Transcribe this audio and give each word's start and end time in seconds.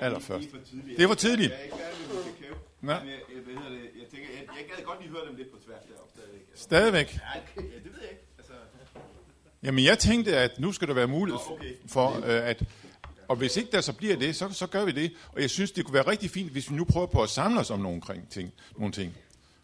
allerførst. 0.00 0.48
Det 0.96 1.04
er 1.04 1.08
for 1.08 1.14
tidligt. 1.14 1.50
Jeg 1.50 1.58
er 1.58 1.64
ikke 1.64 1.76
færdig 1.76 1.98
med 2.08 2.24
min 2.24 2.34
kakao. 2.40 2.56
Nå. 2.80 2.92
Men 3.00 3.08
jeg, 3.08 3.20
jeg, 3.34 3.42
hvad 3.44 3.70
det, 3.70 3.80
jeg 4.00 4.08
tænker, 4.12 4.28
jeg, 4.36 4.42
jeg 4.58 4.76
gad 4.76 4.84
godt 4.84 5.00
lige 5.00 5.10
høre 5.10 5.26
dem 5.28 5.36
lidt 5.36 5.50
på 5.50 5.58
tværs 5.66 5.82
deroppe 5.88 6.12
stadigvæk. 6.14 6.40
Altså. 6.50 6.64
Stadigvæk. 6.64 7.08
Ja, 7.14 7.62
det 7.84 7.92
ved 7.92 8.00
jeg 8.00 8.10
ikke. 8.10 8.24
Altså, 8.38 8.52
Jamen, 9.62 9.84
jeg 9.84 9.98
tænkte, 9.98 10.36
at 10.36 10.60
nu 10.60 10.72
skal 10.72 10.88
der 10.88 10.94
være 10.94 11.08
mulighed 11.08 11.40
Nå, 11.48 11.54
okay. 11.54 11.74
for, 11.86 12.16
øh, 12.16 12.48
at... 12.48 12.62
Og 13.28 13.36
hvis 13.36 13.56
ikke 13.56 13.72
der 13.72 13.80
så 13.80 13.92
bliver 13.92 14.16
det, 14.16 14.36
så, 14.36 14.52
så 14.52 14.66
gør 14.66 14.84
vi 14.84 14.92
det. 14.92 15.12
Og 15.32 15.40
jeg 15.40 15.50
synes, 15.50 15.72
det 15.72 15.84
kunne 15.84 15.94
være 15.94 16.06
rigtig 16.06 16.30
fint, 16.30 16.50
hvis 16.50 16.70
vi 16.70 16.76
nu 16.76 16.84
prøver 16.84 17.06
på 17.06 17.22
at 17.22 17.28
samle 17.28 17.60
os 17.60 17.70
om 17.70 17.80
nogle, 17.80 18.02
ting, 18.30 18.52
nogle 18.76 18.92
ting. 18.92 19.16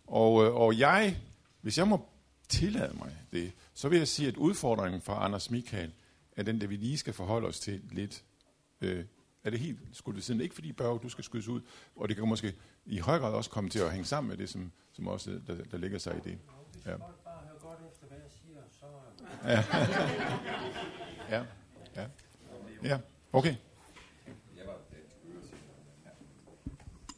Og, 0.07 0.45
øh, 0.45 0.55
og 0.55 0.79
jeg, 0.79 1.16
hvis 1.61 1.79
jeg 1.79 1.89
må 1.89 2.09
tillade 2.48 2.93
mig 2.98 3.16
det, 3.32 3.53
så 3.75 3.89
vil 3.89 3.98
jeg 3.98 4.09
sige, 4.09 4.29
at 4.29 4.37
udfordringen 4.37 5.00
fra 5.00 5.25
Anders 5.25 5.50
Michael 5.50 5.93
er 6.37 6.43
den, 6.43 6.61
der 6.61 6.66
vi 6.66 6.77
lige 6.77 6.98
skal 6.98 7.12
forholde 7.12 7.48
os 7.48 7.61
til 7.61 7.80
lidt. 7.93 8.23
Øh, 8.80 9.05
er 9.47 9.51
det 9.51 9.61
helt 9.61 9.79
skudt 9.93 10.17
ved 10.17 10.23
siden? 10.23 10.41
Ikke 10.41 10.55
fordi, 10.55 10.73
Børge, 10.73 11.01
du 11.03 11.09
skal 11.09 11.25
skydes 11.25 11.49
ud, 11.49 11.61
og 11.97 12.09
det 12.09 12.16
kan 12.16 12.29
måske 12.29 12.55
i 12.87 12.98
høj 12.98 13.19
grad 13.19 13.33
også 13.33 13.51
komme 13.51 13.70
til 13.70 13.79
at 13.79 13.91
hænge 13.91 14.05
sammen 14.05 14.29
med 14.29 14.37
det, 14.37 14.48
som, 14.48 14.73
som 14.93 15.09
også 15.09 15.30
der, 15.47 15.55
der 15.70 15.79
ligger 15.79 15.98
sig 15.98 16.16
i 16.16 16.29
det. 16.29 16.39
Ja. 16.87 16.97
Så... 18.80 18.87
Ja, 21.30 21.45
ja. 21.97 22.05
Ja, 22.84 22.98
okay. 23.33 23.55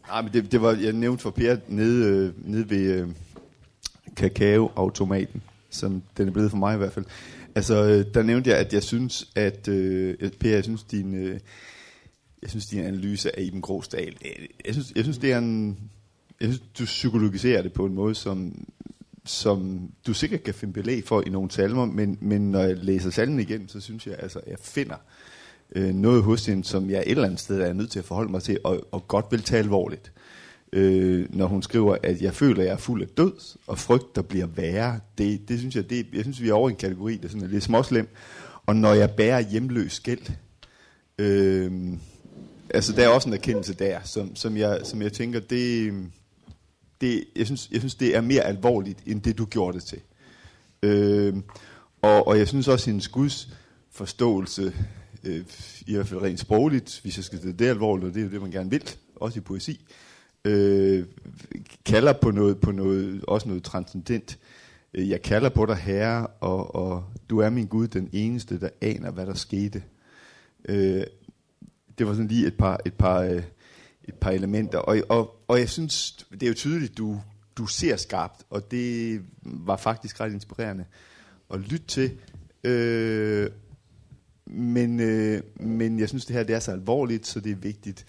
Nej, 0.07 0.23
men 0.23 0.33
det, 0.33 0.53
det 0.53 0.63
var, 0.63 0.73
jeg 0.73 0.93
nævnte 0.93 1.23
for 1.23 1.31
Per 1.31 1.57
nede, 1.69 2.09
øh, 2.09 2.49
nede 2.49 2.71
ved 2.71 3.01
øh, 3.01 3.09
kakaoautomaten, 4.17 5.43
som 5.71 6.03
den 6.17 6.29
er 6.29 6.33
blevet 6.33 6.51
for 6.51 6.59
mig 6.59 6.75
i 6.75 6.79
hvert 6.79 6.93
fald. 6.93 7.05
Altså, 7.55 7.85
øh, 7.85 8.15
der 8.15 8.23
nævnte 8.23 8.51
jeg, 8.51 8.59
at 8.59 8.73
jeg 8.73 8.83
synes, 8.83 9.31
at 9.37 9.69
øh, 9.69 10.33
Per, 10.41 10.51
jeg 10.51 10.65
synes, 10.65 10.83
din, 10.83 11.15
øh, 11.15 11.41
jeg 12.43 12.51
synes, 12.51 12.67
din 12.67 12.81
analyse 12.81 13.39
af 13.39 13.43
Iben 13.43 13.61
Grosdal, 13.61 14.17
jeg 14.67 14.75
synes, 14.75 14.93
jeg 14.97 15.05
synes, 15.05 15.19
det 15.19 15.33
er 15.33 15.39
en, 15.39 15.79
jeg 16.41 16.49
synes, 16.49 16.63
du 16.79 16.85
psykologiserer 16.85 17.63
det 17.63 17.73
på 17.73 17.87
en 17.87 17.95
måde, 17.95 18.15
som, 18.15 18.67
som 19.25 19.91
du 20.07 20.15
sikkert 20.15 20.43
kan 20.43 20.55
finde 20.55 20.75
belæg 20.75 21.05
for 21.05 21.23
i 21.27 21.31
nogle 21.31 21.51
salmer, 21.51 21.85
men, 21.85 22.19
men 22.21 22.51
når 22.51 22.61
jeg 22.61 22.77
læser 22.77 23.11
salmen 23.11 23.41
igen, 23.41 23.69
så 23.69 23.81
synes 23.81 24.07
jeg, 24.07 24.17
altså, 24.19 24.41
jeg 24.47 24.59
finder 24.61 24.97
øh, 25.77 25.95
noget 25.95 26.23
hos 26.23 26.47
hende, 26.47 26.65
som 26.65 26.91
jeg 26.91 27.01
et 27.01 27.11
eller 27.11 27.25
andet 27.25 27.41
sted 27.41 27.61
er 27.61 27.73
nødt 27.73 27.91
til 27.91 27.99
at 27.99 28.05
forholde 28.05 28.31
mig 28.31 28.43
til, 28.43 28.59
og, 28.65 28.89
og 28.93 29.09
godt 29.09 29.27
vil 29.31 29.43
tage 29.43 29.63
alvorligt. 29.63 30.13
Øh, 30.73 31.35
når 31.35 31.47
hun 31.47 31.63
skriver, 31.63 31.97
at 32.03 32.23
jeg 32.23 32.35
føler, 32.35 32.61
at 32.61 32.67
jeg 32.67 32.73
er 32.73 32.77
fuld 32.77 33.03
af 33.03 33.09
død, 33.09 33.57
og 33.67 33.79
frygt, 33.79 34.17
der 34.17 34.23
bliver 34.23 34.47
værre. 34.47 35.01
Det, 35.19 35.49
det 35.49 35.59
synes 35.59 35.77
jeg, 35.77 35.91
det, 35.91 36.07
jeg 36.13 36.23
synes, 36.23 36.43
vi 36.43 36.49
er 36.49 36.55
over 36.55 36.69
i 36.69 36.73
en 36.73 36.79
kategori, 36.79 37.17
der 37.17 37.29
sådan 37.29 37.43
er 37.43 37.49
lidt 37.49 37.65
småslem. 37.65 38.09
Og 38.67 38.77
når 38.77 38.95
jeg 38.95 39.11
bærer 39.11 39.41
hjemløs 39.41 40.01
gæld, 40.01 40.33
øh, 41.19 41.73
altså 42.75 42.93
der 42.93 43.05
er 43.05 43.09
også 43.09 43.29
en 43.29 43.35
erkendelse 43.35 43.75
der, 43.75 44.01
som, 44.05 44.37
som, 44.37 44.57
jeg, 44.57 44.81
som 44.85 45.03
jeg 45.03 45.13
tænker, 45.13 45.41
det, 45.41 45.93
det, 47.01 47.25
jeg, 47.37 47.47
synes, 47.47 47.69
jeg 47.73 47.81
synes, 47.81 47.95
det 47.95 48.17
er 48.17 48.21
mere 48.21 48.43
alvorligt, 48.43 48.99
end 49.07 49.23
det 49.23 49.39
du 49.39 49.45
gjorde 49.45 49.79
det 49.79 49.85
til. 49.85 50.01
Øh, 50.83 51.37
og, 52.03 52.27
og 52.27 52.39
jeg 52.39 52.49
synes 52.49 52.69
også, 52.69 52.83
at 52.83 52.87
hendes 52.87 53.09
Guds 53.09 53.49
forståelse, 53.91 54.73
øh, 55.25 55.45
i 55.87 55.95
hvert 55.95 56.07
fald 56.07 56.23
rent 56.23 56.41
sprogligt, 56.41 57.01
hvis 57.03 57.17
jeg 57.17 57.25
skal 57.25 57.43
det, 57.43 57.59
det 57.59 57.67
alvorligt, 57.69 58.09
og 58.09 58.15
det 58.15 58.25
er 58.25 58.29
det, 58.29 58.41
man 58.43 58.51
gerne 58.51 58.71
vil, 58.71 58.91
også 59.17 59.39
i 59.39 59.43
poesi, 59.43 59.87
øh, 60.45 61.05
kalder 61.85 62.13
på 62.13 62.31
noget, 62.31 62.61
på 62.61 62.73
noget, 62.73 63.25
også 63.29 63.49
noget 63.49 63.63
transcendent. 63.63 64.39
Øh, 64.95 65.09
jeg 65.11 65.23
kalder 65.23 65.49
på 65.49 65.67
dig, 65.67 65.77
Herre, 65.77 66.27
og, 66.27 66.75
og 66.75 67.05
du 67.31 67.39
er 67.39 67.51
min 67.51 67.67
Gud, 67.67 67.89
den 67.89 68.11
eneste, 68.13 68.61
der 68.61 68.69
aner, 68.81 69.11
hvad 69.11 69.27
der 69.27 69.35
skete. 69.35 69.83
Øh, 70.69 71.03
det 71.99 72.07
var 72.07 72.13
sådan 72.13 72.29
lige 72.29 72.47
et 72.47 72.57
par, 72.57 72.81
et 72.87 72.95
par, 72.95 73.21
øh, 73.21 73.43
et 74.05 74.15
par 74.15 74.31
elementer, 74.31 74.79
og, 74.79 74.99
og, 75.09 75.45
og 75.49 75.59
jeg 75.59 75.69
synes, 75.69 76.27
det 76.31 76.43
er 76.43 76.49
jo 76.49 76.55
tydeligt, 76.55 76.99
du, 76.99 77.21
du 77.57 77.67
ser 77.67 77.97
skarpt, 77.97 78.45
og 78.51 78.71
det 78.71 79.23
var 79.43 79.77
faktisk 79.77 80.21
ret 80.21 80.33
inspirerende 80.33 80.85
at 81.51 81.61
lytte 81.61 81.87
til. 81.87 82.19
Øh, 82.65 83.51
men, 84.47 85.01
øh, 85.01 85.43
men 85.61 85.99
jeg 85.99 86.09
synes, 86.09 86.27
det 86.27 86.37
her 86.37 86.43
det 86.43 86.55
er 86.55 86.61
så 86.61 86.73
alvorligt, 86.73 87.27
så 87.27 87.41
det 87.41 87.53
er 87.53 87.57
vigtigt 87.57 88.07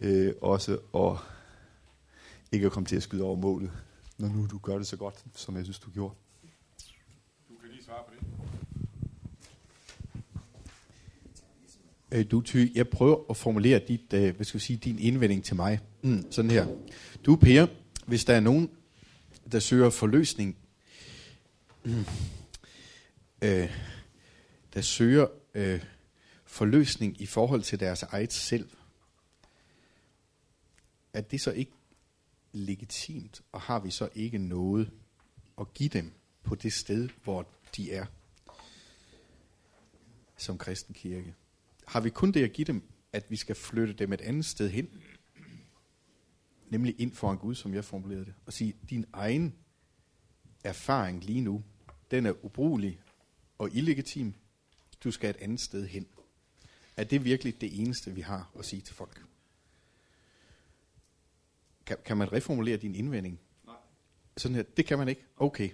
øh, 0.00 0.32
også 0.40 0.78
at 0.94 1.16
ikke 2.52 2.66
at 2.66 2.72
komme 2.72 2.86
til 2.86 2.96
at 2.96 3.02
skyde 3.02 3.22
over 3.22 3.36
målet, 3.36 3.70
når 4.18 4.28
nu 4.28 4.46
du 4.46 4.58
gør 4.58 4.78
det 4.78 4.86
så 4.86 4.96
godt, 4.96 5.24
som 5.34 5.56
jeg 5.56 5.64
synes, 5.64 5.78
du 5.78 5.90
gjorde. 5.90 6.14
Du 7.48 7.54
kan 7.60 7.70
lige 7.70 7.84
svare 7.84 8.02
på 8.08 8.14
det. 8.14 8.28
Øh, 12.12 12.24
du 12.30 12.40
Ty, 12.40 12.66
jeg 12.74 12.88
prøver 12.88 13.30
at 13.30 13.36
formulere 13.36 13.80
dit, 13.88 14.12
øh, 14.12 14.36
hvad 14.36 14.44
skal 14.44 14.58
jeg 14.58 14.62
sige, 14.62 14.76
din 14.76 14.98
indvending 14.98 15.44
til 15.44 15.56
mig. 15.56 15.80
Mm, 16.02 16.32
sådan 16.32 16.50
her. 16.50 16.66
Du 17.26 17.36
Per, 17.36 17.66
hvis 18.06 18.24
der 18.24 18.34
er 18.34 18.40
nogen, 18.40 18.70
der 19.52 19.58
søger 19.58 19.90
forløsning, 19.90 20.56
mm, 21.84 22.04
øh, 23.42 23.70
der 24.74 24.80
søger 24.80 25.26
øh, 25.54 25.80
forløsning 26.44 27.20
i 27.20 27.26
forhold 27.26 27.62
til 27.62 27.80
deres 27.80 28.02
eget 28.02 28.32
selv, 28.32 28.68
er 31.12 31.20
det 31.20 31.40
så 31.40 31.50
ikke 31.50 31.72
legitimt, 32.52 33.42
og 33.52 33.60
har 33.60 33.80
vi 33.80 33.90
så 33.90 34.08
ikke 34.14 34.38
noget 34.38 34.90
at 35.60 35.74
give 35.74 35.88
dem 35.88 36.12
på 36.42 36.54
det 36.54 36.72
sted, 36.72 37.08
hvor 37.24 37.46
de 37.76 37.92
er 37.92 38.06
som 40.36 40.58
kristen 40.58 40.94
kirke? 40.94 41.34
Har 41.88 42.00
vi 42.00 42.10
kun 42.10 42.32
det 42.32 42.44
at 42.44 42.52
give 42.52 42.64
dem, 42.64 42.82
at 43.12 43.30
vi 43.30 43.36
skal 43.36 43.54
flytte 43.54 43.94
dem 43.94 44.12
et 44.12 44.20
andet 44.20 44.44
sted 44.44 44.70
hen? 44.70 44.88
Nemlig 46.70 47.00
ind 47.00 47.12
for 47.12 47.32
en 47.32 47.38
Gud, 47.38 47.54
som 47.54 47.74
jeg 47.74 47.84
formulerede 47.84 48.24
det. 48.24 48.34
Og 48.46 48.52
sige, 48.52 48.74
din 48.90 49.04
egen 49.12 49.54
erfaring 50.64 51.24
lige 51.24 51.40
nu, 51.40 51.64
den 52.10 52.26
er 52.26 52.44
ubrugelig 52.44 53.00
og 53.58 53.70
illegitim. 53.72 54.34
Du 55.04 55.10
skal 55.10 55.30
et 55.30 55.36
andet 55.36 55.60
sted 55.60 55.86
hen. 55.86 56.06
Er 56.96 57.04
det 57.04 57.24
virkelig 57.24 57.60
det 57.60 57.80
eneste, 57.80 58.14
vi 58.14 58.20
har 58.20 58.52
at 58.58 58.64
sige 58.64 58.82
til 58.82 58.94
folk? 58.94 59.24
Kan, 61.86 61.96
kan 62.04 62.16
man 62.16 62.32
reformulere 62.32 62.76
din 62.76 62.94
indvending? 62.94 63.40
Nej. 63.66 63.74
Sådan 64.36 64.54
her, 64.54 64.62
det 64.62 64.86
kan 64.86 64.98
man 64.98 65.08
ikke. 65.08 65.24
Okay. 65.36 65.70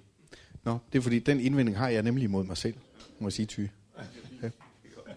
Nå, 0.65 0.79
det 0.93 0.99
er 0.99 1.03
fordi, 1.03 1.19
den 1.19 1.41
indvending 1.41 1.79
har 1.79 1.89
jeg 1.89 2.03
nemlig 2.03 2.25
imod 2.25 2.45
mig 2.45 2.57
selv, 2.57 2.75
må 3.19 3.27
jeg 3.27 3.33
sige 3.33 3.47
ty. 3.47 3.67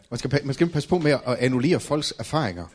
Ja. 0.10 0.12
Man 0.12 0.18
skal, 0.20 0.42
man 0.46 0.54
skal 0.54 0.70
passe 0.70 0.90
på 0.90 0.98
med 0.98 1.12
at 1.12 1.22
annullere 1.40 1.80
folks 1.80 2.14
erfaringer. 2.20 2.66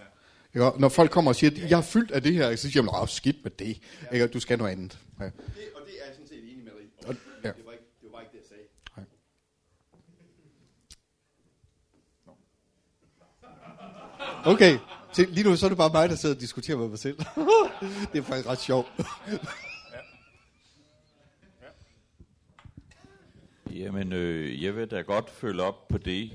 Ikke? 0.54 0.64
Og 0.66 0.80
Når 0.80 0.88
folk 0.88 1.10
kommer 1.10 1.30
og 1.30 1.36
siger, 1.36 1.50
at 1.64 1.70
jeg 1.70 1.78
er 1.78 1.82
fyldt 1.82 2.10
af 2.10 2.22
det 2.22 2.34
her, 2.34 2.56
så 2.56 2.70
siger 2.70 2.82
man, 2.82 2.94
åh, 3.02 3.08
skidt 3.08 3.36
med 3.44 3.50
det. 3.50 3.80
Ikke? 4.12 4.26
Du 4.26 4.40
skal 4.40 4.58
noget 4.58 4.72
andet. 4.72 4.98
Ja. 5.20 5.24
det, 5.24 5.32
og 5.74 5.80
det 5.86 5.94
er 6.00 6.06
jeg 6.06 6.14
sådan 6.14 6.28
set 6.28 6.38
enig 6.52 6.64
med 6.64 6.72
dig 6.72 6.82
i. 6.82 7.06
Og- 7.06 7.14
ja. 7.44 7.48
Det, 7.48 7.66
var 7.66 7.72
ikke, 7.72 7.84
det 8.02 8.08
var 8.12 8.20
ikke 8.20 8.32
det, 8.32 8.38
jeg 8.38 8.46
sagde. 8.48 8.62
Nej. 8.96 9.04
Okay, 14.44 14.78
så 15.12 15.26
lige 15.28 15.48
nu 15.48 15.56
så 15.56 15.66
er 15.66 15.68
det 15.68 15.78
bare 15.78 15.90
mig, 15.92 16.08
der 16.08 16.16
sidder 16.16 16.34
og 16.34 16.40
diskuterer 16.40 16.78
med 16.78 16.88
mig 16.88 16.98
selv. 16.98 17.18
det 18.12 18.18
er 18.18 18.22
faktisk 18.22 18.48
ret 18.48 18.60
sjovt. 18.60 18.86
Jamen, 23.70 24.12
øh, 24.12 24.62
jeg 24.62 24.76
vil 24.76 24.90
da 24.90 25.00
godt 25.00 25.30
følge 25.30 25.62
op 25.62 25.88
på 25.88 25.98
det, 25.98 26.30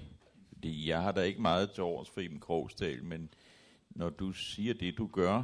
fordi 0.68 0.90
jeg 0.90 1.02
har 1.02 1.12
da 1.12 1.22
ikke 1.22 1.42
meget 1.42 1.72
til 1.72 1.84
års 1.84 2.10
for 2.10 2.22
Iben 2.22 2.40
Krogsdal, 2.40 3.04
men 3.04 3.30
når 3.90 4.10
du 4.10 4.32
siger 4.32 4.74
det, 4.74 4.98
du 4.98 5.08
gør, 5.08 5.44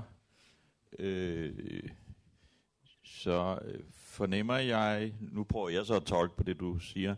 øh, 1.00 1.90
så 3.04 3.60
øh, 3.66 3.84
fornemmer 3.90 4.58
jeg, 4.58 5.14
nu 5.20 5.44
prøver 5.44 5.70
jeg 5.70 5.86
så 5.86 5.96
at 5.96 6.04
tolke 6.04 6.36
på 6.38 6.44
det, 6.44 6.60
du 6.60 6.80
siger, 6.80 7.16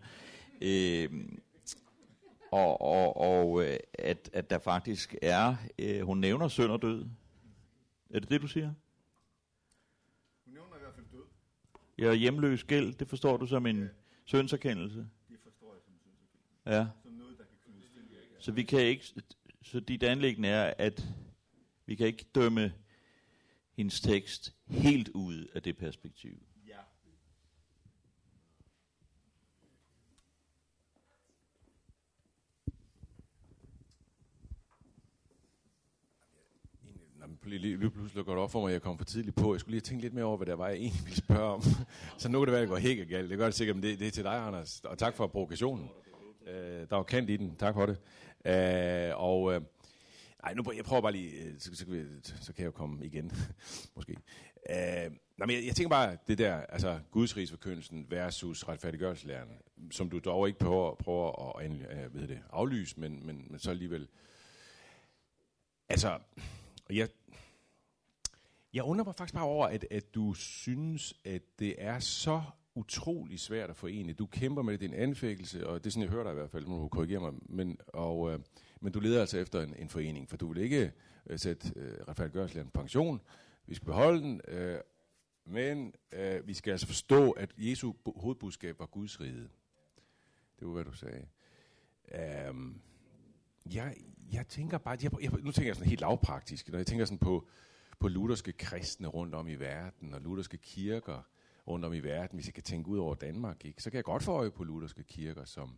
øh, 0.62 1.10
og, 2.52 2.82
og, 2.82 3.18
og 3.18 3.64
øh, 3.64 3.78
at, 3.94 4.30
at 4.34 4.50
der 4.50 4.60
faktisk 4.60 5.16
er, 5.22 5.56
øh, 5.80 6.02
hun 6.02 6.18
nævner 6.18 6.48
søn 6.48 6.72
og 6.72 6.82
død. 6.82 7.06
Er 8.09 8.20
det 8.20 8.29
det, 8.29 8.41
du 8.41 8.47
siger? 8.47 8.74
Hun 10.46 10.53
nævner 10.53 10.76
i 10.76 10.79
hvert 10.79 10.96
fald 10.96 11.06
død. 11.12 12.06
Er 12.08 12.14
hjemløs 12.14 12.64
gæld, 12.64 12.94
det 12.94 13.08
forstår 13.08 13.38
du 13.38 13.46
som 13.46 13.66
en 13.66 13.90
sønserkendelse. 14.26 15.08
Det 15.29 15.40
forstår 15.44 15.74
jeg 15.74 15.82
som 15.85 15.94
synes 16.02 16.16
Ja. 16.66 16.88
Som 17.03 17.12
noget, 17.12 17.38
der 17.38 17.44
kan 17.44 17.58
knydes 17.66 17.90
til. 17.91 18.02
Så 18.46 18.52
vi 18.52 18.64
kan 18.64 18.80
ikke, 18.80 19.06
så 19.62 19.80
dit 19.80 20.03
anlæggende 20.03 20.50
er, 20.50 20.74
at 20.78 21.08
vi 21.86 21.96
kan 21.96 22.08
ikke 22.08 22.26
dømme 22.36 22.74
hendes 23.78 24.02
tekst 24.02 24.56
helt 24.68 25.09
ud 25.09 25.47
af 25.56 25.64
det 25.64 25.78
perspektiv. 25.78 26.38
Ja. 26.68 26.78
Nå, 37.20 37.28
men 37.28 37.40
lige, 37.44 37.59
lige, 37.59 37.78
lige 37.78 37.91
pludselig 37.91 38.26
går 38.26 38.34
det 38.34 38.41
op 38.41 38.52
for 38.52 38.62
mig, 38.62 38.68
at 38.68 38.74
jeg 38.74 38.82
kom 38.82 38.98
for 38.98 39.06
tidligt 39.06 39.36
på. 39.36 39.53
Jeg 39.53 39.59
skulle 39.59 39.74
lige 39.74 39.82
tænke 39.82 40.02
lidt 40.02 40.14
mere 40.14 40.26
over, 40.26 40.38
hvad 40.38 40.48
der 40.48 40.56
var, 40.56 40.68
jeg 40.68 40.78
egentlig 40.78 41.03
ville 41.03 41.18
spørge 41.18 41.53
om. 41.53 41.62
så 42.20 42.30
nu 42.30 42.40
kan 42.40 42.46
det 42.46 42.52
være, 42.52 42.62
at 42.62 42.68
det 42.68 42.70
går 42.70 42.78
helt 42.78 43.09
galt. 43.09 43.30
Det 43.30 43.38
gør 43.38 43.46
det 43.46 43.56
sikkert, 43.56 43.76
men 43.76 43.84
det, 43.84 44.00
det 44.00 44.08
er 44.08 44.12
til 44.12 44.24
dig, 44.24 44.48
Anders. 44.48 44.80
Og 44.80 44.98
tak 44.98 45.16
for 45.16 45.28
provokationen. 45.28 45.90
Øh, 46.48 46.90
der 46.90 46.96
var 46.96 47.03
kant 47.03 47.30
i 47.30 47.38
den. 47.38 47.56
Tak 47.56 47.74
for 47.74 47.86
det. 47.86 47.98
Øh, 48.46 49.12
og 49.16 49.53
øh, 49.53 49.62
Ej, 50.44 50.53
nu 50.53 50.64
jeg 50.76 50.86
prøver 50.86 51.02
bare 51.02 51.12
lige, 51.12 51.32
øh, 51.44 51.59
så, 51.59 51.76
så, 51.76 51.86
kan 51.86 51.94
vi- 51.94 52.22
så 52.24 52.53
kan 52.53 52.62
jeg 52.64 52.66
jo 52.66 52.72
komme 52.72 53.06
igen, 53.06 53.32
måske. 53.96 54.12
Øh, 54.70 55.12
nej, 55.38 55.46
men 55.47 55.50
jeg, 55.56 55.66
jeg 55.66 55.76
tænker 55.76 55.90
bare, 55.90 56.18
det 56.28 56.38
der, 56.38 56.56
altså 56.56 57.00
Guds 57.12 57.38
rigsforkyndelsen 57.38 58.06
versus 58.12 58.64
retfærdiggørelseslæren, 58.68 59.50
som 59.92 60.09
du 60.09 60.20
dog 60.20 60.47
ikke 60.47 60.59
prøver, 60.59 60.96
prøver 60.96 61.58
at 61.59 61.72
øh, 61.72 62.14
ved 62.16 62.28
det, 62.28 62.40
aflyse, 62.50 63.00
men, 63.00 63.26
men, 63.26 63.47
men 63.50 63.59
så 63.59 63.70
alligevel. 63.72 64.08
Altså, 65.90 66.20
jeg, 66.90 67.09
jeg 68.74 68.84
undrer 68.84 69.06
mig 69.06 69.16
faktisk 69.16 69.34
bare 69.36 69.44
over, 69.46 69.68
at, 69.68 69.86
at 69.91 70.16
du 70.16 70.34
synes, 70.34 71.14
at 71.26 71.41
det 71.59 71.76
er 71.78 72.00
så 72.00 72.41
utrolig 72.76 73.40
svært 73.40 73.70
at 73.70 73.76
forene. 73.76 74.14
Du 74.14 74.26
kæmper 74.26 74.62
med 74.62 74.78
din 74.78 74.94
anfægtelse, 74.94 75.68
og 75.68 75.84
det 75.84 75.90
er 75.90 75.92
sådan, 75.92 76.04
jeg 76.04 76.12
hører 76.12 76.24
dig 76.24 76.32
i 76.32 76.36
hvert 76.36 76.52
fald, 76.52 76.68
nu 76.68 76.70
må 76.70 76.82
du 76.82 76.88
korrigere 76.88 77.20
mig, 77.20 77.34
men, 77.50 77.78
og, 77.88 78.32
øh, 78.32 78.40
men 78.82 78.94
du 78.94 79.00
leder 79.00 79.22
altså 79.22 79.38
efter 79.38 79.62
en, 79.62 79.76
en 79.78 79.90
forening, 79.90 80.30
for 80.30 80.38
du 80.38 80.54
vil 80.54 80.64
ikke 80.64 80.92
øh, 81.28 81.40
sætte 81.40 81.74
øh, 81.76 81.98
retfærdiggørelseslæren 82.08 82.68
en 82.68 82.72
pension. 82.72 83.22
Vi 83.66 83.76
skal 83.76 83.86
beholde 83.86 84.22
den, 84.22 84.42
øh, 84.48 84.80
men 85.46 85.94
øh, 86.12 86.48
vi 86.48 86.54
skal 86.54 86.72
altså 86.72 86.88
forstå, 86.88 87.32
at 87.32 87.54
Jesu 87.58 87.94
hovedbudskab 88.16 88.80
var 88.80 88.86
Guds 88.86 89.22
rige. 89.22 89.50
Det 90.60 90.68
var, 90.68 90.74
hvad 90.74 90.86
du 90.86 90.94
sagde. 90.94 91.28
Um, 92.50 92.82
jeg, 93.74 93.96
jeg 94.32 94.48
tænker 94.48 94.78
bare, 94.78 94.98
jeg, 95.04 95.12
jeg, 95.22 95.32
nu 95.32 95.52
tænker 95.52 95.70
jeg 95.70 95.76
sådan 95.76 95.90
helt 95.90 96.02
lavpraktisk, 96.02 96.70
når 96.70 96.78
jeg 96.78 96.88
tænker 96.88 97.06
sådan 97.06 97.18
på, 97.18 97.48
på 98.00 98.08
lutherske 98.08 98.52
kristne 98.52 99.08
rundt 99.08 99.36
om 99.36 99.48
i 99.48 99.56
verden, 99.56 100.14
og 100.14 100.22
lutherske 100.22 100.58
kirker 100.58 101.22
rundt 101.67 101.85
om 101.85 101.94
i 101.94 102.00
verden, 102.00 102.38
hvis 102.38 102.46
jeg 102.46 102.53
kan 102.53 102.64
tænke 102.64 102.90
ud 102.90 102.97
over 102.97 103.16
Danmark, 103.16 103.66
ikke, 103.66 103.84
så 103.84 103.90
kan 103.90 103.96
jeg 103.96 104.03
godt 104.03 104.23
få 104.23 104.32
øje 104.32 104.52
på 104.52 104.64
lutherske 104.64 105.03
kirker, 105.03 105.46
som, 105.46 105.78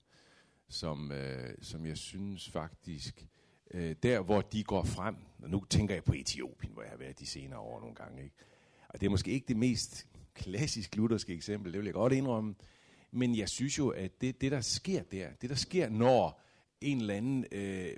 som, 0.69 1.11
øh, 1.11 1.55
som 1.61 1.85
jeg 1.85 1.97
synes 1.97 2.49
faktisk, 2.49 3.27
øh, 3.71 3.95
der 4.03 4.21
hvor 4.21 4.41
de 4.41 4.63
går 4.63 4.83
frem, 4.83 5.15
og 5.43 5.49
nu 5.49 5.63
tænker 5.69 5.93
jeg 5.93 6.03
på 6.03 6.13
Etiopien, 6.13 6.73
hvor 6.73 6.81
jeg 6.81 6.91
har 6.91 6.97
været 6.97 7.19
de 7.19 7.25
senere 7.25 7.59
år 7.59 7.79
nogle 7.79 7.95
gange, 7.95 8.23
ikke? 8.23 8.35
og 8.89 9.01
det 9.01 9.05
er 9.05 9.09
måske 9.09 9.31
ikke 9.31 9.47
det 9.47 9.57
mest 9.57 10.07
klassisk 10.33 10.95
lutherske 10.95 11.33
eksempel, 11.33 11.73
det 11.73 11.79
vil 11.79 11.85
jeg 11.85 11.93
godt 11.93 12.13
indrømme, 12.13 12.55
men 13.11 13.37
jeg 13.37 13.49
synes 13.49 13.77
jo, 13.77 13.89
at 13.89 14.21
det, 14.21 14.41
det 14.41 14.51
der 14.51 14.61
sker 14.61 15.03
der, 15.03 15.27
det 15.41 15.49
der 15.49 15.55
sker, 15.55 15.89
når 15.89 16.41
en 16.81 16.97
eller 17.01 17.13
anden 17.13 17.45
øh, 17.51 17.95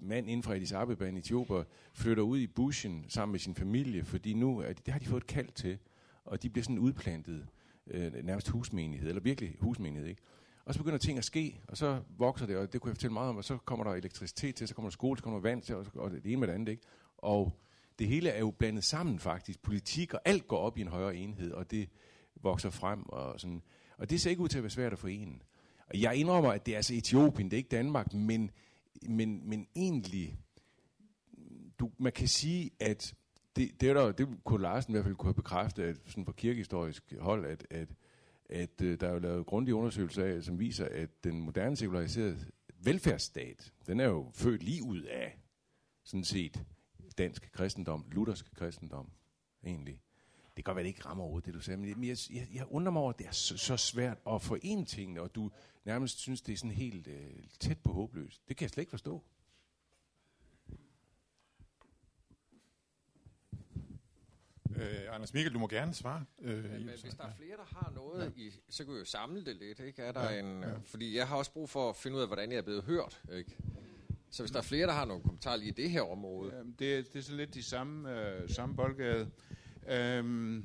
mand 0.00 0.28
inden 0.28 0.42
fra 0.42 0.54
Addis 0.54 0.72
Abeba 0.72 1.04
i 1.04 1.18
Etiopien 1.18 1.64
flytter 1.92 2.22
ud 2.22 2.38
i 2.38 2.46
bushen 2.46 3.04
sammen 3.08 3.32
med 3.32 3.40
sin 3.40 3.54
familie, 3.54 4.04
fordi 4.04 4.34
nu 4.34 4.62
det, 4.68 4.86
det 4.86 4.92
har 4.92 4.98
de 4.98 5.06
fået 5.06 5.20
et 5.20 5.26
kald 5.26 5.48
til, 5.48 5.78
og 6.24 6.42
de 6.42 6.50
bliver 6.50 6.64
sådan 6.64 6.78
udplantet, 6.78 7.46
øh, 7.86 8.12
nærmest 8.24 8.48
husmenighed, 8.48 9.08
eller 9.08 9.22
virkelig 9.22 9.56
husmenighed, 9.60 10.08
ikke? 10.08 10.22
Og 10.64 10.74
så 10.74 10.80
begynder 10.80 10.98
ting 10.98 11.18
at 11.18 11.24
ske, 11.24 11.60
og 11.68 11.76
så 11.76 12.00
vokser 12.18 12.46
det, 12.46 12.56
og 12.56 12.72
det 12.72 12.80
kunne 12.80 12.88
jeg 12.88 12.96
fortælle 12.96 13.12
meget 13.12 13.28
om, 13.28 13.36
og 13.36 13.44
så 13.44 13.56
kommer 13.56 13.84
der 13.84 13.92
elektricitet 13.92 14.54
til, 14.54 14.68
så 14.68 14.74
kommer 14.74 14.90
der 14.90 14.92
skole, 14.92 15.18
så 15.18 15.24
kommer 15.24 15.38
der 15.38 15.48
vand 15.48 15.62
til, 15.62 15.74
og, 15.74 15.86
og 15.94 16.10
det 16.10 16.26
ene 16.26 16.36
med 16.36 16.48
det 16.48 16.54
andet, 16.54 16.68
ikke? 16.68 16.82
Og 17.18 17.60
det 17.98 18.08
hele 18.08 18.30
er 18.30 18.38
jo 18.38 18.50
blandet 18.50 18.84
sammen 18.84 19.18
faktisk. 19.18 19.62
Politik 19.62 20.14
og 20.14 20.20
alt 20.24 20.48
går 20.48 20.58
op 20.58 20.78
i 20.78 20.80
en 20.80 20.88
højere 20.88 21.16
enhed, 21.16 21.52
og 21.52 21.70
det 21.70 21.88
vokser 22.42 22.70
frem. 22.70 23.02
Og, 23.08 23.40
sådan. 23.40 23.62
og 23.98 24.10
det 24.10 24.20
ser 24.20 24.30
ikke 24.30 24.42
ud 24.42 24.48
til 24.48 24.58
at 24.58 24.64
være 24.64 24.70
svært 24.70 24.92
at 24.92 24.98
forene. 24.98 25.38
Og 25.86 26.00
jeg 26.00 26.16
indrømmer, 26.16 26.52
at 26.52 26.66
det 26.66 26.72
er 26.72 26.76
altså 26.76 26.94
Etiopien, 26.94 27.50
det 27.50 27.56
er 27.56 27.58
ikke 27.58 27.76
Danmark, 27.76 28.14
men, 28.14 28.50
men, 29.08 29.48
men 29.48 29.66
egentlig, 29.76 30.38
du, 31.78 31.90
man 31.98 32.12
kan 32.12 32.28
sige, 32.28 32.70
at 32.80 33.14
det, 33.56 33.80
det, 33.80 33.88
er 33.88 33.94
der, 33.94 34.12
det 34.12 34.28
kunne 34.44 34.62
Larsen 34.62 34.92
i 34.92 34.94
hvert 34.94 35.04
fald 35.04 35.14
kunne 35.14 35.28
have 35.28 35.34
bekræftet 35.34 35.82
at, 35.82 35.96
sådan 36.06 36.24
fra 36.24 36.32
kirkehistorisk 36.32 37.14
hold, 37.18 37.46
at, 37.46 37.66
at, 37.70 37.88
at 38.48 38.82
øh, 38.82 39.00
der 39.00 39.08
er 39.08 39.12
jo 39.12 39.18
lavet 39.18 39.46
grundige 39.46 39.74
undersøgelser 39.74 40.24
af, 40.24 40.42
som 40.42 40.58
viser, 40.58 40.88
at 40.90 41.24
den 41.24 41.40
moderne 41.40 41.76
sekulariserede 41.76 42.38
velfærdsstat, 42.82 43.72
den 43.86 44.00
er 44.00 44.04
jo 44.04 44.30
født 44.34 44.62
lige 44.62 44.82
ud 44.82 45.02
af 45.02 45.38
sådan 46.04 46.24
set 46.24 46.64
dansk 47.18 47.52
kristendom, 47.52 48.04
luthersk 48.12 48.54
kristendom, 48.54 49.10
egentlig. 49.64 50.00
Det 50.56 50.64
kan 50.64 50.70
godt 50.70 50.76
være, 50.76 50.82
det 50.82 50.88
ikke 50.88 51.06
rammer 51.06 51.24
over 51.24 51.40
det, 51.40 51.54
du 51.54 51.60
sagde, 51.60 51.76
men 51.80 52.04
jeg, 52.04 52.16
jeg, 52.30 52.48
jeg 52.54 52.64
undrer 52.70 52.92
mig 52.92 53.02
over, 53.02 53.12
at 53.12 53.18
det 53.18 53.26
er 53.26 53.32
så, 53.32 53.56
så 53.56 53.76
svært 53.76 54.18
at 54.30 54.42
forene 54.42 54.84
tingene, 54.84 55.20
og 55.20 55.34
du 55.34 55.50
nærmest 55.84 56.18
synes, 56.18 56.42
det 56.42 56.52
er 56.52 56.56
sådan 56.56 56.70
helt 56.70 57.06
øh, 57.06 57.44
tæt 57.60 57.78
på 57.78 57.92
håbløst. 57.92 58.48
Det 58.48 58.56
kan 58.56 58.64
jeg 58.64 58.70
slet 58.70 58.82
ikke 58.82 58.90
forstå. 58.90 59.24
Øh, 64.76 65.14
Anders 65.14 65.34
Mikkel, 65.34 65.54
du 65.54 65.58
må 65.58 65.68
gerne 65.68 65.94
svare. 65.94 66.24
Øh, 66.42 66.64
Men, 66.64 66.80
i- 66.80 66.84
men 66.84 66.94
hvis 67.02 67.14
der 67.14 67.24
er 67.24 67.32
flere, 67.36 67.56
der 67.56 67.64
har 67.76 67.92
noget, 67.94 68.32
ja. 68.36 68.42
i, 68.42 68.50
så 68.68 68.84
kan 68.84 68.94
vi 68.94 68.98
jo 68.98 69.04
samle 69.04 69.44
det 69.44 69.56
lidt. 69.56 69.80
Ikke? 69.80 70.02
Er 70.02 70.12
der 70.12 70.30
ja, 70.30 70.40
en, 70.40 70.60
ja. 70.62 70.72
Fordi 70.84 71.16
jeg 71.16 71.28
har 71.28 71.36
også 71.36 71.52
brug 71.52 71.68
for 71.70 71.90
at 71.90 71.96
finde 71.96 72.16
ud 72.16 72.22
af, 72.22 72.28
hvordan 72.28 72.50
jeg 72.52 72.58
er 72.58 72.62
blevet 72.62 72.84
hørt. 72.84 73.22
Ikke? 73.32 73.56
Så 74.30 74.42
hvis 74.42 74.50
der 74.50 74.58
er 74.58 74.62
flere, 74.62 74.86
der 74.86 74.92
har 74.92 75.04
nogle 75.04 75.22
kommentarer 75.22 75.56
lige 75.56 75.68
i 75.68 75.72
det 75.72 75.90
her 75.90 76.02
område. 76.02 76.52
Øhm, 76.54 76.72
Det, 76.74 76.98
er- 76.98 77.02
det 77.02 77.16
er 77.16 77.20
så 77.22 77.34
lidt 77.36 77.54
de 77.54 77.62
samme, 77.62 78.20
øh, 78.28 78.50
samme 78.50 78.76
boldgade. 78.76 79.30
Øhm, 79.88 80.64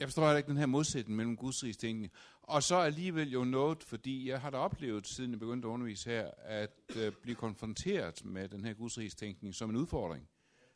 jeg 0.00 0.08
forstår 0.08 0.22
heller 0.22 0.36
ikke 0.38 0.48
den 0.48 0.56
her 0.56 0.66
modsætning 0.66 1.16
mellem 1.16 1.36
gudsrigstænkning. 1.36 2.12
Og 2.42 2.62
så 2.62 2.76
alligevel 2.76 3.30
jo 3.30 3.44
noget, 3.44 3.82
fordi 3.82 4.28
jeg 4.28 4.40
har 4.40 4.50
da 4.50 4.56
oplevet, 4.56 5.06
siden 5.06 5.30
jeg 5.30 5.38
begyndte 5.40 5.68
at 5.68 5.72
undervise 5.72 6.10
her, 6.10 6.30
at 6.44 6.80
øh, 6.96 7.12
blive 7.22 7.34
konfronteret 7.36 8.24
med 8.24 8.48
den 8.48 8.64
her 8.64 8.74
gudsrigstænkning 8.74 9.54
som 9.54 9.70
en 9.70 9.76
udfordring. 9.76 10.28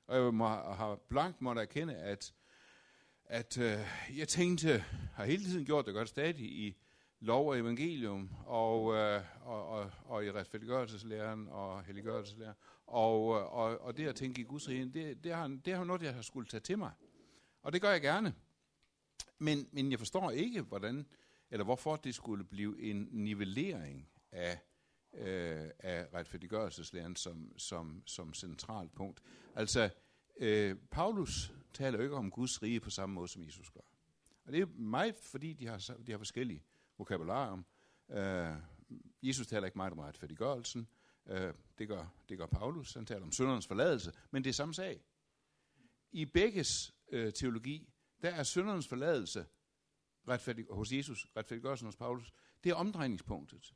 Og 0.07 0.17
jeg 0.17 0.35
må, 0.35 0.49
har 0.49 0.95
blankt 1.09 1.41
måtte 1.41 1.61
erkende, 1.63 1.97
at, 1.97 2.35
at 3.25 3.59
øh, 3.59 3.79
jeg 4.19 4.29
tænkte, 4.29 4.85
har 5.15 5.25
hele 5.25 5.45
tiden 5.45 5.65
gjort 5.65 5.87
det 5.87 5.95
godt 5.95 6.09
stadig 6.09 6.45
i 6.45 6.77
lov 7.21 7.49
og 7.49 7.59
evangelium, 7.59 8.31
og, 8.47 8.95
øh, 8.95 9.23
og, 9.43 9.69
og, 9.69 9.91
og 10.05 10.25
i 10.25 10.33
retfærdiggørelseslæren 10.33 11.49
og 11.49 11.85
helliggørelseslæren, 11.85 12.55
og, 12.87 13.37
øh, 13.37 13.55
og, 13.55 13.81
og 13.81 13.97
det 13.97 14.07
at 14.07 14.15
tænke 14.17 14.41
i 14.41 14.45
Guds 14.45 14.69
rige, 14.69 14.93
det, 14.95 15.25
det, 15.25 15.35
har, 15.35 15.59
det 15.65 15.77
har 15.77 15.85
noget, 15.85 16.03
jeg 16.03 16.15
har 16.15 16.23
skulle 16.23 16.49
tage 16.49 16.61
til 16.61 16.79
mig. 16.79 16.91
Og 17.63 17.73
det 17.73 17.83
gør 17.83 17.91
jeg 17.91 18.01
gerne. 18.01 18.35
Men, 19.39 19.69
men 19.73 19.91
jeg 19.91 19.99
forstår 19.99 20.31
ikke, 20.31 20.63
hvordan, 20.63 21.07
eller 21.51 21.65
hvorfor 21.65 21.97
det 21.97 22.15
skulle 22.15 22.45
blive 22.45 22.83
en 22.83 23.09
nivellering 23.11 24.09
af, 24.33 24.59
øh, 25.14 25.70
af 25.79 26.06
retfærdiggørelseslæren 26.14 27.17
som, 27.17 27.59
som, 27.59 28.03
som 28.06 28.35
centralt 28.35 28.94
punkt. 28.94 29.23
Altså, 29.55 29.91
øh, 30.37 30.76
Paulus 30.91 31.53
taler 31.73 31.99
jo 31.99 32.03
ikke 32.03 32.17
om 32.17 32.31
Guds 32.31 32.62
rige 32.62 32.81
på 32.81 32.91
samme 32.91 33.14
måde, 33.14 33.29
som 33.29 33.43
Jesus 33.43 33.70
gør. 33.70 33.81
Og 34.44 34.53
det 34.53 34.61
er 34.61 34.67
meget, 34.67 35.14
fordi 35.17 35.53
de 35.53 35.67
har, 35.67 35.94
de 36.06 36.12
har 36.12 36.19
forskellige 36.19 36.62
vokabularium. 36.99 37.64
Øh, 38.11 38.55
Jesus 39.23 39.47
taler 39.47 39.67
ikke 39.67 39.79
meget 39.79 39.93
om 39.93 39.99
retfærdiggørelsen. 39.99 40.88
Øh, 41.26 41.55
det, 41.79 41.88
gør, 41.88 42.06
det 42.29 42.38
gør 42.38 42.47
Paulus. 42.47 42.94
Han 42.94 43.06
taler 43.06 43.23
om 43.23 43.32
syndernes 43.32 43.67
forladelse. 43.67 44.12
Men 44.31 44.44
det 44.44 44.50
er 44.50 44.55
samme 44.55 44.75
sag. 44.75 45.00
I 46.12 46.25
begges 46.25 46.94
øh, 47.08 47.32
teologi, 47.32 47.89
der 48.22 48.31
er 48.31 48.43
syndernes 48.43 48.89
forladelse 48.89 49.46
retfærdig, 50.29 50.67
hos 50.70 50.93
Jesus, 50.93 51.27
retfærdiggørelsen 51.37 51.87
hos 51.87 51.96
Paulus, 51.96 52.32
det 52.65 52.70
er 52.70 52.75
omdrejningspunktet. 52.75 53.75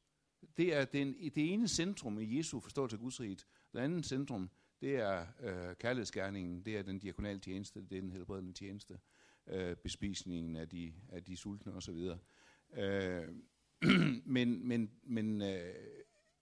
Det 0.56 0.74
er 0.74 0.84
den, 0.84 1.14
det 1.14 1.52
ene 1.52 1.68
centrum 1.68 2.20
i 2.20 2.36
Jesu 2.38 2.60
forståelse 2.60 2.96
af 2.96 3.00
Guds 3.00 3.20
riget. 3.20 3.46
Det 3.72 3.78
andet 3.78 4.06
centrum, 4.06 4.50
det 4.80 4.96
er 4.96 5.26
øh, 5.40 5.76
kærlighedsgærningen, 5.76 6.62
det 6.64 6.76
er 6.76 6.82
den 6.82 6.98
diakonale 6.98 7.40
tjeneste, 7.40 7.80
det 7.80 7.98
er 7.98 8.00
den 8.00 8.12
helbredende 8.12 8.52
tjeneste, 8.52 8.98
øh, 9.46 9.76
bespisningen 9.76 10.56
af 10.56 10.68
de, 10.68 10.92
af 11.08 11.24
de 11.24 11.36
sultne 11.36 11.72
osv. 11.72 12.10
Øh, 12.76 13.28
men 14.36 14.68
men, 14.68 14.90
men, 15.02 15.42
øh, 15.42 15.74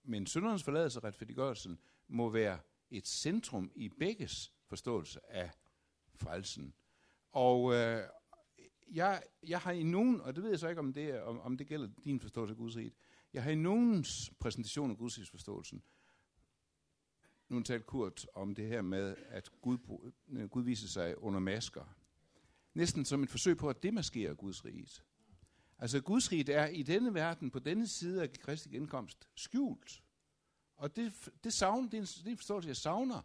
men 0.03 0.27
syndernes 0.27 0.63
forladelse 0.63 0.99
og 0.99 1.03
retfærdiggørelsen 1.03 1.79
må 2.07 2.29
være 2.29 2.59
et 2.91 3.07
centrum 3.07 3.71
i 3.75 3.89
begges 3.89 4.53
forståelse 4.67 5.19
af 5.29 5.51
frelsen. 6.15 6.73
Og 7.31 7.73
øh, 7.73 8.01
jeg, 8.91 9.23
jeg 9.47 9.59
har 9.59 9.71
i 9.71 9.83
nogen, 9.83 10.21
og 10.21 10.35
det 10.35 10.43
ved 10.43 10.49
jeg 10.49 10.59
så 10.59 10.69
ikke, 10.69 10.79
om 10.79 10.93
det, 10.93 11.03
er, 11.03 11.21
om, 11.21 11.39
om 11.39 11.57
det 11.57 11.67
gælder 11.67 11.87
din 12.03 12.19
forståelse 12.19 12.51
af 12.51 12.57
Guds 12.57 12.77
rige, 12.77 12.91
jeg 13.35 13.43
har 13.43 13.51
i 13.51 13.55
nogens 13.55 14.31
præsentation 14.39 14.91
af 14.91 14.97
Guds 14.97 15.29
forståelsen, 15.29 15.83
nu 17.49 17.61
talt 17.61 17.85
Kurt 17.85 18.27
om 18.33 18.55
det 18.55 18.67
her 18.67 18.81
med, 18.81 19.15
at 19.27 19.49
Gud, 19.61 19.77
øh, 20.29 20.49
Gud 20.49 20.63
viser 20.63 20.87
sig 20.87 21.23
under 21.23 21.39
masker. 21.39 21.95
Næsten 22.73 23.05
som 23.05 23.23
et 23.23 23.29
forsøg 23.29 23.57
på 23.57 23.69
at 23.69 23.83
demaskere 23.83 24.35
Guds 24.35 24.65
rige. 24.65 24.87
Altså 25.79 26.01
Guds 26.01 26.31
rige 26.31 26.53
er 26.53 26.67
i 26.67 26.83
denne 26.83 27.13
verden, 27.13 27.51
på 27.51 27.59
denne 27.59 27.87
side 27.87 28.21
af 28.21 28.33
Kristi 28.33 28.69
genkomst, 28.69 29.29
skjult. 29.35 30.03
Og 30.75 30.95
det, 30.95 31.29
det, 31.43 31.53
savn, 31.53 31.85
det, 31.85 31.93
er 31.93 31.97
en, 31.97 32.05
det 32.05 32.27
er 32.27 32.31
en 32.31 32.37
forståelse, 32.37 32.67
jeg 32.67 32.77
savner, 32.77 33.21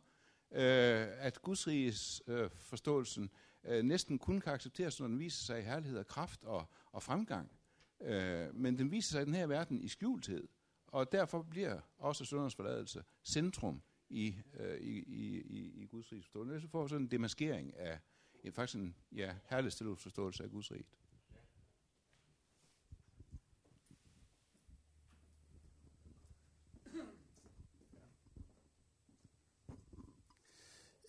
øh, 0.53 1.07
at 1.27 1.43
Guds 1.43 1.67
riges 1.67 2.23
øh, 2.27 2.51
forståelsen 2.51 3.31
øh, 3.65 3.83
næsten 3.83 4.19
kun 4.19 4.41
kan 4.41 4.53
accepteres, 4.53 5.01
når 5.01 5.07
den 5.07 5.19
viser 5.19 5.45
sig 5.45 5.61
i 5.61 5.63
herlighed 5.63 5.99
og 5.99 6.07
kraft 6.07 6.45
og, 6.45 6.71
og 6.93 7.03
fremgang. 7.03 7.60
Øh, 8.01 8.55
men 8.55 8.79
den 8.79 8.91
viser 8.91 9.11
sig 9.11 9.23
i 9.23 9.25
den 9.25 9.35
her 9.35 9.47
verden 9.47 9.81
i 9.81 9.89
skjulthed. 9.89 10.49
Og 10.87 11.13
derfor 11.13 11.43
bliver 11.43 11.81
også 11.99 12.25
søndernes 12.25 12.55
forladelse 12.55 13.05
centrum 13.25 13.83
i, 14.09 14.35
øh, 14.55 14.81
i, 14.81 14.99
i, 14.99 15.41
i, 15.41 15.83
i 15.83 15.87
Guds 15.87 16.13
rigs 16.13 16.27
forståelse. 16.27 16.61
Så 16.61 16.69
får 16.69 16.87
sådan 16.87 17.03
en 17.03 17.11
demaskering 17.11 17.77
af 17.77 17.99
en, 18.45 18.53
faktisk 18.53 18.79
en 18.79 18.97
ja, 19.13 19.35
herlig 19.45 19.73
forståelse 19.99 20.45
af 20.45 20.51
Guds 20.51 20.73
rige. 20.73 20.87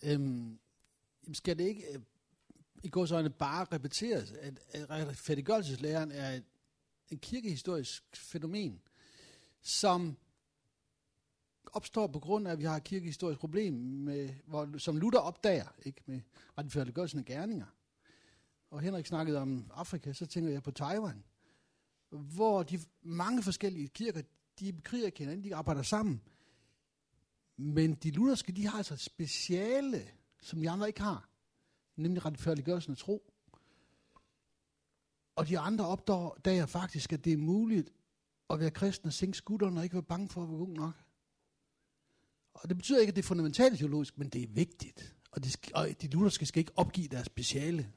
øhm, 0.02 0.58
skal 1.32 1.58
det 1.58 1.64
ikke 1.64 1.94
øh, 1.94 2.00
i 2.82 2.88
går 2.88 3.06
så 3.06 3.30
bare 3.38 3.66
repeteres, 3.72 4.32
at, 4.32 4.60
at 4.68 4.90
retfærdiggørelseslæren 4.90 6.12
er 6.12 6.30
et, 6.30 6.44
en 7.12 7.18
kirkehistorisk 7.18 8.16
fænomen, 8.16 8.82
som 9.62 10.16
opstår 11.72 12.06
på 12.06 12.18
grund 12.18 12.48
af, 12.48 12.52
at 12.52 12.58
vi 12.58 12.64
har 12.64 12.76
et 12.76 12.84
kirkehistorisk 12.84 13.40
problem, 13.40 13.74
med, 13.74 14.34
hvor, 14.46 14.78
som 14.78 14.96
Luther 14.96 15.20
opdager, 15.20 15.68
ikke, 15.82 16.02
med 16.06 16.20
retfærdiggørelsen 16.58 17.18
af 17.18 17.24
gerninger. 17.24 17.66
Og 18.70 18.80
Henrik 18.80 19.06
snakkede 19.06 19.38
om 19.38 19.70
Afrika, 19.74 20.12
så 20.12 20.26
tænker 20.26 20.50
jeg 20.50 20.62
på 20.62 20.70
Taiwan, 20.70 21.24
hvor 22.08 22.62
de 22.62 22.80
mange 23.02 23.42
forskellige 23.42 23.88
kirker, 23.88 24.22
de 24.60 24.72
bekriger 24.72 25.10
hinanden, 25.18 25.44
de 25.44 25.54
arbejder 25.54 25.82
sammen. 25.82 26.22
Men 27.56 27.94
de 27.94 28.10
lutherske, 28.10 28.52
de 28.52 28.66
har 28.66 28.78
altså 28.78 28.94
et 28.94 29.00
speciale, 29.00 30.10
som 30.40 30.60
de 30.60 30.70
andre 30.70 30.86
ikke 30.86 31.00
har, 31.00 31.28
nemlig 31.96 32.24
retfærdiggørelsen 32.24 32.92
af 32.92 32.98
tro. 32.98 33.31
Og 35.36 35.48
de 35.48 35.58
andre 35.58 35.86
opdager 35.86 36.66
faktisk, 36.66 37.12
at 37.12 37.24
det 37.24 37.32
er 37.32 37.36
muligt 37.36 37.92
at 38.50 38.60
være 38.60 38.70
kristen 38.70 39.06
og 39.06 39.12
sænke 39.12 39.38
skulderen 39.38 39.76
og 39.76 39.84
ikke 39.84 39.94
være 39.94 40.02
bange 40.02 40.28
for 40.28 40.42
at 40.42 40.48
være 40.48 40.58
god 40.58 40.68
nok. 40.68 40.94
Og 42.54 42.68
det 42.68 42.76
betyder 42.76 43.00
ikke, 43.00 43.10
at 43.10 43.16
det 43.16 43.22
er 43.22 43.26
fundamentalt 43.26 43.78
teologisk, 43.78 44.18
men 44.18 44.28
det 44.28 44.42
er 44.42 44.46
vigtigt. 44.48 45.16
Og, 45.30 45.44
de, 45.44 45.50
skal, 45.50 45.72
og 45.74 45.88
de 46.02 46.08
lutherske 46.08 46.46
skal 46.46 46.60
ikke 46.60 46.72
opgive 46.76 47.08
deres 47.08 47.26
speciale. 47.26 47.92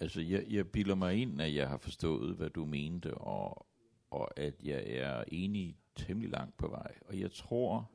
Altså, 0.00 0.20
jeg, 0.20 0.46
jeg 0.50 0.68
bilder 0.68 0.94
mig 0.94 1.14
ind, 1.14 1.42
at 1.42 1.54
jeg 1.54 1.68
har 1.68 1.78
forstået, 1.78 2.36
hvad 2.36 2.50
du 2.50 2.64
mente, 2.64 3.14
og, 3.14 3.66
og 4.10 4.38
at 4.38 4.64
jeg 4.64 4.84
er 4.86 5.24
enig 5.28 5.78
temmelig 5.96 6.30
langt 6.30 6.56
på 6.56 6.68
vej. 6.68 6.94
Og 7.06 7.20
jeg 7.20 7.32
tror, 7.32 7.90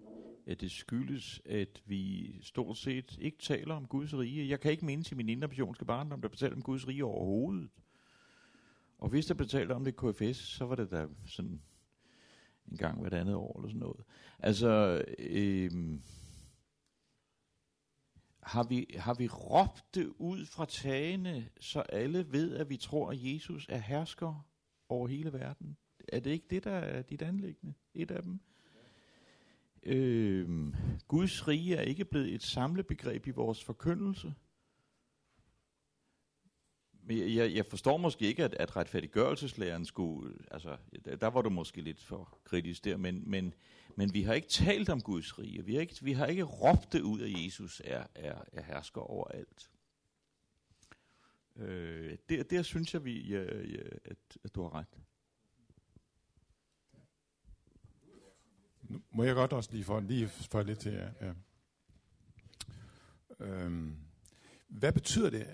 at 0.48 0.62
det 0.62 0.71
skyldes, 0.71 1.41
at 1.45 1.83
vi 1.86 2.31
stort 2.41 2.77
set 2.77 3.17
ikke 3.21 3.38
taler 3.38 3.75
om 3.75 3.86
Guds 3.86 4.13
rige. 4.17 4.50
Jeg 4.50 4.60
kan 4.60 4.71
ikke 4.71 4.86
mindes 4.86 5.12
i 5.12 5.15
min 5.15 5.29
indre 5.29 5.48
barndom, 5.86 6.21
der 6.21 6.29
betalte 6.29 6.53
om 6.53 6.62
Guds 6.62 6.88
rige 6.88 7.05
overhovedet. 7.05 7.69
Og 8.98 9.10
hvis 9.10 9.25
der 9.25 9.33
betalte 9.33 9.74
om 9.74 9.83
det 9.83 9.95
KFS, 9.95 10.38
så 10.38 10.65
var 10.65 10.75
det 10.75 10.91
da 10.91 11.07
sådan 11.25 11.62
en 12.71 12.77
gang 12.77 13.01
hvert 13.01 13.13
andet 13.13 13.36
år 13.36 13.60
eller 13.60 13.69
sådan 13.69 13.79
noget. 13.79 14.03
Altså, 14.39 15.03
øh, 15.19 16.00
har 18.43 18.63
vi, 18.63 18.86
har 18.98 19.13
vi 19.13 19.27
råbt 19.27 19.95
det 19.95 20.13
ud 20.17 20.45
fra 20.45 20.65
tagene, 20.65 21.50
så 21.60 21.79
alle 21.79 22.31
ved, 22.31 22.55
at 22.55 22.69
vi 22.69 22.77
tror, 22.77 23.12
at 23.12 23.17
Jesus 23.24 23.67
er 23.69 23.77
hersker 23.77 24.48
over 24.89 25.07
hele 25.07 25.33
verden? 25.33 25.77
Er 26.07 26.19
det 26.19 26.31
ikke 26.31 26.48
det, 26.50 26.63
der 26.63 26.71
er 26.71 27.01
dit 27.01 27.21
anlæggende? 27.21 27.74
Et 27.93 28.12
af 28.12 28.24
dem? 28.24 28.39
Øh, 29.84 30.74
Guds 31.08 31.48
rige 31.48 31.76
er 31.76 31.82
ikke 31.82 32.06
blevet 32.06 32.34
et 32.34 32.44
samlebegreb 32.44 33.28
i 33.28 33.32
vores 33.32 33.64
forkyndelse. 33.64 34.34
Men 37.04 37.36
jeg, 37.36 37.56
jeg 37.56 37.66
forstår 37.66 37.98
måske 37.98 38.26
ikke, 38.26 38.44
at, 38.44 38.54
at 38.54 38.76
retfærdiggørelseslæren 38.76 39.86
skulle... 39.86 40.34
Altså, 40.52 40.78
der 41.22 41.28
var 41.28 41.42
du 41.42 41.50
måske 41.50 41.82
lidt 41.82 42.04
for 42.04 42.40
kritisk 42.44 42.86
der, 42.86 42.98
men, 42.98 43.30
men, 43.30 43.54
men 43.96 44.14
vi 44.14 44.22
har 44.22 44.34
ikke 44.34 44.48
talt 44.48 44.90
om 44.90 45.02
Guds 45.02 45.40
rige. 45.40 45.66
Vi 45.66 45.74
har 45.74 45.82
ikke, 45.82 45.96
vi 46.02 46.14
har 46.14 46.26
ikke 46.26 46.44
råbt 46.44 46.94
det 46.94 47.02
ud, 47.02 47.22
at 47.22 47.44
Jesus 47.44 47.82
er, 47.86 48.08
er, 48.16 48.44
er 48.54 48.64
hersker 48.64 49.02
over 49.02 49.28
alt. 49.28 49.72
Øh, 51.56 52.18
der, 52.30 52.44
der 52.44 52.62
synes 52.62 52.94
jeg, 52.94 53.06
vi, 53.06 53.22
ja, 53.22 53.44
ja, 53.62 53.84
at, 54.06 54.38
at 54.44 54.56
du 54.56 54.62
har 54.62 54.74
ret. 54.74 55.00
Nu 58.90 59.00
må 59.12 59.24
jeg 59.24 59.36
godt 59.36 59.53
også 59.53 59.70
lige 59.72 59.84
få 59.84 60.00
lige 60.00 60.27
for 60.27 60.63
lidt 60.63 60.80
til 60.80 60.91
jer. 60.91 61.12
Ja. 61.22 61.34
Øhm, 63.39 63.96
hvad 64.68 64.94
betyder 64.94 65.30
det? 65.30 65.48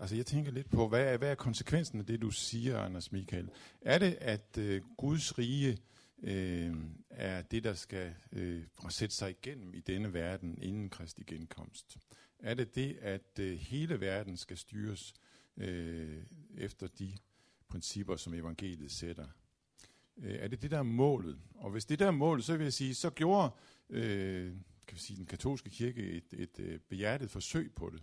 Altså 0.00 0.16
jeg 0.16 0.26
tænker 0.26 0.52
lidt 0.52 0.70
på, 0.70 0.88
hvad 0.88 1.12
er, 1.12 1.16
hvad 1.16 1.30
er 1.30 1.34
konsekvensen 1.34 2.00
af 2.00 2.06
det, 2.06 2.22
du 2.22 2.30
siger, 2.30 2.78
Anders 2.78 3.12
Michael? 3.12 3.50
Er 3.80 3.98
det, 3.98 4.18
at 4.20 4.58
øh, 4.58 4.82
Guds 4.96 5.38
rige 5.38 5.78
øh, 6.22 6.76
er 7.10 7.42
det, 7.42 7.64
der 7.64 7.74
skal 7.74 8.14
øh, 8.32 8.64
sætte 8.88 9.14
sig 9.14 9.30
igennem 9.30 9.74
i 9.74 9.80
denne 9.80 10.12
verden 10.12 10.58
inden 10.62 10.90
Kristi 10.90 11.22
genkomst? 11.26 11.96
Er 12.38 12.54
det 12.54 12.74
det, 12.74 12.96
at 13.00 13.38
øh, 13.40 13.58
hele 13.58 14.00
verden 14.00 14.36
skal 14.36 14.56
styres 14.56 15.14
øh, 15.56 16.22
efter 16.56 16.86
de 16.86 17.12
principper, 17.68 18.16
som 18.16 18.34
evangeliet 18.34 18.92
sætter? 18.92 19.26
Øh, 20.22 20.34
er 20.40 20.48
det 20.48 20.62
det, 20.62 20.70
der 20.70 20.78
er 20.78 20.82
målet? 20.82 21.38
Og 21.54 21.70
hvis 21.70 21.84
det 21.84 21.98
der 21.98 22.06
er 22.06 22.10
målet, 22.10 22.44
så 22.44 22.56
vil 22.56 22.64
jeg 22.64 22.72
sige, 22.72 22.94
så 22.94 23.10
gjorde 23.10 23.50
øh, 23.90 24.52
kan 24.86 24.94
vi 24.96 25.00
sige, 25.00 25.16
den 25.16 25.26
katolske 25.26 25.70
kirke 25.70 26.02
et, 26.02 26.24
et, 26.32 26.40
et 26.40 26.60
øh, 26.60 26.78
behjertet 26.78 27.30
forsøg 27.30 27.72
på 27.76 27.90
det 27.90 28.02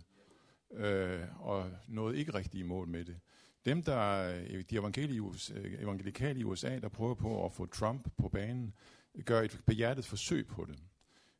øh, 0.72 1.20
og 1.40 1.70
nåede 1.88 2.18
ikke 2.18 2.34
rigtig 2.34 2.60
i 2.60 2.62
mål 2.62 2.88
med 2.88 3.04
det. 3.04 3.20
Dem, 3.64 3.82
der 3.82 4.28
øh, 4.28 4.62
de 4.70 4.76
øh, 4.76 5.82
evangelikale 5.82 6.40
i 6.40 6.44
USA, 6.44 6.78
der 6.78 6.88
prøver 6.88 7.14
på 7.14 7.44
at 7.44 7.52
få 7.52 7.66
Trump 7.66 8.08
på 8.16 8.28
banen, 8.28 8.74
gør 9.24 9.40
et 9.40 9.60
behjertet 9.66 10.04
forsøg 10.04 10.46
på 10.46 10.64
det. 10.64 10.78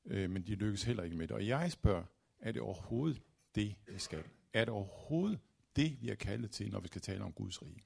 Øh, 0.06 0.30
men 0.30 0.42
de 0.42 0.54
lykkes 0.54 0.82
heller 0.82 1.02
ikke 1.02 1.16
med 1.16 1.28
det. 1.28 1.36
Og 1.36 1.46
jeg 1.46 1.72
spørger, 1.72 2.04
er 2.40 2.52
det 2.52 2.62
overhovedet 2.62 3.22
det, 3.54 3.74
vi 3.86 3.98
skal? 3.98 4.22
Er 4.52 4.64
det 4.64 4.74
overhovedet 4.74 5.38
det, 5.76 5.96
vi 6.00 6.10
er 6.10 6.14
kaldet 6.14 6.50
til, 6.50 6.70
når 6.70 6.80
vi 6.80 6.88
skal 6.88 7.00
tale 7.00 7.24
om 7.24 7.32
Guds 7.32 7.62
rige? 7.62 7.82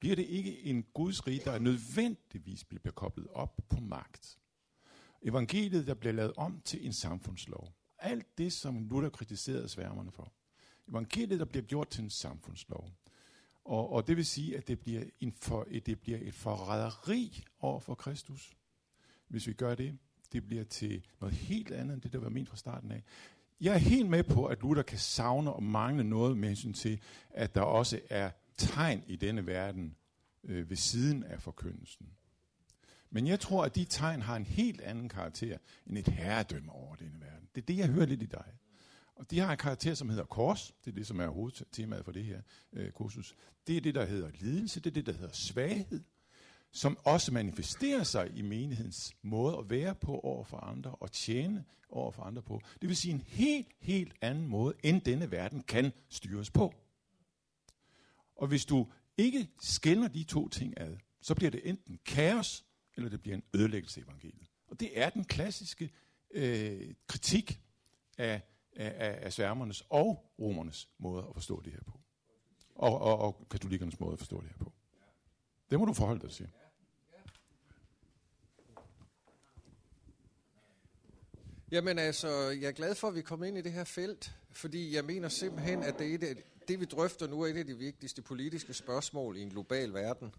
Bliver 0.00 0.16
det 0.16 0.26
ikke 0.26 0.62
en 0.64 0.82
Guds 0.94 1.26
rige, 1.26 1.40
der 1.44 1.58
nødvendigvis 1.58 2.64
bliver 2.64 2.92
koblet 2.92 3.26
op 3.28 3.60
på 3.68 3.80
magt? 3.80 4.38
Evangeliet, 5.22 5.86
der 5.86 5.94
bliver 5.94 6.12
lavet 6.12 6.32
om 6.36 6.60
til 6.64 6.86
en 6.86 6.92
samfundslov. 6.92 7.72
Alt 7.98 8.38
det, 8.38 8.52
som 8.52 8.88
Luther 8.88 9.08
kritiserede 9.08 9.68
sværmerne 9.68 10.12
for 10.12 10.32
evangeliet, 10.88 11.40
der 11.40 11.44
bliver 11.44 11.64
gjort 11.64 11.88
til 11.88 12.04
en 12.04 12.10
samfundslov. 12.10 12.90
Og, 13.64 13.92
og 13.92 14.06
det 14.06 14.16
vil 14.16 14.26
sige, 14.26 14.56
at 14.56 14.68
det 14.68 14.80
bliver, 14.80 15.02
en 15.20 15.32
for, 15.32 15.66
det 15.86 16.00
bliver 16.00 16.18
et 16.22 16.34
forræderi 16.34 17.44
over 17.60 17.80
for 17.80 17.94
Kristus, 17.94 18.56
hvis 19.28 19.46
vi 19.46 19.52
gør 19.52 19.74
det. 19.74 19.98
Det 20.32 20.46
bliver 20.46 20.64
til 20.64 21.06
noget 21.20 21.34
helt 21.34 21.70
andet 21.70 21.94
end 21.94 22.02
det, 22.02 22.12
der 22.12 22.18
var 22.18 22.28
ment 22.28 22.48
fra 22.48 22.56
starten 22.56 22.90
af. 22.90 23.02
Jeg 23.60 23.74
er 23.74 23.78
helt 23.78 24.08
med 24.08 24.22
på, 24.22 24.46
at 24.46 24.60
Luther 24.62 24.82
kan 24.82 24.98
savne 24.98 25.52
og 25.52 25.62
mangle 25.62 26.04
noget 26.04 26.36
med 26.36 26.48
hensyn 26.48 26.72
til, 26.72 27.00
at 27.30 27.54
der 27.54 27.60
også 27.60 28.00
er 28.10 28.30
tegn 28.60 29.04
i 29.06 29.16
denne 29.16 29.46
verden 29.46 29.96
øh, 30.44 30.70
ved 30.70 30.76
siden 30.76 31.24
af 31.24 31.42
forkyndelsen. 31.42 32.06
Men 33.10 33.26
jeg 33.26 33.40
tror, 33.40 33.64
at 33.64 33.74
de 33.74 33.84
tegn 33.84 34.22
har 34.22 34.36
en 34.36 34.46
helt 34.46 34.80
anden 34.80 35.08
karakter 35.08 35.58
end 35.86 35.98
et 35.98 36.08
herredømme 36.08 36.72
over 36.72 36.94
denne 36.94 37.20
verden. 37.20 37.48
Det 37.54 37.60
er 37.60 37.66
det, 37.66 37.76
jeg 37.76 37.88
hører 37.88 38.06
lidt 38.06 38.22
i 38.22 38.26
dig. 38.26 38.52
Og 39.14 39.30
de 39.30 39.38
har 39.38 39.52
en 39.52 39.58
karakter, 39.58 39.94
som 39.94 40.08
hedder 40.08 40.24
kors. 40.24 40.74
Det 40.84 40.90
er 40.90 40.94
det, 40.94 41.06
som 41.06 41.20
er 41.20 41.28
hovedtemaet 41.28 42.04
for 42.04 42.12
det 42.12 42.24
her 42.24 42.40
øh, 42.72 42.90
kursus. 42.90 43.34
Det 43.66 43.76
er 43.76 43.80
det, 43.80 43.94
der 43.94 44.04
hedder 44.04 44.30
lidelse. 44.40 44.80
Det 44.80 44.90
er 44.90 44.94
det, 44.94 45.06
der 45.06 45.12
hedder 45.12 45.32
svaghed. 45.32 46.04
Som 46.72 46.98
også 47.04 47.32
manifesterer 47.32 48.02
sig 48.02 48.30
i 48.36 48.42
menighedens 48.42 49.16
måde 49.22 49.58
at 49.58 49.70
være 49.70 49.94
på 49.94 50.18
over 50.18 50.44
for 50.44 50.56
andre 50.56 50.90
og 50.90 51.12
tjene 51.12 51.64
over 51.88 52.10
for 52.10 52.22
andre 52.22 52.42
på. 52.42 52.60
Det 52.80 52.88
vil 52.88 52.96
sige 52.96 53.14
en 53.14 53.22
helt, 53.26 53.68
helt 53.80 54.14
anden 54.20 54.46
måde, 54.46 54.74
end 54.82 55.00
denne 55.00 55.30
verden 55.30 55.62
kan 55.62 55.92
styres 56.08 56.50
på. 56.50 56.74
Og 58.40 58.48
hvis 58.48 58.64
du 58.64 58.86
ikke 59.16 59.48
skældner 59.60 60.08
de 60.08 60.24
to 60.24 60.48
ting 60.48 60.80
ad, 60.80 60.96
så 61.20 61.34
bliver 61.34 61.50
det 61.50 61.68
enten 61.68 61.98
kaos, 62.04 62.64
eller 62.96 63.10
det 63.10 63.22
bliver 63.22 63.36
en 63.36 63.42
ødelæggelse 63.54 64.00
af 64.00 64.04
evangeliet. 64.04 64.50
Og 64.66 64.80
det 64.80 64.98
er 64.98 65.10
den 65.10 65.24
klassiske 65.24 65.90
øh, 66.30 66.94
kritik 67.06 67.60
af 68.18 68.40
af, 68.76 69.18
af, 69.26 69.32
sværmernes 69.32 69.84
og 69.90 70.32
romernes 70.38 70.88
måde 70.98 71.26
at 71.28 71.34
forstå 71.34 71.62
det 71.64 71.72
her 71.72 71.80
på. 71.86 72.00
Og, 72.74 73.00
og, 73.00 73.18
og 73.18 73.46
katolikernes 73.50 74.00
måde 74.00 74.12
at 74.12 74.18
forstå 74.18 74.40
det 74.40 74.48
her 74.48 74.64
på. 74.64 74.72
Det 75.70 75.78
må 75.78 75.84
du 75.84 75.92
forholde 75.92 76.20
dig 76.20 76.30
til. 76.30 76.48
Jamen 81.72 81.98
altså, 81.98 82.28
jeg 82.60 82.68
er 82.68 82.72
glad 82.72 82.94
for, 82.94 83.08
at 83.08 83.14
vi 83.14 83.22
kommer 83.22 83.46
ind 83.46 83.58
i 83.58 83.62
det 83.62 83.72
her 83.72 83.84
felt, 83.84 84.32
fordi 84.50 84.94
jeg 84.94 85.04
mener 85.04 85.28
simpelthen, 85.28 85.82
at 85.82 85.98
det, 85.98 86.14
er 86.14 86.18
det, 86.18 86.42
det 86.70 86.80
vi 86.80 86.84
drøfter 86.84 87.26
nu, 87.26 87.42
er 87.42 87.46
et 87.46 87.56
af 87.56 87.66
de 87.66 87.78
vigtigste 87.78 88.22
politiske 88.22 88.74
spørgsmål 88.74 89.36
i 89.36 89.42
en 89.42 89.50
global 89.50 89.94
verden, 89.94 90.34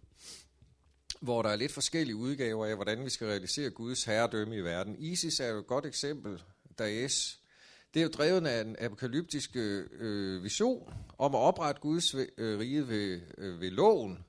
hvor 1.19 1.41
der 1.41 1.49
er 1.49 1.55
lidt 1.55 1.71
forskellige 1.71 2.15
udgaver 2.15 2.65
af, 2.65 2.75
hvordan 2.75 3.05
vi 3.05 3.09
skal 3.09 3.27
realisere 3.27 3.69
Guds 3.69 4.03
herredømme 4.03 4.55
i 4.55 4.61
verden. 4.61 4.95
ISIS 4.99 5.39
er 5.39 5.47
jo 5.47 5.59
et 5.59 5.67
godt 5.67 5.85
eksempel, 5.85 6.43
Daesh 6.79 7.37
det 7.93 7.99
er 7.99 8.03
jo 8.03 8.09
drevet 8.09 8.47
af 8.47 8.61
en 8.61 8.75
apokalyptisk 8.79 9.55
øh, 9.55 10.43
vision 10.43 10.93
om 11.17 11.35
at 11.35 11.39
oprette 11.39 11.81
Guds 11.81 12.15
øh, 12.15 12.59
rige 12.59 12.87
ved, 12.87 13.21
øh, 13.37 13.61
ved 13.61 13.71
loven 13.71 14.25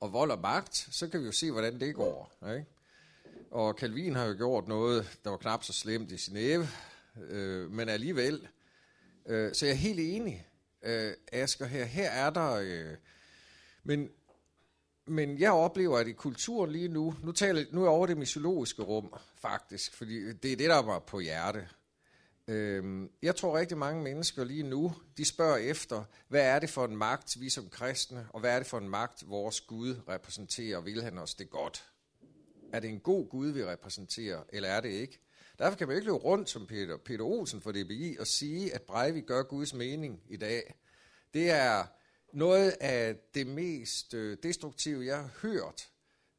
og 0.00 0.12
vold 0.12 0.30
og 0.30 0.40
magt. 0.40 0.76
Så 0.76 1.08
kan 1.08 1.20
vi 1.20 1.26
jo 1.26 1.32
se, 1.32 1.50
hvordan 1.50 1.80
det 1.80 1.94
går. 1.94 2.32
Ikke? 2.54 2.66
Og 3.50 3.74
Calvin 3.74 4.14
har 4.14 4.24
jo 4.24 4.34
gjort 4.36 4.68
noget, 4.68 5.18
der 5.24 5.30
var 5.30 5.36
knap 5.36 5.64
så 5.64 5.72
slemt 5.72 6.12
i 6.12 6.14
Genève, 6.14 6.66
øh, 7.20 7.70
men 7.70 7.88
alligevel. 7.88 8.48
Øh, 9.26 9.54
så 9.54 9.66
jeg 9.66 9.72
er 9.72 9.76
helt 9.76 10.00
enig, 10.00 10.46
øh, 10.82 11.12
Asger, 11.32 11.66
her. 11.66 11.84
Her 11.84 12.10
er 12.10 12.30
der... 12.30 12.52
Øh, 12.52 12.96
men 13.84 14.10
men 15.06 15.38
jeg 15.38 15.52
oplever, 15.52 15.98
at 15.98 16.06
i 16.06 16.12
kulturen 16.12 16.72
lige 16.72 16.88
nu, 16.88 17.14
nu, 17.22 17.32
taler, 17.32 17.64
nu 17.70 17.80
er 17.80 17.84
jeg 17.84 17.90
over 17.90 18.06
det 18.06 18.16
mytologiske 18.16 18.82
rum, 18.82 19.14
faktisk, 19.36 19.94
fordi 19.94 20.32
det 20.32 20.52
er 20.52 20.56
det, 20.56 20.68
der 20.70 20.82
var 20.82 20.98
på 20.98 21.20
hjerte. 21.20 21.68
Øhm, 22.48 23.10
jeg 23.22 23.36
tror 23.36 23.58
rigtig 23.58 23.78
mange 23.78 24.02
mennesker 24.02 24.44
lige 24.44 24.62
nu, 24.62 24.94
de 25.16 25.24
spørger 25.24 25.56
efter, 25.56 26.04
hvad 26.28 26.46
er 26.46 26.58
det 26.58 26.70
for 26.70 26.84
en 26.84 26.96
magt, 26.96 27.40
vi 27.40 27.50
som 27.50 27.68
kristne, 27.68 28.26
og 28.30 28.40
hvad 28.40 28.54
er 28.54 28.58
det 28.58 28.66
for 28.66 28.78
en 28.78 28.88
magt, 28.88 29.28
vores 29.28 29.60
Gud 29.60 29.96
repræsenterer, 30.08 30.76
og 30.76 30.84
vil 30.84 31.02
han 31.02 31.18
os 31.18 31.34
det 31.34 31.50
godt? 31.50 31.84
Er 32.72 32.80
det 32.80 32.90
en 32.90 33.00
god 33.00 33.28
Gud, 33.28 33.48
vi 33.48 33.64
repræsenterer, 33.64 34.42
eller 34.48 34.68
er 34.68 34.80
det 34.80 34.88
ikke? 34.88 35.20
Derfor 35.58 35.76
kan 35.76 35.88
man 35.88 35.96
ikke 35.96 36.06
løbe 36.06 36.18
rundt 36.18 36.50
som 36.50 36.66
Peter, 36.66 36.96
Peter 36.96 37.24
Olsen 37.24 37.60
for 37.60 37.72
DBI 37.72 38.16
og 38.20 38.26
sige, 38.26 38.74
at 38.74 38.82
Breivik 38.82 39.26
gør 39.26 39.42
Guds 39.42 39.74
mening 39.74 40.22
i 40.28 40.36
dag. 40.36 40.74
Det 41.34 41.50
er 41.50 41.84
noget 42.32 42.70
af 42.80 43.16
det 43.34 43.46
mest 43.46 44.14
øh, 44.14 44.36
destruktive, 44.42 45.06
jeg 45.06 45.16
har 45.16 45.30
hørt 45.42 45.88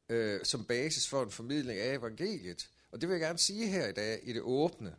øh, 0.08 0.40
som 0.44 0.64
basis 0.64 1.08
for 1.08 1.22
en 1.22 1.30
formidling 1.30 1.78
af 1.78 1.94
evangeliet. 1.94 2.70
Og 2.92 3.00
det 3.00 3.08
vil 3.08 3.14
jeg 3.14 3.20
gerne 3.20 3.38
sige 3.38 3.66
her 3.66 3.88
i 3.88 3.92
dag 3.92 4.20
i 4.22 4.32
det 4.32 4.42
åbne. 4.42 4.96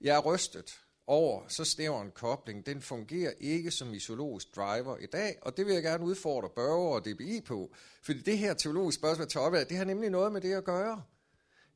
Jeg 0.00 0.16
er 0.16 0.20
rystet 0.20 0.80
over 1.06 1.48
så 1.48 1.64
snæver 1.64 2.02
en 2.02 2.10
kobling. 2.10 2.66
Den 2.66 2.82
fungerer 2.82 3.32
ikke 3.40 3.70
som 3.70 3.94
isologisk 3.94 4.56
driver 4.56 4.96
i 4.96 5.06
dag, 5.06 5.38
og 5.42 5.56
det 5.56 5.66
vil 5.66 5.74
jeg 5.74 5.82
gerne 5.82 6.04
udfordre 6.04 6.48
Børge 6.48 6.94
og 6.94 7.04
DBI 7.04 7.40
på. 7.40 7.74
Fordi 8.02 8.20
det 8.20 8.38
her 8.38 8.54
teologiske 8.54 9.00
spørgsmål, 9.00 9.22
jeg 9.22 9.28
tager 9.28 9.46
op 9.46 9.54
af, 9.54 9.66
det 9.66 9.76
har 9.76 9.84
nemlig 9.84 10.10
noget 10.10 10.32
med 10.32 10.40
det 10.40 10.52
at 10.52 10.64
gøre. 10.64 11.02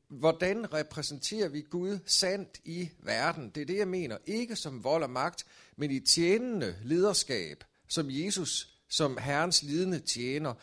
Hvordan 0.07 0.73
repræsenterer 0.73 1.47
vi 1.47 1.61
Gud 1.61 1.99
sandt 2.05 2.61
i 2.65 2.89
verden? 2.99 3.49
Det 3.49 3.61
er 3.61 3.65
det, 3.65 3.77
jeg 3.77 3.87
mener. 3.87 4.17
Ikke 4.25 4.55
som 4.55 4.83
vold 4.83 5.03
og 5.03 5.09
magt, 5.09 5.45
men 5.75 5.91
i 5.91 5.99
tjenende 5.99 6.75
lederskab, 6.83 7.63
som 7.87 8.05
Jesus, 8.09 8.75
som 8.89 9.17
Herrens 9.17 9.63
lidende 9.63 9.99
tjener. 9.99 10.53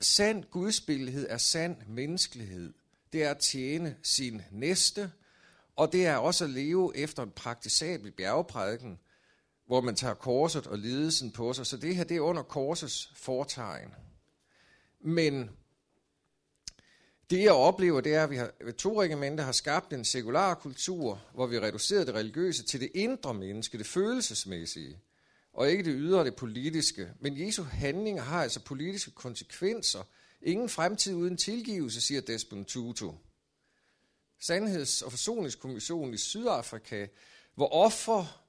Sand 0.00 0.44
gudsbillighed 0.44 1.26
er 1.30 1.38
sand 1.38 1.76
menneskelighed. 1.86 2.72
Det 3.12 3.24
er 3.24 3.30
at 3.30 3.38
tjene 3.38 3.96
sin 4.02 4.42
næste, 4.50 5.12
og 5.76 5.92
det 5.92 6.06
er 6.06 6.16
også 6.16 6.44
at 6.44 6.50
leve 6.50 6.96
efter 6.96 7.22
en 7.22 7.30
praktisabel 7.30 8.12
bjergprædiken, 8.12 8.98
hvor 9.66 9.80
man 9.80 9.96
tager 9.96 10.14
korset 10.14 10.66
og 10.66 10.78
lidelsen 10.78 11.30
på 11.30 11.52
sig. 11.52 11.66
Så 11.66 11.76
det 11.76 11.96
her 11.96 12.04
det 12.04 12.16
er 12.16 12.20
under 12.20 12.42
korsets 12.42 13.12
fortegn. 13.16 13.94
Men 15.00 15.50
det 17.30 17.42
jeg 17.42 17.52
oplever, 17.52 18.00
det 18.00 18.14
er, 18.14 18.24
at 18.24 18.30
vi 18.30 18.36
har, 18.36 18.52
to 18.78 19.02
regimenter 19.02 19.44
har 19.44 19.52
skabt 19.52 19.92
en 19.92 20.04
sekular 20.04 20.54
kultur, 20.54 21.20
hvor 21.34 21.46
vi 21.46 21.60
reducerer 21.60 22.04
det 22.04 22.14
religiøse 22.14 22.64
til 22.64 22.80
det 22.80 22.90
indre 22.94 23.34
menneske, 23.34 23.78
det 23.78 23.86
følelsesmæssige, 23.86 24.98
og 25.52 25.70
ikke 25.70 25.84
det 25.84 25.94
ydre, 25.96 26.24
det 26.24 26.36
politiske. 26.36 27.08
Men 27.20 27.46
Jesu 27.46 27.62
handlinger 27.62 28.22
har 28.22 28.42
altså 28.42 28.60
politiske 28.60 29.10
konsekvenser. 29.10 30.02
Ingen 30.42 30.68
fremtid 30.68 31.14
uden 31.14 31.36
tilgivelse, 31.36 32.00
siger 32.00 32.20
Desmond 32.20 32.64
Tutu. 32.64 33.12
Sandheds- 34.40 35.04
og 35.04 35.12
Forsoningskommissionen 35.12 36.14
i 36.14 36.16
Sydafrika, 36.16 37.06
hvor 37.54 37.68
offer 37.68 38.44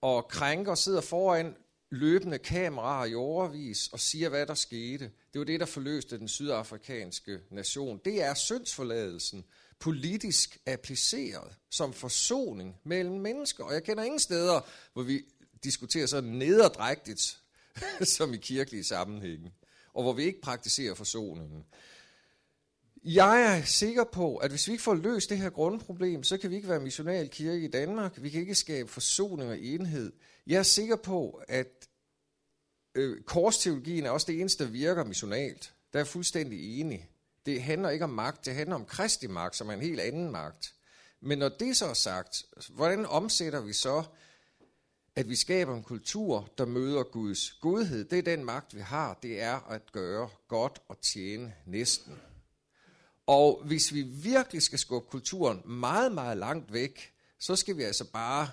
og 0.00 0.28
krænker 0.28 0.74
sidder 0.74 1.00
foran 1.00 1.56
løbende 1.90 2.38
kameraer 2.38 3.04
i 3.04 3.14
overvis 3.14 3.88
og 3.88 4.00
siger, 4.00 4.28
hvad 4.28 4.46
der 4.46 4.54
skete. 4.54 5.10
Det 5.32 5.38
var 5.38 5.44
det, 5.44 5.60
der 5.60 5.66
forløste 5.66 6.18
den 6.18 6.28
sydafrikanske 6.28 7.40
nation. 7.50 8.00
Det 8.04 8.22
er 8.22 8.34
syndsforladelsen, 8.34 9.44
politisk 9.78 10.58
appliceret 10.66 11.56
som 11.70 11.92
forsoning 11.92 12.76
mellem 12.84 13.20
mennesker. 13.20 13.64
Og 13.64 13.74
jeg 13.74 13.82
kender 13.84 14.02
ingen 14.04 14.20
steder, 14.20 14.60
hvor 14.92 15.02
vi 15.02 15.22
diskuterer 15.64 16.06
så 16.06 16.20
nederdrægtigt, 16.20 17.38
som 18.16 18.34
i 18.34 18.36
kirkelige 18.36 18.84
sammenhænge, 18.84 19.52
og 19.94 20.02
hvor 20.02 20.12
vi 20.12 20.22
ikke 20.22 20.40
praktiserer 20.40 20.94
forsoningen. 20.94 21.64
Jeg 23.04 23.58
er 23.58 23.62
sikker 23.62 24.04
på, 24.04 24.36
at 24.36 24.50
hvis 24.50 24.66
vi 24.66 24.72
ikke 24.72 24.84
får 24.84 24.94
løst 24.94 25.30
det 25.30 25.38
her 25.38 25.50
grundproblem, 25.50 26.22
så 26.22 26.38
kan 26.38 26.50
vi 26.50 26.56
ikke 26.56 26.68
være 26.68 26.80
missional 26.80 27.28
kirke 27.28 27.64
i 27.64 27.68
Danmark. 27.68 28.22
Vi 28.22 28.30
kan 28.30 28.40
ikke 28.40 28.54
skabe 28.54 28.88
forsoning 28.88 29.50
og 29.50 29.58
enhed. 29.58 30.12
Jeg 30.46 30.58
er 30.58 30.62
sikker 30.62 30.96
på, 30.96 31.42
at 31.48 31.88
øh, 32.94 33.22
korsteologien 33.22 34.06
er 34.06 34.10
også 34.10 34.26
det 34.32 34.40
eneste, 34.40 34.64
der 34.64 34.70
virker 34.70 35.04
missionalt. 35.04 35.72
Der 35.92 35.98
er 35.98 36.00
jeg 36.00 36.06
fuldstændig 36.06 36.80
enig. 36.80 37.10
Det 37.46 37.62
handler 37.62 37.90
ikke 37.90 38.04
om 38.04 38.10
magt, 38.10 38.46
det 38.46 38.54
handler 38.54 38.76
om 38.76 38.84
kristi 38.84 39.26
magt, 39.26 39.56
som 39.56 39.68
er 39.68 39.72
en 39.72 39.80
helt 39.80 40.00
anden 40.00 40.30
magt. 40.30 40.74
Men 41.20 41.38
når 41.38 41.48
det 41.48 41.76
så 41.76 41.86
er 41.86 41.94
sagt, 41.94 42.44
hvordan 42.68 43.06
omsætter 43.06 43.60
vi 43.60 43.72
så, 43.72 44.02
at 45.16 45.28
vi 45.28 45.36
skaber 45.36 45.74
en 45.74 45.82
kultur, 45.82 46.48
der 46.58 46.66
møder 46.66 47.02
Guds 47.02 47.52
godhed? 47.52 48.04
Det 48.04 48.18
er 48.18 48.22
den 48.22 48.44
magt, 48.44 48.76
vi 48.76 48.80
har. 48.80 49.18
Det 49.22 49.40
er 49.40 49.70
at 49.70 49.92
gøre 49.92 50.28
godt 50.48 50.78
og 50.88 51.00
tjene 51.00 51.54
næsten. 51.66 52.18
Og 53.28 53.62
hvis 53.64 53.94
vi 53.94 54.02
virkelig 54.02 54.62
skal 54.62 54.78
skubbe 54.78 55.10
kulturen 55.10 55.62
meget, 55.64 56.12
meget 56.12 56.38
langt 56.38 56.72
væk, 56.72 57.12
så 57.38 57.56
skal 57.56 57.76
vi 57.76 57.82
altså 57.82 58.04
bare 58.12 58.48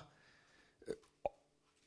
øh, 0.88 0.94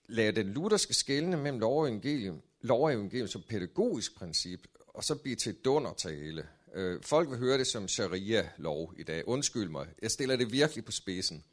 lade 0.08 0.32
den 0.32 0.48
lutherske 0.48 0.94
skældne 0.94 1.38
mellem 1.38 1.60
lov 1.60 1.82
og 1.82 1.88
evangelium, 1.88 2.42
lov 2.62 2.84
og 2.84 2.94
evangelium 2.94 3.28
som 3.28 3.42
pædagogisk 3.50 4.16
princip, 4.16 4.68
og 4.88 5.04
så 5.04 5.16
blive 5.16 5.36
til 5.36 5.56
dundertale. 5.66 6.48
Øh, 6.74 7.04
folk 7.04 7.30
vil 7.30 7.38
høre 7.38 7.58
det 7.58 7.68
som 7.68 7.88
sharia-lov 7.88 8.94
i 8.98 9.04
dag. 9.04 9.28
Undskyld 9.28 9.70
mig, 9.70 9.88
jeg 10.02 10.12
stiller 10.12 10.36
det 10.36 10.52
virkelig 10.52 10.86
på 10.86 10.92
spidsen. 10.92 11.44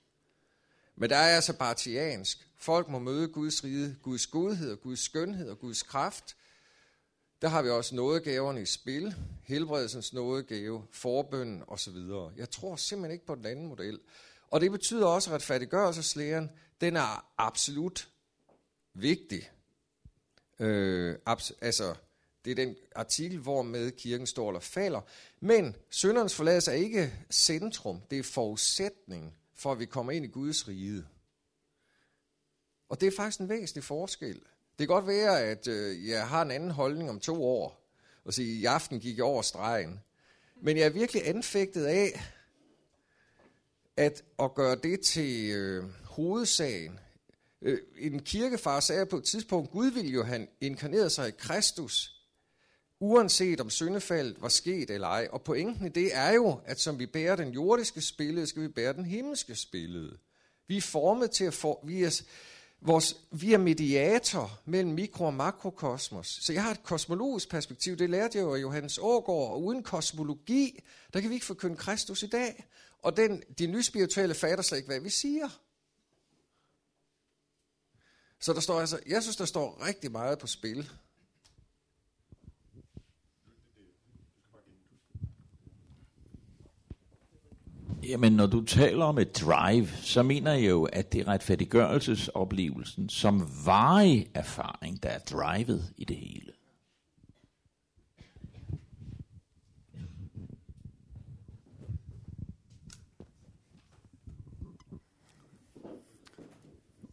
Men 0.96 1.11
der 1.11 1.16
er 1.16 1.35
altså 1.35 1.53
bartiansk. 1.53 2.49
Folk 2.59 2.88
må 2.88 2.99
møde 2.99 3.29
Guds 3.29 3.64
rige, 3.64 3.96
Guds 4.03 4.27
godhed 4.27 4.72
og 4.72 4.81
Guds 4.81 5.01
skønhed 5.01 5.51
og 5.51 5.59
Guds 5.59 5.83
kraft– 5.83 6.37
der 7.42 7.49
har 7.49 7.62
vi 7.62 7.68
også 7.68 7.94
nådegaverne 7.94 8.62
i 8.62 8.66
spil, 8.66 9.14
helbredelsens 9.42 10.12
nådegave, 10.12 10.87
forbønden 10.90 11.62
osv. 11.66 11.96
Jeg 12.37 12.51
tror 12.51 12.77
simpelthen 12.77 13.12
ikke 13.12 13.27
på 13.27 13.35
den 13.35 13.46
anden 13.46 13.66
model. 13.66 14.01
Og 14.51 14.61
det 14.61 14.70
betyder 14.70 15.07
også, 15.07 15.31
at 15.31 15.35
retfærdiggørelseslæren, 15.35 16.51
den 16.81 16.96
er 16.96 17.27
absolut 17.38 18.09
vigtig. 18.94 19.51
Øh, 20.61 21.16
abs- 21.29 21.59
altså, 21.61 21.94
det 22.44 22.51
er 22.51 22.55
den 22.55 22.77
artikel, 22.94 23.38
hvor 23.38 23.62
med 23.62 23.92
kirken 23.92 24.27
står 24.27 24.49
eller 24.49 24.61
falder. 24.61 25.01
Men 25.40 25.77
syndernes 25.90 26.35
forladelse 26.35 26.70
er 26.70 26.75
ikke 26.75 27.12
centrum, 27.31 28.01
det 28.11 28.18
er 28.18 28.22
forudsætning 28.22 29.37
for, 29.55 29.72
at 29.72 29.79
vi 29.79 29.87
kommer 29.87 30.12
ind 30.12 30.25
i 30.25 30.29
Guds 30.29 30.68
rige. 30.68 31.05
Og 32.88 33.01
det 33.01 33.07
er 33.07 33.16
faktisk 33.16 33.40
en 33.40 33.49
væsentlig 33.49 33.85
forskel. 33.85 34.42
Det 34.78 34.88
kan 34.88 34.94
godt 34.94 35.06
være, 35.06 35.42
at 35.42 35.68
øh, 35.68 36.08
jeg 36.08 36.28
har 36.28 36.42
en 36.42 36.50
anden 36.50 36.70
holdning 36.70 37.10
om 37.10 37.20
to 37.20 37.44
år, 37.44 37.86
og 38.24 38.34
sige, 38.34 38.60
i 38.60 38.64
aften 38.64 39.00
gik 39.00 39.16
jeg 39.16 39.24
over 39.24 39.42
stregen. 39.42 40.00
Men 40.62 40.76
jeg 40.76 40.86
er 40.86 40.90
virkelig 40.90 41.28
anfægtet 41.28 41.84
af, 41.84 42.20
at, 43.96 44.24
at 44.38 44.54
gøre 44.54 44.76
det 44.76 45.00
til 45.00 45.50
øh, 45.50 45.84
hovedsagen. 46.04 46.98
Øh, 47.62 47.78
en 47.98 48.22
kirkefar 48.22 48.80
sagde 48.80 49.06
på 49.06 49.16
et 49.16 49.24
tidspunkt, 49.24 49.70
Gud 49.70 49.86
ville 49.86 50.10
jo 50.10 50.22
han 50.22 50.48
inkarnerede 50.60 51.10
sig 51.10 51.28
i 51.28 51.34
Kristus, 51.38 52.22
uanset 53.00 53.60
om 53.60 53.70
syndefaldet 53.70 54.42
var 54.42 54.48
sket 54.48 54.90
eller 54.90 55.08
ej. 55.08 55.28
Og 55.32 55.42
pointen 55.42 55.86
i 55.86 55.88
det 55.88 56.16
er 56.16 56.32
jo, 56.32 56.60
at 56.64 56.80
som 56.80 56.98
vi 56.98 57.06
bærer 57.06 57.36
den 57.36 57.48
jordiske 57.48 58.00
spillede, 58.00 58.46
skal 58.46 58.62
vi 58.62 58.68
bære 58.68 58.92
den 58.92 59.04
himmelske 59.04 59.54
spillede. 59.54 60.18
Vi 60.68 60.76
er 60.76 60.80
formet 60.80 61.30
til 61.30 61.44
at 61.44 61.54
få, 61.54 61.80
vi 61.86 62.02
er, 62.02 62.22
vores, 62.87 63.16
vi 63.31 63.53
er 63.53 63.59
mediator 63.59 64.61
mellem 64.64 64.94
mikro- 64.94 65.25
og 65.25 65.35
makrokosmos. 65.35 66.38
Så 66.42 66.53
jeg 66.53 66.62
har 66.62 66.70
et 66.70 66.83
kosmologisk 66.83 67.49
perspektiv, 67.49 67.96
det 67.96 68.11
lærte 68.11 68.38
jeg 68.38 68.44
jo 68.44 68.55
af 68.55 68.61
Johannes 68.61 68.99
Ågaard, 68.99 69.51
og 69.51 69.62
uden 69.62 69.83
kosmologi, 69.83 70.81
der 71.12 71.20
kan 71.20 71.31
vi 71.31 71.35
ikke 71.35 71.46
forkynde 71.46 71.77
Kristus 71.77 72.22
i 72.22 72.27
dag. 72.27 72.66
Og 72.99 73.16
den, 73.16 73.42
de 73.59 73.66
nyspirituelle 73.66 74.35
fatter 74.35 74.62
slet 74.62 74.79
ikke, 74.79 74.87
hvad 74.87 75.01
vi 75.01 75.11
siger. 75.11 75.49
Så 78.40 78.53
der 78.53 78.61
står 78.61 78.81
altså, 78.81 79.01
jeg 79.07 79.22
synes, 79.22 79.37
der 79.37 79.44
står 79.44 79.87
rigtig 79.87 80.12
meget 80.12 80.38
på 80.38 80.46
spil. 80.46 80.90
Jamen, 88.09 88.33
når 88.33 88.47
du 88.47 88.64
taler 88.64 89.05
om 89.05 89.19
et 89.19 89.37
drive, 89.37 89.88
så 89.88 90.23
mener 90.23 90.53
jeg 90.53 90.71
jo, 90.71 90.85
at 90.85 91.12
det 91.12 91.21
er 91.21 91.29
retfærdiggørelsesoplevelsen 91.29 93.09
som 93.09 93.51
varig 93.64 94.31
erfaring, 94.35 95.03
der 95.03 95.09
er 95.09 95.19
drivet 95.19 95.92
i 95.97 96.05
det 96.05 96.16
hele. 96.16 96.53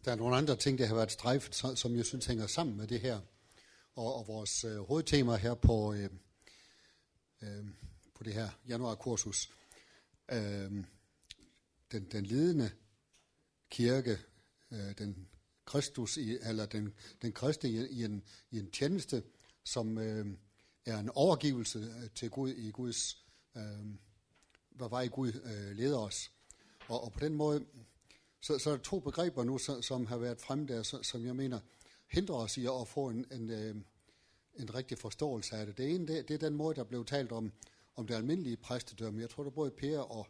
Der 0.04 0.12
er 0.12 0.16
nogle 0.16 0.36
andre 0.36 0.56
ting, 0.56 0.78
der 0.78 0.86
har 0.86 0.94
været 0.94 1.12
strejft, 1.12 1.64
som 1.78 1.96
jeg 1.96 2.04
synes 2.04 2.26
hænger 2.26 2.46
sammen 2.46 2.76
med 2.76 2.86
det 2.86 3.00
her. 3.00 3.20
Og, 3.94 4.14
og 4.14 4.28
vores 4.28 4.64
øh, 4.64 4.78
hovedtema 4.78 5.36
her 5.36 5.54
på, 5.54 5.94
øh, 5.94 6.10
øh, 7.42 7.64
på 8.14 8.24
det 8.24 8.34
her 8.34 8.48
januarkursus, 8.68 9.50
øh, 10.32 10.84
den, 11.92 12.04
den 12.12 12.26
lidende 12.26 12.70
kirke, 13.70 14.18
øh, 14.70 14.98
den 14.98 15.28
Kristus 15.64 16.16
i, 16.16 16.38
eller 16.42 16.66
den, 16.66 16.94
den 17.22 17.32
kristne 17.32 17.70
i, 17.70 17.86
i, 17.86 18.04
en, 18.04 18.22
i 18.50 18.58
en 18.58 18.70
tjeneste, 18.70 19.22
som 19.64 19.98
øh, 19.98 20.26
er 20.86 20.98
en 20.98 21.10
overgivelse 21.14 21.78
øh, 21.78 22.10
til 22.14 22.30
Gud 22.30 22.50
i 22.50 22.70
Guds, 22.70 23.24
øh, 23.56 23.86
hvad 24.70 24.88
vej 24.88 25.06
Gud 25.06 25.32
øh, 25.44 25.76
leder 25.76 25.98
os. 25.98 26.30
Og, 26.88 27.04
og 27.04 27.12
på 27.12 27.20
den 27.20 27.34
måde, 27.34 27.64
så, 28.40 28.58
så 28.58 28.70
er 28.70 28.76
der 28.76 28.82
to 28.82 29.00
begreber 29.00 29.44
nu, 29.44 29.58
som, 29.58 29.82
som 29.82 30.06
har 30.06 30.16
været 30.16 30.40
frem 30.40 30.66
der, 30.66 30.82
så, 30.82 31.02
som 31.02 31.26
jeg 31.26 31.36
mener 31.36 31.60
hindrer 32.10 32.36
os 32.36 32.56
i 32.56 32.66
at 32.66 32.88
få 32.88 33.08
en, 33.08 33.26
en, 33.32 33.50
øh, 33.50 33.76
en 34.56 34.74
rigtig 34.74 34.98
forståelse 34.98 35.56
af 35.56 35.66
det. 35.66 35.78
Det 35.78 35.94
ene, 35.94 36.06
det, 36.06 36.28
det 36.28 36.34
er 36.34 36.38
den 36.38 36.54
måde, 36.54 36.74
der 36.74 36.84
blev 36.84 37.04
talt 37.04 37.32
om, 37.32 37.52
om 37.96 38.06
det 38.06 38.14
almindelige 38.14 38.56
præstedømme. 38.56 39.20
Jeg 39.20 39.30
tror, 39.30 39.42
der 39.42 39.50
både 39.50 39.70
Per 39.70 39.98
og, 39.98 40.26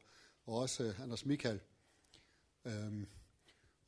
og 0.46 0.55
også 0.55 0.85
øh, 0.85 1.00
Anders 1.00 1.27
Michael, 1.27 1.61
Øhm, 2.64 3.07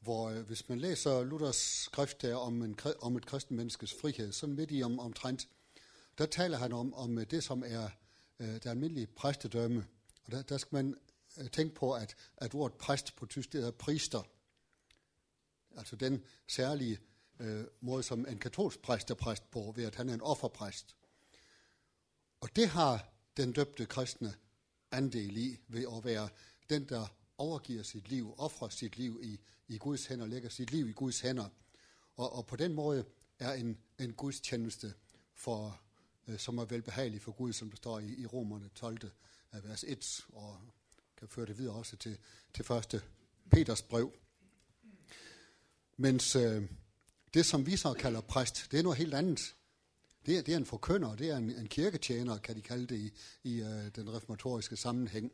hvor 0.01 0.31
øh, 0.31 0.47
hvis 0.47 0.69
man 0.69 0.79
læser 0.79 1.25
Luthers 1.25 1.57
skrift 1.57 2.23
der 2.23 2.37
om, 2.37 2.63
en, 2.63 2.79
om 3.01 3.17
et 3.17 3.27
kristen 3.27 3.57
menneskes 3.57 3.95
frihed, 4.01 4.33
sådan 4.33 4.55
midt 4.55 4.71
i 4.71 4.83
om, 4.83 4.99
omtrent, 4.99 5.49
der 6.19 6.27
taler 6.27 6.59
han 6.59 6.73
om, 6.73 6.95
om 6.95 7.19
øh, 7.19 7.27
det, 7.31 7.45
som 7.45 7.63
er 7.67 7.89
øh, 8.39 8.49
det 8.49 8.67
almindelige 8.67 9.07
præstedømme. 9.07 9.87
Og 10.25 10.33
der, 10.33 10.43
der 10.43 10.59
skal 10.59 10.77
man 10.77 10.95
øh, 11.39 11.51
tænke 11.51 11.75
på, 11.75 11.93
at, 11.93 12.17
at 12.37 12.55
ordet 12.55 12.79
præst 12.79 13.17
på 13.17 13.27
tysk, 13.27 13.53
det 13.53 13.61
hedder 13.61 13.77
priester. 13.77 14.23
Altså 15.77 15.97
den 15.97 16.25
særlige 16.49 16.99
øh, 17.41 17.65
måde, 17.81 18.03
som 18.03 18.27
en 18.29 18.39
katolsk 18.39 18.83
præst 18.83 19.11
er 19.11 19.15
præst 19.15 19.51
på, 19.51 19.73
ved 19.77 19.85
at 19.85 19.95
han 19.95 20.09
er 20.09 20.15
en 20.15 20.23
offerpræst. 20.23 20.97
Og 22.41 22.57
det 22.57 22.69
har 22.69 23.13
den 23.37 23.53
døbte 23.53 23.87
kristne 23.87 24.35
andel 24.91 25.37
i, 25.37 25.59
ved 25.69 25.87
at 25.97 26.05
være 26.05 26.29
den, 26.71 26.89
der 26.89 27.07
overgiver 27.39 27.83
sit 27.83 28.09
liv, 28.09 28.35
offrer 28.39 28.69
sit 28.69 28.97
liv 28.97 29.21
i, 29.23 29.41
i 29.69 29.79
Guds 29.79 30.07
hænder, 30.07 30.27
lægger 30.27 30.49
sit 30.49 30.71
liv 30.71 30.89
i 30.89 30.93
Guds 30.93 31.21
hænder. 31.21 31.49
Og, 32.17 32.33
og 32.33 32.47
på 32.47 32.57
den 32.57 32.73
måde 32.73 33.05
er 33.39 33.53
en, 33.53 33.79
en 33.99 34.13
Guds 34.13 34.41
tjeneste, 34.41 34.95
for, 35.35 35.81
øh, 36.29 36.39
som 36.39 36.59
er 36.59 36.65
velbehagelig 36.65 37.23
for 37.23 37.33
Gud, 37.33 37.53
som 37.53 37.71
der 37.71 37.77
står 37.77 37.99
i, 37.99 38.15
i 38.15 38.27
Romerne 38.27 38.69
12. 38.69 38.99
Øh, 39.55 39.65
vers 39.65 39.85
1, 39.89 40.27
og 40.33 40.61
kan 41.17 41.29
føre 41.29 41.47
det 41.47 41.59
videre 41.59 41.75
også 41.75 41.97
til, 41.97 42.19
til 42.55 42.65
første 42.65 43.03
Peters 43.51 43.83
brev. 43.83 44.13
Mens 45.97 46.37
øh, 46.37 46.63
det, 47.35 47.47
som 47.47 47.67
vi 47.67 47.77
så 47.77 47.93
kalder 47.93 48.21
præst, 48.21 48.69
det 48.71 48.79
er 48.79 48.83
noget 48.83 48.99
helt 48.99 49.15
andet. 49.15 49.55
Det 50.27 50.39
er, 50.39 50.43
det 50.43 50.55
er 50.55 50.57
en 50.57 50.67
forkynder, 50.67 51.17
det 51.17 51.31
er 51.31 51.37
en, 51.37 51.51
en 51.51 51.69
kirketjener, 51.69 52.39
kan 52.39 52.57
de 52.57 52.63
kalde 52.63 52.87
det 52.87 52.97
i, 52.97 53.13
i 53.43 53.61
øh, 53.61 53.91
den 53.97 54.15
reformatoriske 54.15 54.77
sammenhæng. 54.77 55.33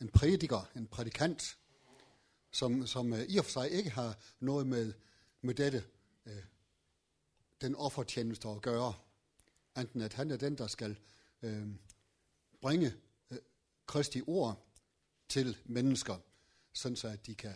En 0.00 0.08
prædiker, 0.08 0.70
en 0.76 0.86
prædikant, 0.86 1.58
som, 2.50 2.86
som 2.86 3.12
øh, 3.12 3.22
i 3.28 3.38
og 3.38 3.44
for 3.44 3.52
sig 3.52 3.70
ikke 3.70 3.90
har 3.90 4.18
noget 4.40 4.66
med, 4.66 4.92
med 5.40 5.54
dette, 5.54 5.84
øh, 6.26 6.42
den 7.60 7.74
offertjeneste 7.74 8.48
at 8.48 8.62
gøre, 8.62 8.94
enten 9.78 10.00
at 10.00 10.12
han 10.12 10.30
er 10.30 10.36
den, 10.36 10.58
der 10.58 10.66
skal 10.66 10.98
øh, 11.42 11.68
bringe 12.60 12.94
øh, 13.30 13.38
Kristi 13.86 14.22
ord 14.26 14.66
til 15.28 15.56
mennesker, 15.64 16.16
sådan 16.72 16.96
så 16.96 17.08
at 17.08 17.26
de 17.26 17.34
kan 17.34 17.54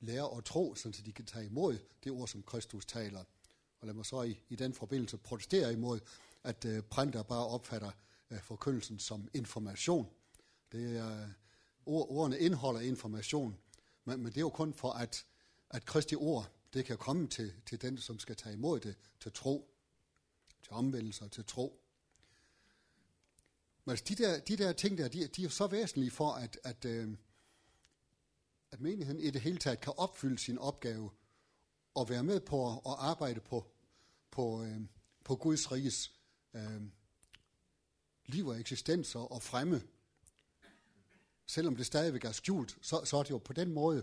lære 0.00 0.36
at 0.36 0.44
tro, 0.44 0.74
sådan 0.74 0.92
så 0.92 1.02
de 1.02 1.12
kan 1.12 1.26
tage 1.26 1.46
imod 1.46 1.78
det 2.04 2.12
ord, 2.12 2.28
som 2.28 2.42
Kristus 2.42 2.86
taler. 2.86 3.24
Og 3.80 3.86
lad 3.86 3.94
mig 3.94 4.06
så 4.06 4.22
i, 4.22 4.40
i 4.48 4.56
den 4.56 4.74
forbindelse 4.74 5.18
protestere 5.18 5.72
imod, 5.72 6.00
at 6.44 6.64
øh, 6.64 6.82
printer 6.82 7.22
bare 7.22 7.46
opfatter 7.46 7.90
øh, 8.30 8.40
forkyndelsen 8.40 8.98
som 8.98 9.28
information. 9.34 10.08
Det 10.72 10.96
er, 10.96 11.22
øh, 11.22 11.28
ord, 11.86 12.06
ordene 12.10 12.38
indeholder 12.38 12.80
information, 12.80 13.58
men, 14.04 14.22
men 14.22 14.26
det 14.26 14.36
er 14.36 14.40
jo 14.40 14.48
kun 14.48 14.74
for, 14.74 14.90
at, 14.90 15.26
at 15.70 15.84
Kristi 15.84 16.14
ord, 16.14 16.50
det 16.72 16.84
kan 16.84 16.98
komme 16.98 17.28
til, 17.28 17.52
til 17.66 17.82
den, 17.82 17.98
som 17.98 18.18
skal 18.18 18.36
tage 18.36 18.54
imod 18.54 18.80
det, 18.80 18.96
til 19.20 19.32
tro, 19.32 19.70
til 20.62 20.72
omvendelse 20.72 21.24
og 21.24 21.30
til 21.30 21.44
tro. 21.44 21.80
Men 23.84 23.90
altså, 23.90 24.04
de 24.08 24.14
der, 24.14 24.40
de 24.40 24.56
der 24.56 24.72
ting 24.72 24.98
der, 24.98 25.08
de, 25.08 25.26
de 25.26 25.44
er 25.44 25.48
så 25.48 25.66
væsentlige 25.66 26.10
for, 26.10 26.30
at, 26.30 26.58
at, 26.64 26.84
øh, 26.84 27.16
at 28.70 28.80
menigheden 28.80 29.20
i 29.20 29.30
det 29.30 29.40
hele 29.40 29.58
taget 29.58 29.80
kan 29.80 29.92
opfylde 29.96 30.38
sin 30.38 30.58
opgave 30.58 31.10
og 31.98 32.08
være 32.08 32.24
med 32.24 32.40
på 32.40 32.72
at 32.72 32.80
arbejde 32.84 33.40
på, 33.40 33.66
på, 34.30 34.64
øh, 34.64 34.80
på 35.24 35.36
Guds 35.36 35.72
riges 35.72 36.12
øh, 36.54 36.82
liv 38.26 38.46
og 38.46 38.60
eksistens 38.60 39.14
og, 39.14 39.32
og 39.32 39.42
fremme. 39.42 39.82
Selvom 41.46 41.76
det 41.76 41.86
stadigvæk 41.86 42.24
er 42.24 42.32
skjult, 42.32 42.78
så, 42.82 43.04
så 43.04 43.16
er 43.16 43.22
det 43.22 43.30
jo 43.30 43.38
på 43.38 43.52
den 43.52 43.72
måde, 43.72 44.02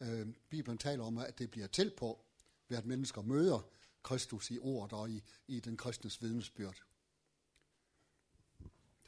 øh, 0.00 0.26
Bibelen 0.50 0.78
taler 0.78 1.04
om, 1.04 1.18
at 1.18 1.38
det 1.38 1.50
bliver 1.50 1.66
til 1.66 1.92
på, 1.96 2.24
ved 2.68 2.78
at 2.78 2.86
mennesker 2.86 3.22
møder 3.22 3.68
Kristus 4.02 4.50
i 4.50 4.58
ordet 4.58 4.92
og 4.92 5.10
i, 5.10 5.22
i 5.46 5.60
den 5.60 5.76
kristnes 5.76 6.22
vidnesbyrd. 6.22 6.82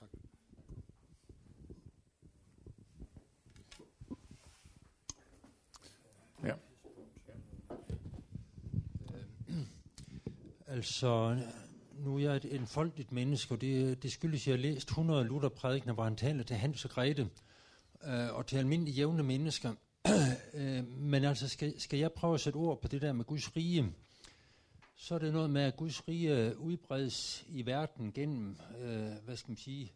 Tak. 0.00 0.08
Ja. 6.42 6.54
Altså, 10.74 11.40
nu 11.98 12.16
er 12.16 12.20
jeg 12.20 12.36
et 12.36 12.54
enfoldigt 12.54 13.12
menneske, 13.12 13.54
og 13.54 13.60
det, 13.60 14.02
det 14.02 14.12
skyldes, 14.12 14.42
at 14.42 14.46
jeg 14.46 14.52
har 14.52 14.62
læst 14.62 14.88
100 14.88 15.24
Luther-prædikner, 15.24 15.92
hvor 15.92 16.04
han 16.04 16.16
taler 16.16 16.42
til 16.42 16.56
Hans 16.56 16.84
og 16.84 16.90
Grete, 16.90 17.30
øh, 18.04 18.34
og 18.34 18.46
til 18.46 18.56
almindelige 18.56 18.94
jævne 18.94 19.22
mennesker. 19.22 19.74
øh, 20.54 20.88
men 20.88 21.24
altså, 21.24 21.48
skal, 21.48 21.80
skal 21.80 21.98
jeg 21.98 22.12
prøve 22.12 22.34
at 22.34 22.40
sætte 22.40 22.56
ord 22.56 22.80
på 22.80 22.88
det 22.88 23.02
der 23.02 23.12
med 23.12 23.24
Guds 23.24 23.56
rige, 23.56 23.92
så 24.96 25.14
er 25.14 25.18
det 25.18 25.32
noget 25.32 25.50
med, 25.50 25.62
at 25.62 25.76
Guds 25.76 26.08
rige 26.08 26.58
udbredes 26.58 27.44
i 27.48 27.66
verden 27.66 28.12
gennem, 28.12 28.56
øh, 28.80 29.12
hvad 29.24 29.36
skal 29.36 29.50
man 29.50 29.56
sige, 29.56 29.92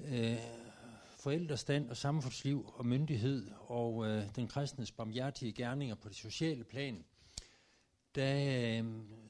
øh, 0.00 0.36
forældrestand 1.18 1.90
og 1.90 1.96
samfundsliv 1.96 2.72
og 2.74 2.86
myndighed 2.86 3.50
og 3.58 4.06
øh, 4.06 4.24
den 4.36 4.48
kristnes 4.48 4.92
barmhjertige 4.92 5.52
gerninger 5.52 5.94
på 5.94 6.08
det 6.08 6.16
sociale 6.16 6.64
plan. 6.64 7.04
Der, 8.14 8.78
øh, 8.78 8.84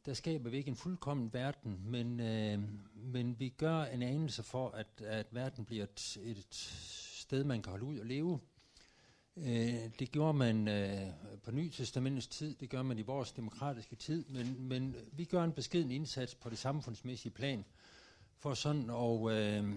der 0.07 0.15
skaber 0.15 0.51
vi 0.51 0.57
ikke 0.57 0.69
en 0.69 0.77
fuldkommen 0.77 1.33
verden, 1.33 1.81
men, 1.87 2.21
øh, 2.21 2.61
men 2.95 3.37
vi 3.39 3.49
gør 3.49 3.83
en 3.85 4.03
anelse 4.03 4.43
for, 4.43 4.71
at, 4.71 4.87
at 5.07 5.27
verden 5.31 5.65
bliver 5.65 5.85
et, 5.85 6.19
et 6.23 6.55
sted, 7.13 7.45
man 7.45 7.63
kan 7.63 7.71
holde 7.71 7.85
ud 7.85 7.99
og 7.99 8.07
leve. 8.07 8.41
Øh, 9.37 9.91
det 9.99 10.13
gjorde 10.13 10.35
man 10.35 10.69
øh, 10.69 11.11
på 11.43 11.51
Nytestamentets 11.51 12.27
tid, 12.27 12.55
det 12.55 12.71
gør 12.71 12.83
man 12.83 12.99
i 12.99 13.03
vores 13.03 13.33
demokratiske 13.33 13.97
tid, 13.97 14.25
men, 14.29 14.69
men 14.69 14.97
vi 15.13 15.25
gør 15.25 15.45
en 15.45 15.53
beskeden 15.53 15.91
indsats 15.91 16.35
på 16.35 16.51
det 16.51 16.59
samfundsmæssige 16.59 17.33
plan 17.33 17.65
for 18.39 18.55
sådan 18.55 18.91
at, 18.91 19.33
øh, 19.33 19.75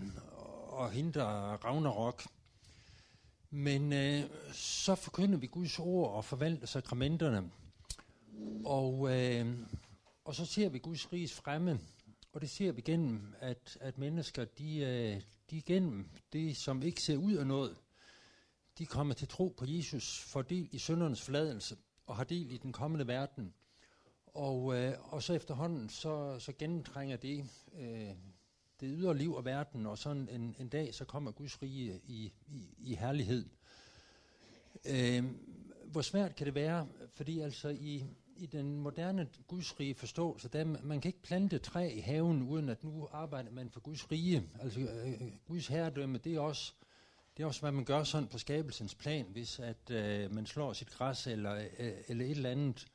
at 0.79 0.93
hindre 0.93 1.55
Ragnarok. 1.55 2.23
Men 3.49 3.93
øh, 3.93 4.23
så 4.53 4.95
forkynder 4.95 5.37
vi 5.37 5.47
Guds 5.47 5.79
ord 5.79 6.11
og 6.11 6.25
forvalter 6.25 6.67
sakramenterne. 6.67 7.51
Og, 8.65 9.11
øh, 9.11 9.57
og 10.25 10.35
så 10.35 10.45
ser 10.45 10.69
vi 10.69 10.79
Guds 10.79 11.13
riges 11.13 11.33
fremme, 11.33 11.79
og 12.33 12.41
det 12.41 12.49
ser 12.49 12.71
vi 12.71 12.81
gennem, 12.81 13.33
at, 13.39 13.77
at 13.81 13.97
mennesker, 13.97 14.45
de, 14.45 14.77
øh, 14.77 15.21
de 15.49 15.61
gennem 15.61 16.09
det, 16.33 16.57
som 16.57 16.81
ikke 16.81 17.01
ser 17.01 17.17
ud 17.17 17.33
af 17.33 17.47
noget, 17.47 17.77
de 18.77 18.85
kommer 18.85 19.13
til 19.13 19.27
tro 19.27 19.55
på 19.57 19.65
Jesus, 19.67 20.19
får 20.19 20.41
del 20.41 20.69
i 20.71 20.77
søndernes 20.77 21.21
fladelse 21.21 21.77
og 22.05 22.15
har 22.15 22.23
del 22.23 22.51
i 22.51 22.57
den 22.57 22.71
kommende 22.71 23.07
verden. 23.07 23.53
Og, 24.25 24.75
øh, 24.75 25.13
og 25.13 25.23
så 25.23 25.33
efterhånden, 25.33 25.89
så, 25.89 26.39
så 26.39 26.53
gennemtrænger 26.57 27.17
det 27.17 27.49
øh, 27.79 28.15
det 28.79 28.95
ydre 28.97 29.17
liv 29.17 29.33
og 29.33 29.45
verden, 29.45 29.85
og 29.85 29.97
sådan 29.97 30.29
en, 30.29 30.55
en 30.59 30.69
dag, 30.69 30.93
så 30.95 31.05
kommer 31.05 31.31
Guds 31.31 31.61
rige 31.61 32.01
i, 32.07 32.33
i, 32.47 32.69
i 32.77 32.95
herlighed. 32.95 33.45
Øh, 34.85 35.23
hvor 35.85 36.01
svært 36.01 36.35
kan 36.35 36.45
det 36.45 36.55
være? 36.55 36.87
Fordi 37.13 37.39
altså 37.39 37.69
i, 37.69 38.03
i 38.37 38.45
den 38.45 38.77
moderne 38.77 39.27
Guds 39.47 39.79
rige 39.79 39.95
forståelse, 39.95 40.49
der, 40.49 40.63
man 40.83 41.01
kan 41.01 41.09
ikke 41.09 41.21
plante 41.21 41.57
træ 41.57 41.91
i 41.93 41.99
haven, 41.99 42.41
uden 42.41 42.69
at 42.69 42.83
nu 42.83 43.07
arbejder 43.11 43.51
man 43.51 43.69
for 43.69 43.79
Guds 43.79 44.11
rige. 44.11 44.43
Altså 44.59 44.79
øh, 44.79 45.21
Guds 45.47 45.67
herredømme, 45.67 46.17
det 46.17 46.35
er 46.35 46.39
også 46.39 46.73
det 47.37 47.43
er 47.43 47.47
også, 47.47 47.61
hvad 47.61 47.71
man 47.71 47.85
gør 47.85 48.03
sådan 48.03 48.27
på 48.27 48.37
skabelsens 48.37 48.95
plan, 48.95 49.25
hvis 49.31 49.59
at 49.59 49.91
øh, 49.91 50.33
man 50.33 50.45
slår 50.45 50.73
sit 50.73 50.89
græs 50.89 51.27
eller, 51.27 51.55
øh, 51.79 51.91
eller 52.07 52.25
et 52.25 52.31
eller 52.31 52.49
andet. 52.49 52.87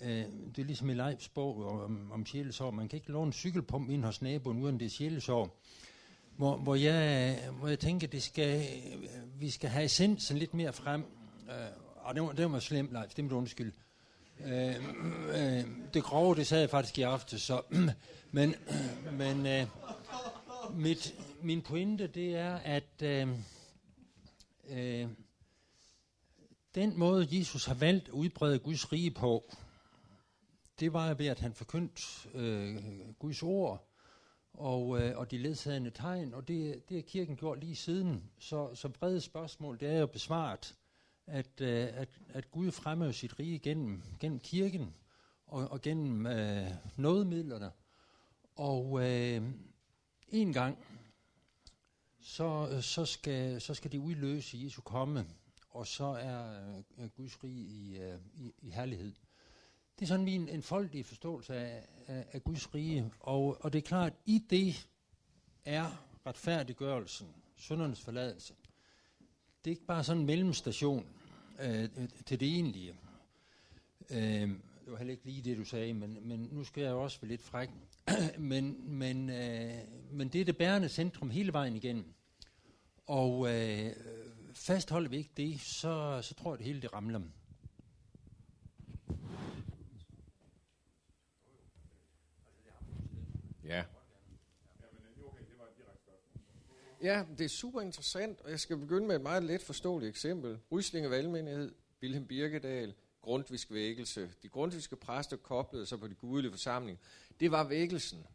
Øh, 0.00 0.24
det 0.56 0.58
er 0.58 0.64
ligesom 0.64 0.90
i 0.90 0.94
Leibs 0.94 1.28
bog 1.28 1.66
om, 1.66 2.12
om 2.12 2.26
sjælesår. 2.26 2.70
Man 2.70 2.88
kan 2.88 2.96
ikke 2.96 3.12
låne 3.12 3.26
en 3.26 3.32
cykelpump 3.32 3.90
ind 3.90 4.04
hos 4.04 4.22
naboen, 4.22 4.62
uden 4.62 4.80
det 4.80 4.86
er 4.86 4.90
sjælesår. 4.90 5.60
Hvor, 6.36 6.56
hvor, 6.56 6.74
jeg, 6.74 7.38
hvor 7.58 7.68
jeg 7.68 7.78
tænker, 7.78 8.06
det 8.06 8.22
skal, 8.22 8.66
øh, 9.02 9.40
vi 9.40 9.50
skal 9.50 9.70
have 9.70 9.84
essensen 9.84 10.38
lidt 10.38 10.54
mere 10.54 10.72
frem. 10.72 11.04
Øh, 11.48 11.54
og 11.96 12.14
det 12.14 12.22
var, 12.22 12.32
det 12.32 12.52
var 12.52 12.58
slemt, 12.58 12.92
Leif, 12.92 13.14
det 13.14 13.24
må 13.24 13.30
du 13.30 13.36
undskylde. 13.36 13.72
Øh, 14.44 14.74
øh, 15.28 15.64
det 15.94 16.04
grove, 16.04 16.34
det 16.34 16.46
sagde 16.46 16.60
jeg 16.60 16.70
faktisk 16.70 16.98
i 16.98 17.02
aften, 17.02 17.38
så... 17.38 17.62
men 18.32 18.54
men 19.18 19.46
øh, 19.46 19.66
mit, 20.70 21.14
min 21.42 21.62
pointe, 21.62 22.06
det 22.06 22.36
er, 22.36 22.54
at... 22.54 23.02
Øh, 23.02 23.28
øh, 24.68 25.08
den 26.74 26.98
måde, 26.98 27.28
Jesus 27.30 27.64
har 27.64 27.74
valgt 27.74 28.08
at 28.08 28.12
udbrede 28.12 28.58
Guds 28.58 28.92
rige 28.92 29.10
på, 29.10 29.44
det 30.80 30.92
var 30.92 31.14
ved, 31.14 31.26
at 31.26 31.40
han 31.40 31.54
forkyndte 31.54 32.02
øh, 32.34 32.76
Guds 33.18 33.42
ord, 33.42 33.88
og, 34.52 35.00
øh, 35.00 35.18
og 35.18 35.30
de 35.30 35.38
ledsagende 35.38 35.90
tegn, 35.90 36.34
og 36.34 36.48
det, 36.48 36.88
det 36.88 36.96
har 36.96 37.02
kirken 37.02 37.36
gjort 37.36 37.60
lige 37.60 37.76
siden. 37.76 38.30
Så, 38.38 38.74
så 38.74 38.88
brede 38.88 39.20
spørgsmål, 39.20 39.80
det 39.80 39.88
er 39.88 39.98
jo 39.98 40.06
besvaret, 40.06 40.74
at, 41.28 41.60
øh, 41.60 41.88
at, 41.92 42.08
at 42.28 42.50
Gud 42.50 42.70
fremmer 42.70 43.12
sit 43.12 43.38
rige 43.38 43.58
gennem, 43.58 44.02
gennem 44.20 44.40
kirken 44.40 44.94
og, 45.46 45.68
og 45.68 45.80
gennem 45.80 46.26
øh, 46.26 46.70
nådemidlerne. 46.96 47.70
Og 48.56 49.08
øh, 49.08 49.42
en 50.28 50.52
gang, 50.52 50.78
så, 52.20 52.68
øh, 52.72 52.82
så, 52.82 53.04
skal, 53.04 53.60
så 53.60 53.74
skal 53.74 53.92
det 53.92 53.98
udløse 53.98 54.58
Jesu 54.64 54.82
komme, 54.82 55.26
og 55.70 55.86
så 55.86 56.04
er 56.04 56.72
øh, 56.98 57.08
Guds 57.08 57.44
rige 57.44 57.66
i, 57.66 57.98
øh, 57.98 58.18
i, 58.34 58.52
i 58.62 58.70
herlighed. 58.70 59.12
Det 59.98 60.04
er 60.04 60.06
sådan 60.06 60.24
min 60.24 60.48
enfoldige 60.48 61.04
forståelse 61.04 61.54
af, 61.54 61.86
af, 62.06 62.26
af 62.32 62.44
Guds 62.44 62.74
rige, 62.74 63.12
og, 63.20 63.64
og 63.64 63.72
det 63.72 63.78
er 63.78 63.82
klart, 63.82 64.12
at 64.12 64.18
i 64.26 64.44
det 64.50 64.88
er 65.64 66.04
retfærdiggørelsen, 66.26 67.28
syndernes 67.56 68.00
forladelse. 68.00 68.54
Det 69.64 69.70
er 69.70 69.74
ikke 69.74 69.86
bare 69.86 70.04
sådan 70.04 70.20
en 70.20 70.26
mellemstation 70.26 71.06
øh, 71.60 71.88
til 72.26 72.40
det 72.40 72.48
egentlige. 72.48 72.94
Øh, 74.10 74.48
det 74.84 74.92
var 74.92 74.96
heller 74.96 75.12
ikke 75.12 75.24
lige 75.24 75.42
det, 75.42 75.56
du 75.56 75.64
sagde, 75.64 75.94
men, 75.94 76.28
men 76.28 76.48
nu 76.52 76.64
skal 76.64 76.82
jeg 76.82 76.90
jo 76.90 77.02
også 77.02 77.20
være 77.20 77.28
lidt 77.28 77.42
fræk. 77.42 77.68
men, 78.38 78.90
men, 78.98 79.30
øh, 79.30 79.74
men 80.10 80.28
det 80.28 80.40
er 80.40 80.44
det 80.44 80.56
bærende 80.56 80.88
centrum 80.88 81.30
hele 81.30 81.52
vejen 81.52 81.76
igennem. 81.76 82.14
Og 83.06 83.54
øh, 83.54 83.92
fastholder 84.54 85.08
vi 85.08 85.16
ikke 85.16 85.30
det, 85.36 85.60
så, 85.60 86.20
så 86.22 86.34
tror 86.34 86.52
jeg, 86.52 86.58
det 86.58 86.66
hele 86.66 86.82
det 86.82 86.92
ramler. 86.92 87.20
Ja. 93.64 93.84
Ja, 97.02 97.24
det 97.38 97.44
er 97.44 97.48
super 97.48 97.80
interessant, 97.80 98.40
og 98.40 98.50
jeg 98.50 98.60
skal 98.60 98.76
begynde 98.76 99.06
med 99.06 99.16
et 99.16 99.22
meget 99.22 99.42
let 99.44 99.62
forståeligt 99.62 100.10
eksempel. 100.10 100.58
Ryslinge 100.72 101.10
Valgmenighed, 101.10 101.74
Wilhelm 102.02 102.26
Birkedal, 102.26 102.94
Grundtvisk 103.20 103.70
vækkelse. 103.72 104.30
De 104.42 104.48
grundtviske 104.48 104.96
præster 104.96 105.36
koblede 105.36 105.86
sig 105.86 106.00
på 106.00 106.08
de 106.08 106.14
gudelige 106.14 106.52
forsamling. 106.52 106.98
Det 107.40 107.50
var 107.50 107.64
vækkelsen. 107.64 108.26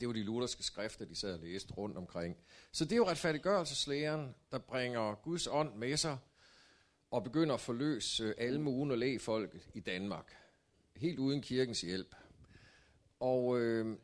Det 0.00 0.08
var 0.08 0.14
de 0.14 0.22
lutherske 0.22 0.62
skrifter, 0.62 1.04
de 1.04 1.14
sad 1.14 1.34
og 1.34 1.40
læste 1.40 1.74
rundt 1.74 1.96
omkring. 1.96 2.36
Så 2.72 2.84
det 2.84 2.92
er 2.92 2.96
jo 2.96 3.08
retfærdiggørelseslæren, 3.08 4.34
der 4.52 4.58
bringer 4.58 5.14
Guds 5.14 5.46
ånd 5.46 5.74
med 5.74 5.96
sig 5.96 6.18
og 7.10 7.24
begynder 7.24 7.54
at 7.54 7.60
forløse 7.60 8.40
almuen 8.40 8.90
og 8.90 8.98
lægefolket 8.98 9.68
i 9.74 9.80
Danmark. 9.80 10.36
Helt 10.96 11.18
uden 11.18 11.42
kirkens 11.42 11.80
hjælp. 11.80 12.14
Og 13.20 13.60
øh, 13.60 13.96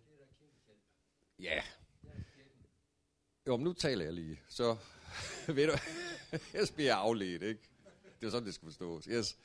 ja, 1.38 1.62
jo, 3.50 3.56
men 3.56 3.64
nu 3.64 3.72
taler 3.72 4.04
jeg 4.04 4.14
lige, 4.14 4.40
så 4.48 4.76
ved 5.56 5.66
du, 5.66 5.72
jeg 6.54 6.66
bliver 6.74 6.94
afledt, 6.94 7.42
ikke? 7.42 7.60
Det 8.20 8.26
er 8.26 8.30
sådan, 8.30 8.46
det 8.46 8.54
skal 8.54 8.66
forstås. 8.66 9.04
Yes. 9.04 9.36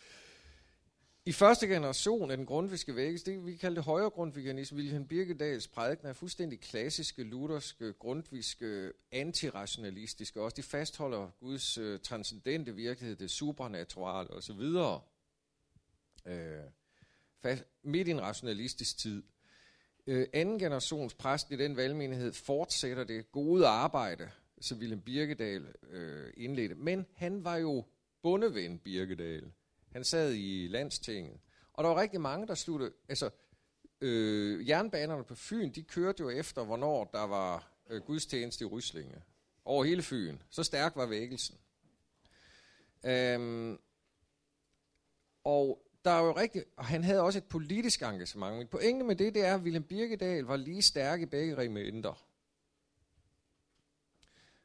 I 1.28 1.32
første 1.32 1.68
generation 1.68 2.32
af 2.32 2.38
den 2.38 2.46
grundviske 2.46 2.96
vækkelse, 2.96 3.26
det 3.26 3.46
vi 3.46 3.56
kalder 3.56 3.76
det 3.76 3.84
højre 3.84 4.10
grundviganisme, 4.10 4.78
Wilhelm 4.78 5.08
Birkedals 5.08 5.68
prædiken 5.68 6.08
er 6.08 6.14
fuldstændig 6.14 6.60
klassiske, 6.60 7.24
lutherske, 7.24 7.94
grundviske, 7.94 8.92
antirationalistiske 9.12 10.42
også. 10.42 10.56
De 10.56 10.64
fastholder 10.64 11.30
Guds 11.40 11.78
øh, 11.78 12.00
transcendente 12.00 12.76
virkelighed, 12.76 13.16
det 13.16 13.32
supranaturale 13.32 14.30
osv. 14.30 14.60
Øh, 16.26 16.64
fast, 17.42 17.64
midt 17.84 18.08
i 18.08 18.12
en 18.12 18.22
rationalistisk 18.22 18.98
tid. 18.98 19.24
Øh, 20.08 20.28
anden 20.34 20.60
generations 20.60 21.14
præst 21.14 21.52
i 21.52 21.56
den 21.56 21.78
valgmenighed 21.78 22.34
fortsætter 22.34 23.04
det 23.04 23.32
gode 23.32 23.68
arbejde, 23.68 24.30
som 24.62 24.78
William 24.78 25.02
Birkedal 25.02 25.66
øh, 25.92 26.34
indledte. 26.38 26.76
Men 26.76 27.06
han 27.16 27.44
var 27.44 27.58
jo 27.58 27.86
bundeven 28.22 28.80
Birkedal. 28.80 29.52
Han 29.92 30.04
sad 30.04 30.34
i 30.34 30.68
landstinget. 30.68 31.40
Og 31.74 31.84
der 31.84 31.90
var 31.90 32.02
rigtig 32.02 32.22
mange, 32.22 32.48
der 32.48 32.56
sluttede... 32.56 32.92
Altså, 33.10 33.30
øh, 34.02 34.70
jernbanerne 34.70 35.24
på 35.24 35.36
Fyn, 35.36 35.72
de 35.72 35.84
kørte 35.84 36.24
jo 36.24 36.30
efter, 36.30 36.64
hvornår 36.64 37.10
der 37.14 37.28
var 37.28 37.72
øh, 37.90 38.02
gudstjeneste 38.02 38.66
i 38.66 38.68
Ryslinge. 38.68 39.22
Over 39.66 39.84
hele 39.84 40.02
Fyn. 40.02 40.38
Så 40.50 40.64
stærk 40.64 40.96
var 40.96 41.06
vækkelsen. 41.06 41.58
Øhm, 43.06 43.78
og 45.44 45.85
der 46.06 46.12
er 46.12 46.26
jo 46.26 46.32
rigtig, 46.32 46.64
og 46.78 46.86
han 46.86 47.04
havde 47.04 47.22
også 47.22 47.40
et 47.40 47.46
politisk 47.46 48.02
engagement. 48.02 48.58
Min 48.58 48.68
pointen 48.68 49.08
med 49.08 49.16
det, 49.16 49.34
det 49.34 49.46
er, 49.46 49.56
at 49.56 49.62
Wilhelm 49.62 49.84
Birkedal 49.84 50.44
var 50.44 50.58
lige 50.58 50.82
stærk 50.82 51.22
i 51.22 51.26
begge 51.26 51.56
regimenter. 51.56 52.26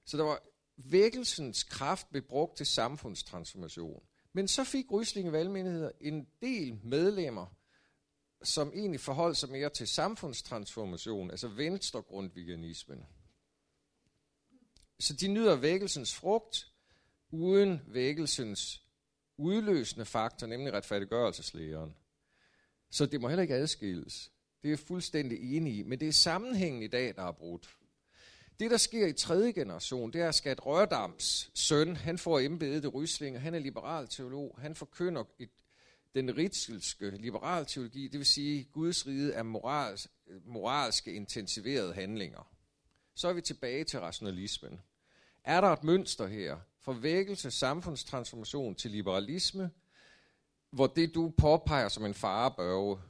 Så 0.04 0.16
der 0.16 0.24
var 0.24 0.42
vækkelsens 0.76 1.62
kraft 1.62 2.10
blev 2.10 2.22
brugt 2.22 2.56
til 2.56 2.66
samfundstransformation. 2.66 4.02
Men 4.32 4.48
så 4.48 4.64
fik 4.64 4.92
Ryslinge 4.92 5.32
Valgmenigheder 5.32 5.90
en 6.00 6.26
del 6.42 6.80
medlemmer, 6.84 7.46
som 8.42 8.72
egentlig 8.74 9.00
forholdt 9.00 9.36
sig 9.36 9.50
mere 9.50 9.70
til 9.70 9.88
samfundstransformation, 9.88 11.30
altså 11.30 11.48
venstregrundviganismen. 11.48 13.06
Så 14.98 15.16
de 15.16 15.28
nyder 15.28 15.56
vækkelsens 15.56 16.14
frugt, 16.14 16.72
uden 17.30 17.80
vækkelsens 17.86 18.89
udløsende 19.40 20.04
faktor, 20.04 20.46
nemlig 20.46 20.72
retfærdiggørelseslægeren. 20.72 21.94
Så 22.90 23.06
det 23.06 23.20
må 23.20 23.28
heller 23.28 23.42
ikke 23.42 23.54
adskilles. 23.54 24.32
Det 24.62 24.68
er 24.68 24.72
jeg 24.72 24.78
fuldstændig 24.78 25.56
enig 25.56 25.78
i. 25.78 25.82
Men 25.82 26.00
det 26.00 26.08
er 26.08 26.12
sammenhængen 26.12 26.82
i 26.82 26.88
dag, 26.88 27.14
der 27.16 27.22
er 27.22 27.32
brudt. 27.32 27.76
Det, 28.60 28.70
der 28.70 28.76
sker 28.76 29.06
i 29.06 29.12
tredje 29.12 29.52
generation, 29.52 30.12
det 30.12 30.20
er, 30.20 30.28
at 30.28 30.34
Skat 30.34 30.66
Rørdams 30.66 31.50
søn, 31.54 31.96
han 31.96 32.18
får 32.18 32.40
embedet 32.40 32.84
i 32.84 32.86
Rysling, 32.86 33.36
og 33.36 33.42
han 33.42 33.54
er 33.54 33.58
liberal 33.58 34.08
teolog. 34.08 34.58
Han 34.58 34.74
forkynder 34.74 35.24
et, 35.38 35.50
den 36.14 36.36
ritselske 36.36 37.10
liberal 37.10 37.66
teologi, 37.66 38.08
det 38.08 38.18
vil 38.18 38.26
sige, 38.26 38.60
at 38.60 38.72
Guds 38.72 39.06
rige 39.06 39.32
er 39.32 39.42
morals, 39.42 40.08
moralske 40.44 41.12
intensiverede 41.12 41.94
handlinger. 41.94 42.52
Så 43.14 43.28
er 43.28 43.32
vi 43.32 43.40
tilbage 43.40 43.84
til 43.84 44.00
rationalismen. 44.00 44.80
Er 45.44 45.60
der 45.60 45.68
et 45.68 45.84
mønster 45.84 46.26
her? 46.26 46.56
Fra 46.82 46.92
vækkelse, 46.92 47.50
samfundstransformation 47.50 48.74
til 48.74 48.90
liberalisme, 48.90 49.70
hvor 50.70 50.86
det 50.86 51.14
du 51.14 51.32
påpeger 51.38 51.88
som 51.88 52.04
en 52.04 52.14
farebørge, 52.14 53.00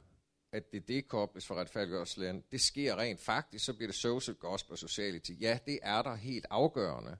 at 0.51 0.71
det 0.71 0.87
dekobles 0.87 1.45
for 1.45 1.55
retfærdiggørelseslæren, 1.55 2.43
det 2.51 2.61
sker 2.61 2.95
rent 2.95 3.19
faktisk, 3.19 3.65
så 3.65 3.73
bliver 3.73 3.87
det 3.87 3.95
social 3.95 4.35
gospel 4.35 4.77
sociality. 4.77 5.31
Ja, 5.39 5.59
det 5.65 5.79
er 5.81 6.01
der 6.01 6.15
helt 6.15 6.45
afgørende. 6.49 7.17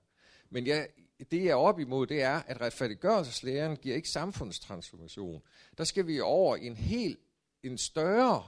Men 0.50 0.66
ja, 0.66 0.84
det 1.30 1.44
jeg 1.44 1.50
er 1.50 1.54
op 1.54 1.80
imod, 1.80 2.06
det 2.06 2.22
er, 2.22 2.42
at 2.46 2.60
retfærdiggørelseslæren 2.60 3.76
giver 3.76 3.96
ikke 3.96 4.08
samfundstransformation. 4.08 5.42
Der 5.78 5.84
skal 5.84 6.06
vi 6.06 6.20
over 6.20 6.56
i 6.56 6.66
en 6.66 6.76
helt, 6.76 7.18
en 7.62 7.78
større 7.78 8.44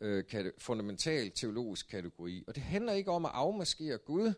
øh, 0.00 0.24
fundamental 0.58 1.30
teologisk 1.30 1.88
kategori. 1.88 2.44
Og 2.46 2.54
det 2.54 2.62
handler 2.62 2.92
ikke 2.92 3.10
om 3.10 3.24
at 3.24 3.30
afmaskere 3.34 3.98
Gud. 3.98 4.32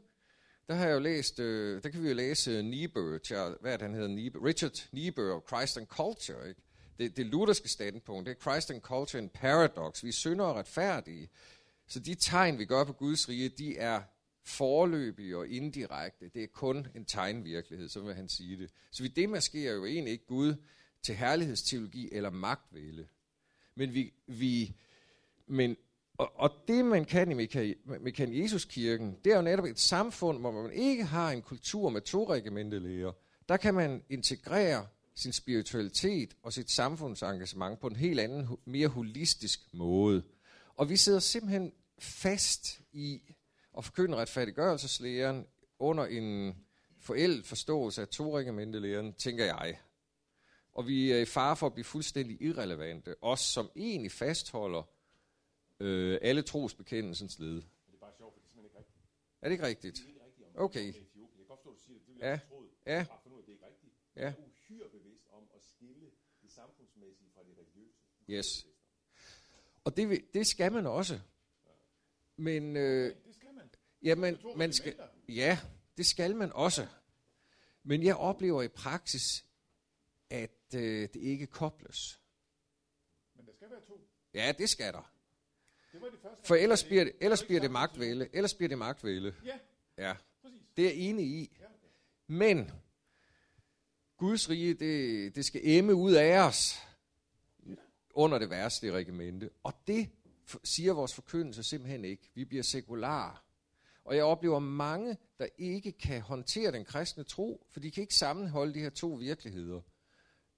Der 0.69 0.75
har 0.75 0.87
jeg 0.87 0.95
jo 0.95 0.99
læst, 0.99 1.39
øh, 1.39 1.83
der 1.83 1.89
kan 1.89 2.03
vi 2.03 2.09
jo 2.09 2.15
læse 2.15 2.51
øh, 2.51 2.65
Niebuhr, 2.65 3.61
hvad 3.61 3.73
er 3.73 3.77
det, 3.77 3.83
han 3.83 3.95
hedder, 3.95 4.09
Niebuhr, 4.09 4.47
Richard 4.47 4.89
Niebuhr, 4.93 5.45
Christ 5.49 5.79
and 5.79 5.87
Culture, 5.87 6.49
ikke? 6.49 6.61
det, 6.99 7.17
det 7.17 7.27
lutherske 7.27 7.69
standpunkt, 7.69 8.27
det 8.27 8.37
er 8.37 8.41
Christ 8.41 8.71
and 8.71 8.81
Culture 8.81 9.23
en 9.23 9.29
Paradox. 9.29 10.05
Vi 10.05 10.09
er 10.09 10.13
synder 10.13 10.45
og 10.45 10.57
retfærdige. 10.57 11.29
Så 11.87 12.01
de 12.01 12.15
tegn, 12.15 12.59
vi 12.59 12.65
gør 12.65 12.85
på 12.85 12.93
Guds 12.93 13.29
rige, 13.29 13.49
de 13.49 13.77
er 13.77 14.03
forløbige 14.45 15.37
og 15.37 15.49
indirekte. 15.49 16.29
Det 16.29 16.43
er 16.43 16.47
kun 16.47 16.87
en 16.95 17.05
tegnvirkelighed, 17.05 17.89
så 17.89 18.01
vil 18.01 18.15
han 18.15 18.29
sige 18.29 18.57
det. 18.59 18.71
Så 18.91 19.03
vi 19.03 19.09
demaskerer 19.09 19.75
jo 19.75 19.85
egentlig 19.85 20.13
ikke 20.13 20.27
Gud 20.27 20.55
til 21.03 21.15
herlighedsteologi 21.15 22.09
eller 22.13 22.31
magtvælde. 22.31 23.07
Men 23.75 23.95
vi, 23.95 24.13
vi 24.27 24.77
men, 25.47 25.77
og, 26.19 26.33
og 26.35 26.51
det 26.69 26.85
man 26.85 27.05
kan 27.05 27.41
i 27.41 27.75
Mekan 28.01 28.43
Jesuskirken, 28.43 29.17
det 29.25 29.33
er 29.33 29.37
jo 29.37 29.43
netop 29.43 29.65
et 29.65 29.79
samfund, 29.79 30.39
hvor 30.39 30.51
man 30.51 30.73
ikke 30.73 31.05
har 31.05 31.31
en 31.31 31.43
kultur 31.43 31.91
med 31.91 32.01
to 32.01 32.33
regimentelæger. 32.33 33.13
Der 33.49 33.57
kan 33.57 33.75
man 33.75 34.03
integrere 34.11 34.87
sin 35.15 35.33
spiritualitet 35.33 36.37
og 36.43 36.53
sit 36.53 36.71
samfundsengagement 36.71 37.81
på 37.81 37.87
en 37.87 37.97
helt 37.97 38.21
anden, 38.21 38.59
mere 38.65 38.89
holistisk 38.89 39.61
måde. 39.73 40.23
Og 40.75 40.89
vi 40.89 40.97
sidder 40.97 41.19
simpelthen 41.19 41.73
fast 41.99 42.81
i 42.93 43.23
at 43.79 43.85
forkynde 43.85 44.17
retfærdiggørelseslæren 44.17 45.47
under 45.79 46.07
en 46.07 46.57
forældet 47.01 47.47
forståelse 47.47 48.03
af 48.03 48.09
toregimentelæren, 48.09 49.13
tænker 49.13 49.45
jeg. 49.45 49.79
Og 50.73 50.87
vi 50.87 51.13
er 51.13 51.19
i 51.19 51.25
fare 51.25 51.57
for 51.57 51.67
at 51.67 51.73
blive 51.73 51.85
fuldstændig 51.85 52.43
irrelevante, 52.43 53.15
os 53.23 53.41
som 53.41 53.71
egentlig 53.77 54.13
fastholder 54.13 54.96
øh, 55.81 56.19
alle 56.23 56.43
trosbekendelsens 56.43 57.39
led. 57.39 57.55
Det 57.55 57.65
er 57.95 57.99
bare 57.99 58.13
sjovt, 58.19 58.35
for 58.35 58.41
det 58.41 58.47
er 58.47 58.51
simpelthen 58.51 58.65
ikke 58.65 58.79
rigtigt. 58.79 58.99
Er 59.43 59.49
det 59.49 59.53
ikke 59.53 59.67
rigtigt? 59.67 59.97
Det 59.97 60.21
er 60.21 60.27
ikke. 60.27 60.61
Okay. 60.61 60.85
Jeg 60.85 60.95
kan 60.95 61.45
godt 61.49 61.63
forstå, 61.63 61.71
at 61.71 61.77
du 61.77 61.81
siger 61.87 61.99
det. 61.99 62.07
Det 62.07 62.15
vil 62.15 62.21
Ja. 62.23 62.31
jeg 62.31 62.41
troet. 62.49 62.69
Ja. 62.87 62.93
Jeg 62.93 63.07
har 63.07 63.21
fundet 63.23 63.37
ud 63.37 63.41
af, 63.41 63.43
at 63.43 63.47
det 63.47 63.53
ikke 63.53 63.65
er 63.65 63.69
rigtigt. 63.69 63.93
Ja. 64.17 64.21
Jeg 64.21 64.29
er 64.31 64.35
uhyre 64.47 64.89
bevidst 64.91 65.27
om 65.33 65.49
at 65.55 65.63
skille 65.65 66.11
det 66.43 66.51
samfundsmæssige 66.53 67.31
fra 67.35 67.41
det 67.45 67.55
religiøse. 67.59 67.99
Yes. 68.31 68.67
Og 69.85 69.97
det, 69.97 70.35
det 70.35 70.47
skal 70.47 70.73
man 70.73 70.87
også. 70.87 71.21
Men, 72.37 72.77
øh, 72.77 73.17
jamen, 74.03 74.39
man 74.57 74.73
skal, 74.73 74.97
ja, 75.29 75.59
det 75.97 76.07
skal 76.07 76.37
man 76.37 76.53
også. 76.53 76.87
Men 77.83 78.03
jeg 78.03 78.17
oplever 78.17 78.63
i 78.63 78.69
praksis, 78.69 79.45
at 80.31 80.75
øh, 80.75 80.81
det 81.03 81.17
ikke 81.17 81.47
kobles. 81.47 82.21
Men 83.35 83.47
der 83.47 83.53
skal 83.53 83.71
være 83.71 83.81
to. 83.81 84.09
Ja, 84.35 84.53
det 84.59 84.69
skal 84.69 84.93
der. 84.93 84.93
Det 84.93 85.03
var 85.03 85.03
det 85.03 85.83
første. 85.83 85.86
For 86.45 86.55
ellers 86.55 86.85
bliver 86.85 87.05
det, 87.05 87.13
ellers 87.21 87.45
bliver 87.45 87.61
det 87.61 87.71
magtvælde. 87.71 88.29
Ellers 88.33 88.55
bliver 88.55 88.69
det 88.69 88.79
magtvælde. 88.79 89.35
Ja, 89.45 89.59
Ja, 89.99 90.15
det 90.77 90.85
er 90.85 90.89
jeg 90.89 90.97
enig 90.97 91.27
i. 91.27 91.57
Men 92.27 92.71
Guds 94.17 94.51
rige, 94.51 94.75
det, 94.75 95.35
det 95.35 95.45
skal 95.45 95.61
emme 95.65 95.95
ud 95.95 96.13
af 96.13 96.39
os 96.39 96.75
under 98.15 98.39
det 98.39 98.51
værste 98.51 98.93
regimente. 98.93 99.51
Og 99.63 99.73
det 99.87 100.11
siger 100.65 100.93
vores 100.93 101.15
forkyndelse 101.15 101.63
simpelthen 101.63 102.05
ikke. 102.05 102.31
Vi 102.35 102.45
bliver 102.45 102.63
sekulære. 102.63 103.37
Og 104.05 104.17
jeg 104.17 104.25
oplever 104.25 104.59
mange, 104.59 105.17
der 105.39 105.47
ikke 105.59 105.93
kan 105.93 106.21
håndtere 106.21 106.73
den 106.73 106.85
kristne 106.85 107.25
tro, 107.25 107.67
for 107.71 107.81
de 107.81 107.91
kan 107.91 108.01
ikke 108.01 108.15
sammenholde 108.15 108.75
de 108.75 108.81
her 108.81 108.91
to 108.91 109.09
virkeligheder. 109.09 109.81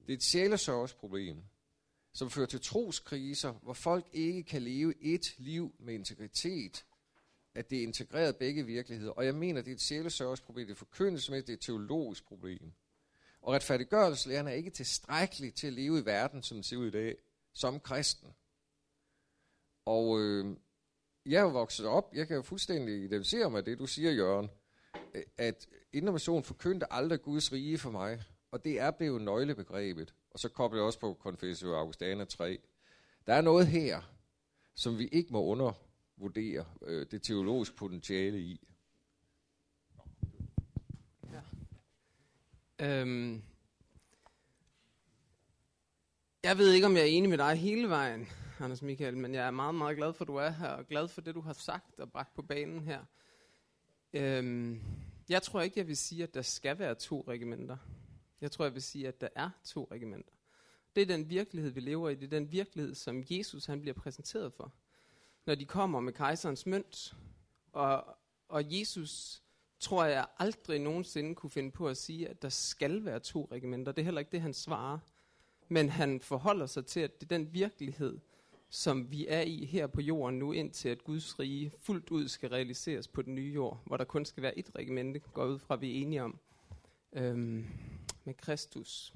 Det 0.06 0.12
er 0.12 0.16
et 0.16 0.22
sjælesørgsproblem, 0.22 1.42
som 2.18 2.30
fører 2.30 2.46
til 2.46 2.60
troskriser, 2.60 3.52
hvor 3.52 3.72
folk 3.72 4.06
ikke 4.12 4.42
kan 4.42 4.62
leve 4.62 5.02
et 5.02 5.34
liv 5.38 5.74
med 5.78 5.94
integritet, 5.94 6.84
at 7.54 7.70
det 7.70 7.78
er 7.78 7.82
integreret 7.82 8.36
begge 8.36 8.66
virkeligheder. 8.66 9.12
Og 9.12 9.24
jeg 9.24 9.34
mener, 9.34 9.60
det 9.62 9.70
er 9.70 9.74
et 9.74 9.80
sjælesørgsproblem, 9.80 10.66
det 10.66 10.74
er 10.74 10.78
forkyndelsesmæssigt, 10.78 11.46
det 11.46 11.52
er 11.52 11.56
et 11.56 11.60
teologisk 11.60 12.24
problem. 12.24 12.72
Og 13.40 13.52
retfærdiggørelseslæren 13.52 14.48
er 14.48 14.52
ikke 14.52 14.70
tilstrækkelig 14.70 15.54
til 15.54 15.66
at 15.66 15.72
leve 15.72 15.98
i 15.98 16.04
verden, 16.04 16.42
som 16.42 16.56
den 16.56 16.62
ser 16.62 16.76
ud 16.76 16.86
i 16.86 16.90
dag, 16.90 17.16
som 17.52 17.80
kristen. 17.80 18.28
Og 19.84 20.20
øh, 20.20 20.56
jeg 21.26 21.38
er 21.38 21.42
jo 21.42 21.48
vokset 21.48 21.86
op, 21.86 22.14
jeg 22.14 22.26
kan 22.26 22.36
jo 22.36 22.42
fuldstændig 22.42 23.04
identificere 23.04 23.50
mig 23.50 23.66
det, 23.66 23.78
du 23.78 23.86
siger, 23.86 24.10
Jørgen, 24.10 24.50
at 25.36 25.68
innovation 25.92 26.44
forkyndte 26.44 26.92
aldrig 26.92 27.22
Guds 27.22 27.52
rige 27.52 27.78
for 27.78 27.90
mig. 27.90 28.22
Og 28.50 28.64
det 28.64 28.80
er 28.80 28.90
blevet 28.90 29.22
nøglebegrebet. 29.22 30.14
Og 30.30 30.38
så 30.38 30.48
kobler 30.48 30.78
jeg 30.80 30.86
også 30.86 31.00
på 31.00 31.18
Confessio 31.20 31.74
Augustana 31.74 32.24
3. 32.24 32.58
Der 33.26 33.34
er 33.34 33.40
noget 33.40 33.66
her, 33.66 34.02
som 34.74 34.98
vi 34.98 35.06
ikke 35.06 35.32
må 35.32 35.44
undervurdere 35.44 36.64
øh, 36.82 37.06
det 37.10 37.22
teologiske 37.22 37.76
potentiale 37.76 38.40
i. 38.40 38.68
Ja. 41.32 41.40
Øhm, 42.78 43.42
jeg 46.42 46.58
ved 46.58 46.72
ikke, 46.72 46.86
om 46.86 46.96
jeg 46.96 47.02
er 47.02 47.06
enig 47.06 47.30
med 47.30 47.38
dig 47.38 47.56
hele 47.56 47.88
vejen, 47.88 48.28
Anders 48.60 48.82
Michael, 48.82 49.16
men 49.16 49.34
jeg 49.34 49.46
er 49.46 49.50
meget, 49.50 49.74
meget 49.74 49.96
glad 49.96 50.12
for, 50.12 50.24
at 50.24 50.28
du 50.28 50.36
er 50.36 50.50
her, 50.50 50.68
og 50.68 50.86
glad 50.86 51.08
for 51.08 51.20
det, 51.20 51.34
du 51.34 51.40
har 51.40 51.52
sagt 51.52 52.00
og 52.00 52.12
bragt 52.12 52.34
på 52.34 52.42
banen 52.42 52.80
her. 52.80 53.04
Øhm, 54.12 54.80
jeg 55.28 55.42
tror 55.42 55.60
ikke, 55.60 55.78
jeg 55.78 55.88
vil 55.88 55.96
sige, 55.96 56.22
at 56.22 56.34
der 56.34 56.42
skal 56.42 56.78
være 56.78 56.94
to 56.94 57.24
regimenter. 57.28 57.76
Jeg 58.40 58.50
tror, 58.50 58.64
jeg 58.64 58.74
vil 58.74 58.82
sige, 58.82 59.08
at 59.08 59.20
der 59.20 59.28
er 59.34 59.50
to 59.64 59.88
regimenter. 59.90 60.32
Det 60.96 61.02
er 61.02 61.06
den 61.06 61.30
virkelighed, 61.30 61.70
vi 61.70 61.80
lever 61.80 62.08
i. 62.08 62.14
Det 62.14 62.24
er 62.24 62.38
den 62.38 62.52
virkelighed, 62.52 62.94
som 62.94 63.24
Jesus 63.30 63.66
han 63.66 63.80
bliver 63.80 63.94
præsenteret 63.94 64.52
for. 64.52 64.72
Når 65.46 65.54
de 65.54 65.64
kommer 65.64 66.00
med 66.00 66.12
kejserens 66.12 66.66
mønt, 66.66 67.16
og, 67.72 68.04
og 68.48 68.78
Jesus 68.78 69.42
tror 69.80 70.04
jeg 70.04 70.26
aldrig 70.38 70.78
nogensinde 70.78 71.34
kunne 71.34 71.50
finde 71.50 71.70
på 71.70 71.88
at 71.88 71.96
sige, 71.96 72.28
at 72.28 72.42
der 72.42 72.48
skal 72.48 73.04
være 73.04 73.20
to 73.20 73.48
regimenter. 73.52 73.92
Det 73.92 74.02
er 74.02 74.04
heller 74.04 74.18
ikke 74.18 74.32
det, 74.32 74.40
han 74.40 74.54
svarer. 74.54 74.98
Men 75.68 75.88
han 75.88 76.20
forholder 76.20 76.66
sig 76.66 76.86
til, 76.86 77.00
at 77.00 77.20
det 77.20 77.32
er 77.32 77.38
den 77.38 77.54
virkelighed, 77.54 78.18
som 78.68 79.10
vi 79.10 79.26
er 79.26 79.40
i 79.40 79.64
her 79.64 79.86
på 79.86 80.00
jorden 80.00 80.38
nu, 80.38 80.52
indtil 80.52 80.88
at 80.88 81.04
Guds 81.04 81.38
rige 81.38 81.72
fuldt 81.78 82.10
ud 82.10 82.28
skal 82.28 82.48
realiseres 82.48 83.08
på 83.08 83.22
den 83.22 83.34
nye 83.34 83.52
jord, 83.52 83.82
hvor 83.86 83.96
der 83.96 84.04
kun 84.04 84.24
skal 84.24 84.42
være 84.42 84.58
et 84.58 84.70
regimente, 84.74 85.18
går 85.18 85.46
ud 85.46 85.58
fra, 85.58 85.76
vi 85.76 85.90
er 85.90 86.02
enige 86.02 86.22
om, 86.22 86.38
øhm, 87.12 87.66
med 88.28 88.34
Kristus 88.34 89.14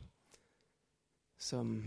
som, 1.39 1.85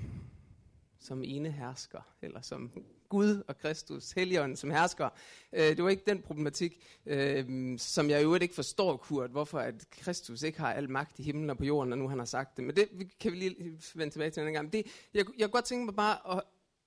som 0.99 1.23
ene 1.23 1.51
hersker, 1.51 2.01
eller 2.21 2.41
som 2.41 2.71
Gud 3.09 3.43
og 3.47 3.57
Kristus, 3.57 4.11
Helligånden 4.11 4.55
som 4.55 4.71
hersker. 4.71 5.09
Øh, 5.53 5.77
det 5.77 5.83
var 5.83 5.89
ikke 5.89 6.03
den 6.07 6.21
problematik, 6.21 6.83
øh, 7.05 7.79
som 7.79 8.09
jeg 8.09 8.21
i 8.21 8.23
øvrigt 8.23 8.41
ikke 8.41 8.55
forstår, 8.55 8.97
Kurt, 8.97 9.29
hvorfor 9.29 9.59
at 9.59 9.89
Kristus 9.89 10.43
ikke 10.43 10.59
har 10.59 10.73
al 10.73 10.89
magt 10.89 11.19
i 11.19 11.23
himlen 11.23 11.49
og 11.49 11.57
på 11.57 11.65
jorden, 11.65 11.89
når 11.89 11.97
nu 11.97 12.07
han 12.07 12.19
har 12.19 12.25
sagt 12.25 12.57
det. 12.57 12.65
Men 12.65 12.75
det 12.75 13.17
kan 13.19 13.31
vi 13.31 13.37
lige 13.37 13.79
vende 13.95 14.13
tilbage 14.13 14.31
til 14.31 14.43
en 14.43 14.53
gang. 14.53 14.73
Det, 14.73 14.85
jeg, 15.13 15.25
jeg 15.37 15.47
kunne 15.47 15.51
godt 15.51 15.65
tænke 15.65 15.85
mig 15.85 15.95
bare 15.95 16.37
at, 16.37 16.43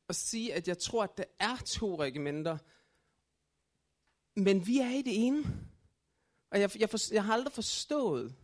at 0.09 0.16
sige, 0.16 0.55
at 0.55 0.68
jeg 0.68 0.79
tror, 0.79 1.05
at 1.05 1.18
der 1.18 1.24
er 1.38 1.57
to 1.66 2.01
regimenter, 2.01 2.59
men 4.37 4.66
vi 4.66 4.79
er 4.79 4.90
i 4.90 5.03
det 5.03 5.27
ene. 5.27 5.44
Og 6.51 6.61
jeg, 6.61 6.81
jeg, 6.81 6.90
for, 6.90 7.14
jeg 7.14 7.24
har 7.24 7.33
aldrig 7.33 7.53
forstået, 7.53 8.35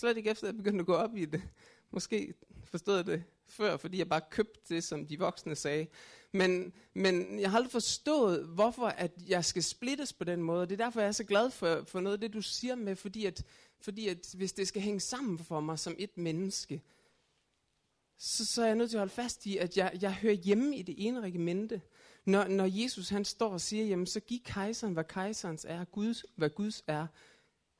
slet 0.00 0.16
ikke 0.16 0.30
efter 0.30 0.46
at 0.46 0.54
jeg 0.54 0.56
begyndte 0.56 0.80
at 0.80 0.86
gå 0.86 0.94
op 0.94 1.16
i 1.16 1.24
det, 1.24 1.42
måske 1.90 2.34
forstod 2.64 3.04
det 3.04 3.24
før, 3.48 3.76
fordi 3.76 3.98
jeg 3.98 4.08
bare 4.08 4.20
købte 4.30 4.74
det, 4.74 4.84
som 4.84 5.06
de 5.06 5.18
voksne 5.18 5.54
sagde. 5.54 5.86
Men, 6.32 6.72
men 6.94 7.40
jeg 7.40 7.50
har 7.50 7.56
aldrig 7.56 7.72
forstået, 7.72 8.46
hvorfor 8.46 8.86
at 8.86 9.12
jeg 9.28 9.44
skal 9.44 9.62
splittes 9.62 10.12
på 10.12 10.24
den 10.24 10.42
måde. 10.42 10.66
Det 10.66 10.80
er 10.80 10.84
derfor, 10.84 11.00
jeg 11.00 11.08
er 11.08 11.12
så 11.12 11.24
glad 11.24 11.50
for, 11.50 11.84
for 11.84 12.00
noget 12.00 12.14
af 12.14 12.20
det, 12.20 12.32
du 12.32 12.42
siger 12.42 12.74
med, 12.74 12.96
fordi 12.96 13.26
at, 13.26 13.44
fordi 13.80 14.08
at 14.08 14.34
hvis 14.36 14.52
det 14.52 14.68
skal 14.68 14.82
hænge 14.82 15.00
sammen 15.00 15.38
for 15.38 15.60
mig 15.60 15.78
som 15.78 15.94
et 15.98 16.18
menneske, 16.18 16.82
så, 18.18 18.46
så 18.46 18.62
er 18.62 18.66
jeg 18.66 18.76
nødt 18.76 18.90
til 18.90 18.96
at 18.96 19.00
holde 19.00 19.12
fast 19.12 19.46
i, 19.46 19.56
at 19.56 19.76
jeg, 19.76 19.98
jeg 20.00 20.14
hører 20.14 20.34
hjemme 20.34 20.76
i 20.76 20.82
det 20.82 20.94
ene 20.98 21.20
regimente. 21.20 21.82
Når, 22.24 22.48
når 22.48 22.64
Jesus 22.64 23.08
han 23.08 23.24
står 23.24 23.52
og 23.52 23.60
siger, 23.60 23.84
jamen 23.84 24.06
så 24.06 24.20
giv 24.20 24.38
kejseren, 24.44 24.92
hvad 24.92 25.04
kejserens 25.04 25.66
er, 25.68 25.84
Guds, 25.84 26.24
hvad 26.36 26.50
Guds 26.50 26.82
er, 26.86 27.06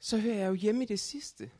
så 0.01 0.19
hører 0.19 0.37
jeg 0.37 0.49
jo 0.49 0.55
hjemme 0.55 0.83
i 0.83 0.87
det 0.87 1.01
sidste. 1.01 1.51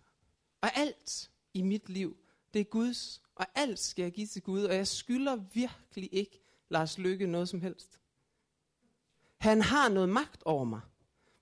Og 0.61 0.77
alt 0.77 1.31
i 1.55 1.63
mit 1.63 1.89
liv, 1.89 2.17
det 2.55 2.61
er 2.61 2.65
Guds, 2.65 3.23
og 3.35 3.47
alt 3.55 3.79
skal 3.79 4.03
jeg 4.03 4.13
give 4.13 4.27
til 4.27 4.43
Gud, 4.43 4.65
og 4.65 4.75
jeg 4.75 4.87
skylder 4.87 5.37
virkelig 5.37 6.09
ikke 6.13 6.41
Lars 6.69 6.99
Lykke 6.99 7.27
noget 7.27 7.49
som 7.49 7.61
helst. 7.61 8.01
Han 9.39 9.63
har 9.63 9.89
noget 9.89 10.09
magt 10.09 10.43
over 10.43 10.65
mig, 10.65 10.81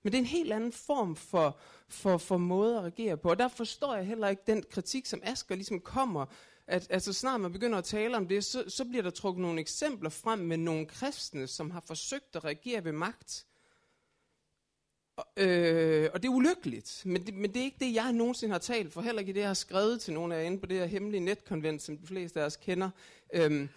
men 0.03 0.11
det 0.11 0.17
er 0.17 0.21
en 0.21 0.25
helt 0.25 0.53
anden 0.53 0.71
form 0.71 1.15
for, 1.15 1.59
for, 1.87 2.17
for 2.17 2.37
måde 2.37 2.77
at 2.77 2.81
reagere 2.81 3.17
på, 3.17 3.29
og 3.29 3.39
der 3.39 3.47
forstår 3.47 3.95
jeg 3.95 4.05
heller 4.05 4.27
ikke 4.27 4.43
den 4.47 4.63
kritik, 4.71 5.05
som 5.05 5.21
Asger 5.23 5.55
ligesom 5.55 5.79
kommer, 5.79 6.25
at 6.67 6.87
altså 6.89 7.13
snart 7.13 7.41
man 7.41 7.51
begynder 7.51 7.77
at 7.77 7.83
tale 7.83 8.17
om 8.17 8.27
det, 8.27 8.45
så, 8.45 8.63
så 8.67 8.85
bliver 8.85 9.03
der 9.03 9.09
trukket 9.09 9.41
nogle 9.41 9.59
eksempler 9.59 10.09
frem 10.09 10.39
med 10.39 10.57
nogle 10.57 10.85
kristne, 10.85 11.47
som 11.47 11.71
har 11.71 11.79
forsøgt 11.79 12.35
at 12.35 12.43
reagere 12.43 12.83
ved 12.83 12.91
magt, 12.91 13.45
Øh, 15.37 16.09
og 16.13 16.23
det 16.23 16.29
er 16.29 16.33
ulykkeligt, 16.33 17.01
men 17.05 17.25
det, 17.25 17.33
men 17.33 17.53
det 17.53 17.59
er 17.59 17.63
ikke 17.63 17.77
det, 17.79 17.93
jeg 17.93 18.13
nogensinde 18.13 18.51
har 18.51 18.59
talt 18.59 18.93
for. 18.93 19.01
Heller 19.01 19.19
ikke 19.19 19.33
det, 19.33 19.39
jeg 19.39 19.49
har 19.49 19.53
skrevet 19.53 20.01
til 20.01 20.13
nogen 20.13 20.31
af 20.31 20.37
jer 20.37 20.43
inde 20.43 20.59
på 20.59 20.65
det 20.65 20.77
her 20.77 20.85
hemmelige 20.85 21.21
netkonvent, 21.21 21.81
som 21.81 21.97
de 21.97 22.07
fleste 22.07 22.41
af 22.41 22.45
os 22.45 22.55
kender. 22.55 22.89
Øhm, 23.33 23.69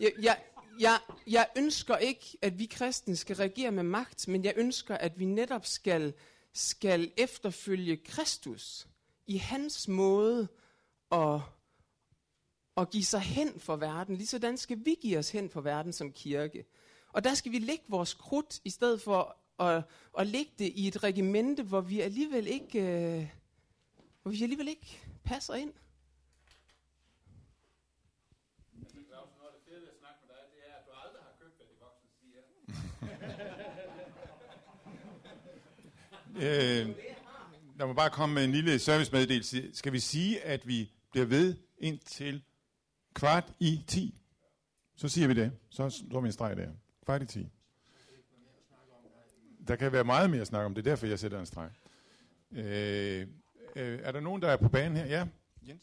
jeg, 0.00 0.12
jeg, 0.22 0.38
jeg, 0.80 0.98
jeg 1.26 1.48
ønsker 1.56 1.96
ikke, 1.96 2.38
at 2.42 2.58
vi 2.58 2.66
kristne 2.66 3.16
skal 3.16 3.36
reagere 3.36 3.70
med 3.70 3.82
magt, 3.82 4.28
men 4.28 4.44
jeg 4.44 4.54
ønsker, 4.56 4.96
at 4.96 5.18
vi 5.18 5.24
netop 5.24 5.66
skal, 5.66 6.14
skal 6.52 7.12
efterfølge 7.16 7.96
Kristus 7.96 8.86
i 9.26 9.36
hans 9.36 9.88
måde 9.88 10.48
at, 11.12 11.40
at 12.76 12.90
give 12.90 13.04
sig 13.04 13.20
hen 13.20 13.60
for 13.60 13.76
verden. 13.76 14.16
Ligesådan 14.16 14.56
skal 14.56 14.78
vi 14.84 14.96
give 15.00 15.18
os 15.18 15.30
hen 15.30 15.50
for 15.50 15.60
verden 15.60 15.92
som 15.92 16.12
kirke. 16.12 16.64
Og 17.12 17.24
der 17.24 17.34
skal 17.34 17.52
vi 17.52 17.58
lægge 17.58 17.84
vores 17.88 18.14
krudt, 18.14 18.60
i 18.64 18.70
stedet 18.70 19.00
for 19.00 19.36
og, 19.58 19.82
og 20.12 20.26
lægge 20.26 20.52
det 20.58 20.72
i 20.74 20.88
et 20.88 21.02
regimente, 21.02 21.62
hvor 21.62 21.80
vi 21.80 22.00
alligevel 22.00 22.46
ikke, 22.46 22.80
øh, 22.80 23.28
hvor 24.22 24.30
vi 24.30 24.42
alligevel 24.42 24.68
ikke 24.68 25.00
passer 25.24 25.54
ind. 25.54 25.72
Øh, 36.36 36.88
lad 37.78 37.86
mig 37.86 37.96
bare 37.96 38.10
komme 38.10 38.34
med 38.34 38.44
en 38.44 38.52
lille 38.52 38.78
servicemeddelelse. 38.78 39.74
Skal 39.74 39.92
vi 39.92 40.00
sige, 40.00 40.40
at 40.40 40.68
vi 40.68 40.92
bliver 41.10 41.26
ved 41.26 41.56
indtil 41.78 42.42
kvart 43.14 43.52
i 43.60 43.84
10? 43.86 44.20
Så 44.96 45.08
siger 45.08 45.28
vi 45.28 45.34
det. 45.34 45.52
Så 45.70 45.90
står 45.90 46.20
vi 46.20 46.26
en 46.26 46.32
streg 46.32 46.56
der. 46.56 46.70
Kvart 47.04 47.22
i 47.22 47.26
10. 47.26 47.48
Der 49.68 49.76
kan 49.76 49.92
være 49.92 50.04
meget 50.04 50.30
mere 50.30 50.40
at 50.40 50.46
snakke 50.46 50.66
om. 50.66 50.74
Det 50.74 50.86
er 50.86 50.90
derfor, 50.90 51.06
jeg 51.06 51.18
sætter 51.18 51.40
en 51.40 51.46
streg. 51.46 51.70
Øh, 52.52 53.26
øh, 53.76 54.00
er 54.02 54.12
der 54.12 54.20
nogen, 54.20 54.42
der 54.42 54.48
er 54.48 54.56
på 54.56 54.68
banen 54.68 54.96
her? 54.96 55.06
Ja, 55.06 55.26
Jens? 55.68 55.82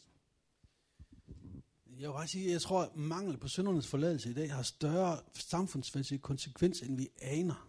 Jeg 1.98 2.08
vil 2.08 2.14
bare 2.14 2.26
sige, 2.28 2.46
at 2.46 2.52
jeg 2.52 2.60
tror, 2.60 2.82
at 2.82 2.96
mangel 2.96 3.36
på 3.36 3.48
syndernes 3.48 3.86
forladelse 3.86 4.30
i 4.30 4.34
dag 4.34 4.52
har 4.52 4.62
større 4.62 5.18
samfundsmæssige 5.34 6.18
konsekvens, 6.18 6.80
end 6.80 6.96
vi 6.96 7.08
aner. 7.22 7.68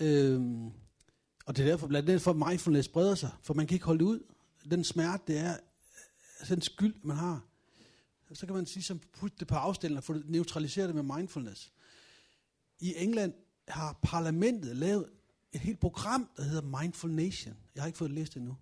Øhm, 0.00 0.66
og 1.46 1.56
det 1.56 1.58
er 1.58 1.68
derfor 1.68 1.86
blandt 1.86 2.08
andet 2.08 2.22
for 2.22 2.32
mindfulness 2.32 2.88
breder 2.88 3.14
sig, 3.14 3.30
for 3.42 3.54
man 3.54 3.66
kan 3.66 3.74
ikke 3.74 3.86
holde 3.86 3.98
det 3.98 4.04
ud. 4.04 4.20
Den 4.70 4.84
smerte, 4.84 5.22
det 5.26 5.38
er, 5.38 5.56
altså 6.40 6.54
den 6.54 6.62
skyld, 6.62 6.94
man 7.02 7.16
har. 7.16 7.44
Så 8.32 8.46
kan 8.46 8.54
man 8.54 8.66
sige, 8.66 8.82
som 8.82 9.00
putte 9.12 9.36
det 9.40 9.48
på 9.48 9.54
afstillingen, 9.54 9.98
og 9.98 10.04
få 10.04 10.14
det 10.14 10.28
neutraliseret 10.28 10.94
med 10.94 11.02
mindfulness. 11.02 11.72
I 12.80 12.94
England 12.96 13.34
har 13.68 13.98
parlamentet 14.02 14.76
lavet 14.76 15.10
et 15.52 15.60
helt 15.60 15.80
program, 15.80 16.30
der 16.36 16.42
hedder 16.42 16.80
Mindful 16.80 17.10
Nation. 17.10 17.56
Jeg 17.74 17.82
har 17.82 17.86
ikke 17.86 17.98
fået 17.98 18.10
det 18.10 18.36
endnu. 18.36 18.56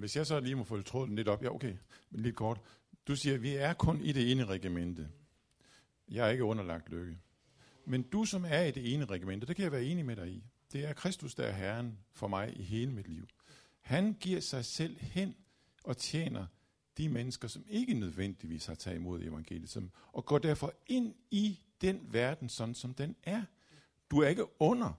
Hvis 0.00 0.16
jeg 0.16 0.26
så 0.26 0.40
lige 0.40 0.54
må 0.54 0.64
få 0.64 0.82
tråden 0.82 1.16
lidt 1.16 1.28
op. 1.28 1.42
Ja, 1.42 1.54
okay. 1.54 1.76
Men 2.10 2.22
lidt 2.22 2.36
kort. 2.36 2.60
Du 3.08 3.16
siger, 3.16 3.34
at 3.34 3.42
vi 3.42 3.54
er 3.54 3.72
kun 3.72 4.00
i 4.00 4.12
det 4.12 4.30
ene 4.30 4.44
regimente. 4.44 5.08
Jeg 6.08 6.26
er 6.26 6.30
ikke 6.30 6.44
underlagt 6.44 6.88
lykke. 6.88 7.18
Men 7.86 8.02
du, 8.02 8.24
som 8.24 8.44
er 8.44 8.62
i 8.62 8.70
det 8.70 8.94
ene 8.94 9.04
regimente, 9.04 9.46
det 9.46 9.56
kan 9.56 9.62
jeg 9.62 9.72
være 9.72 9.84
enig 9.84 10.04
med 10.04 10.16
dig 10.16 10.28
i. 10.28 10.44
Det 10.72 10.84
er 10.84 10.92
Kristus, 10.92 11.34
der 11.34 11.44
er 11.44 11.52
Herren 11.52 11.98
for 12.12 12.28
mig 12.28 12.60
i 12.60 12.62
hele 12.62 12.92
mit 12.92 13.08
liv. 13.08 13.26
Han 13.80 14.12
giver 14.12 14.40
sig 14.40 14.64
selv 14.64 15.00
hen 15.00 15.34
og 15.84 15.96
tjener 15.96 16.46
de 17.00 17.08
mennesker, 17.08 17.48
som 17.48 17.64
ikke 17.68 17.94
nødvendigvis 17.94 18.66
har 18.66 18.74
taget 18.74 18.96
imod 18.96 19.22
evangeliet, 19.22 19.70
som, 19.70 19.90
og 20.12 20.26
går 20.26 20.38
derfor 20.38 20.72
ind 20.86 21.14
i 21.30 21.58
den 21.80 22.00
verden, 22.10 22.48
sådan 22.48 22.74
som 22.74 22.94
den 22.94 23.16
er. 23.22 23.42
Du 24.10 24.18
er 24.18 24.28
ikke 24.28 24.44
under 24.60 24.92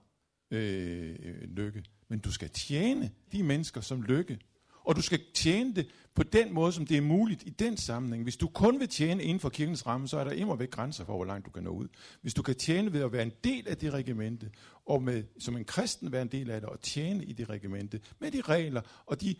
øh, 0.50 1.16
lykke, 1.42 1.84
men 2.08 2.18
du 2.18 2.32
skal 2.32 2.50
tjene 2.50 3.10
de 3.32 3.42
mennesker 3.42 3.80
som 3.80 4.02
lykke. 4.02 4.38
Og 4.84 4.96
du 4.96 5.02
skal 5.02 5.20
tjene 5.34 5.74
det 5.74 5.88
på 6.14 6.22
den 6.22 6.52
måde, 6.52 6.72
som 6.72 6.86
det 6.86 6.96
er 6.96 7.00
muligt 7.00 7.42
i 7.46 7.50
den 7.50 7.76
sammenhæng. 7.76 8.22
Hvis 8.22 8.36
du 8.36 8.48
kun 8.48 8.80
vil 8.80 8.88
tjene 8.88 9.22
inden 9.22 9.40
for 9.40 9.48
kirkens 9.48 9.86
ramme, 9.86 10.08
så 10.08 10.18
er 10.18 10.24
der 10.24 10.30
immer 10.30 10.56
væk 10.56 10.70
grænser 10.70 11.04
for, 11.04 11.16
hvor 11.16 11.24
langt 11.24 11.46
du 11.46 11.50
kan 11.50 11.62
nå 11.62 11.70
ud. 11.70 11.88
Hvis 12.22 12.34
du 12.34 12.42
kan 12.42 12.54
tjene 12.54 12.92
ved 12.92 13.00
at 13.00 13.12
være 13.12 13.22
en 13.22 13.32
del 13.44 13.68
af 13.68 13.76
det 13.76 13.92
regimente, 13.92 14.50
og 14.86 15.02
med, 15.02 15.24
som 15.38 15.56
en 15.56 15.64
kristen 15.64 16.12
være 16.12 16.22
en 16.22 16.28
del 16.28 16.50
af 16.50 16.60
det, 16.60 16.70
og 16.70 16.80
tjene 16.80 17.24
i 17.24 17.32
det 17.32 17.48
regimente, 17.48 18.00
med 18.18 18.30
de 18.30 18.40
regler 18.40 18.80
og 19.06 19.20
de, 19.20 19.34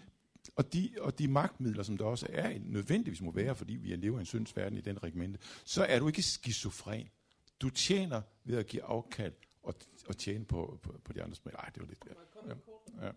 og 0.57 0.73
de, 0.73 0.91
og 1.01 1.19
de 1.19 1.29
magtmidler, 1.29 1.83
som 1.83 1.99
der 1.99 2.05
også 2.05 2.27
er, 2.31 2.59
nødvendigvis 2.59 3.21
må 3.21 3.31
være, 3.31 3.55
fordi 3.55 3.75
vi 3.75 3.97
lever 3.97 4.19
i 4.19 4.21
en 4.21 4.27
syndsverden 4.27 4.79
i 4.79 4.81
den 4.81 5.03
regimente, 5.03 5.39
så 5.65 5.85
er 5.85 5.99
du 5.99 6.07
ikke 6.07 6.23
skizofren. 6.23 7.09
Du 7.61 7.71
tjener 7.71 8.23
ved 8.45 8.59
at 8.59 8.67
give 8.67 8.83
afkald 8.83 9.33
og, 9.63 9.75
og 10.07 10.17
tjene 10.17 10.45
på, 10.45 10.79
på, 10.83 11.01
på 11.05 11.13
de 11.13 11.23
andres. 11.23 11.45
Nej, 11.45 11.71
det 11.75 11.83
var 11.83 11.89
lidt... 11.89 12.05
Ja. 12.49 12.55
Ja. 13.07 13.11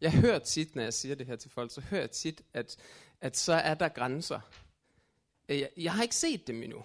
Jeg 0.00 0.12
hører 0.12 0.38
tit, 0.38 0.74
når 0.74 0.82
jeg 0.82 0.94
siger 0.94 1.14
det 1.14 1.26
her 1.26 1.36
til 1.36 1.50
folk, 1.50 1.74
så 1.74 1.80
hører 1.80 2.00
jeg 2.00 2.10
tit, 2.10 2.42
at, 2.54 2.76
at 3.20 3.36
så 3.36 3.52
er 3.52 3.74
der 3.74 3.88
grænser. 3.88 4.40
Jeg, 5.48 5.70
jeg 5.76 5.92
har 5.92 6.02
ikke 6.02 6.14
set 6.14 6.46
dem 6.46 6.62
endnu. 6.62 6.84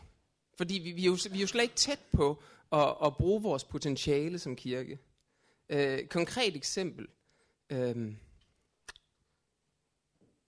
Fordi 0.57 0.73
vi, 0.73 0.91
vi, 0.91 1.01
er, 1.01 1.05
jo, 1.05 1.17
vi 1.31 1.37
er 1.37 1.41
jo 1.41 1.47
slet 1.47 1.63
ikke 1.63 1.75
tæt 1.75 1.99
på 2.13 2.43
at, 2.71 2.95
at 3.05 3.17
bruge 3.17 3.41
vores 3.41 3.63
potentiale 3.63 4.39
som 4.39 4.55
kirke. 4.55 4.99
Øh, 5.69 6.05
konkret 6.05 6.55
eksempel. 6.55 7.07
Øh, 7.69 8.13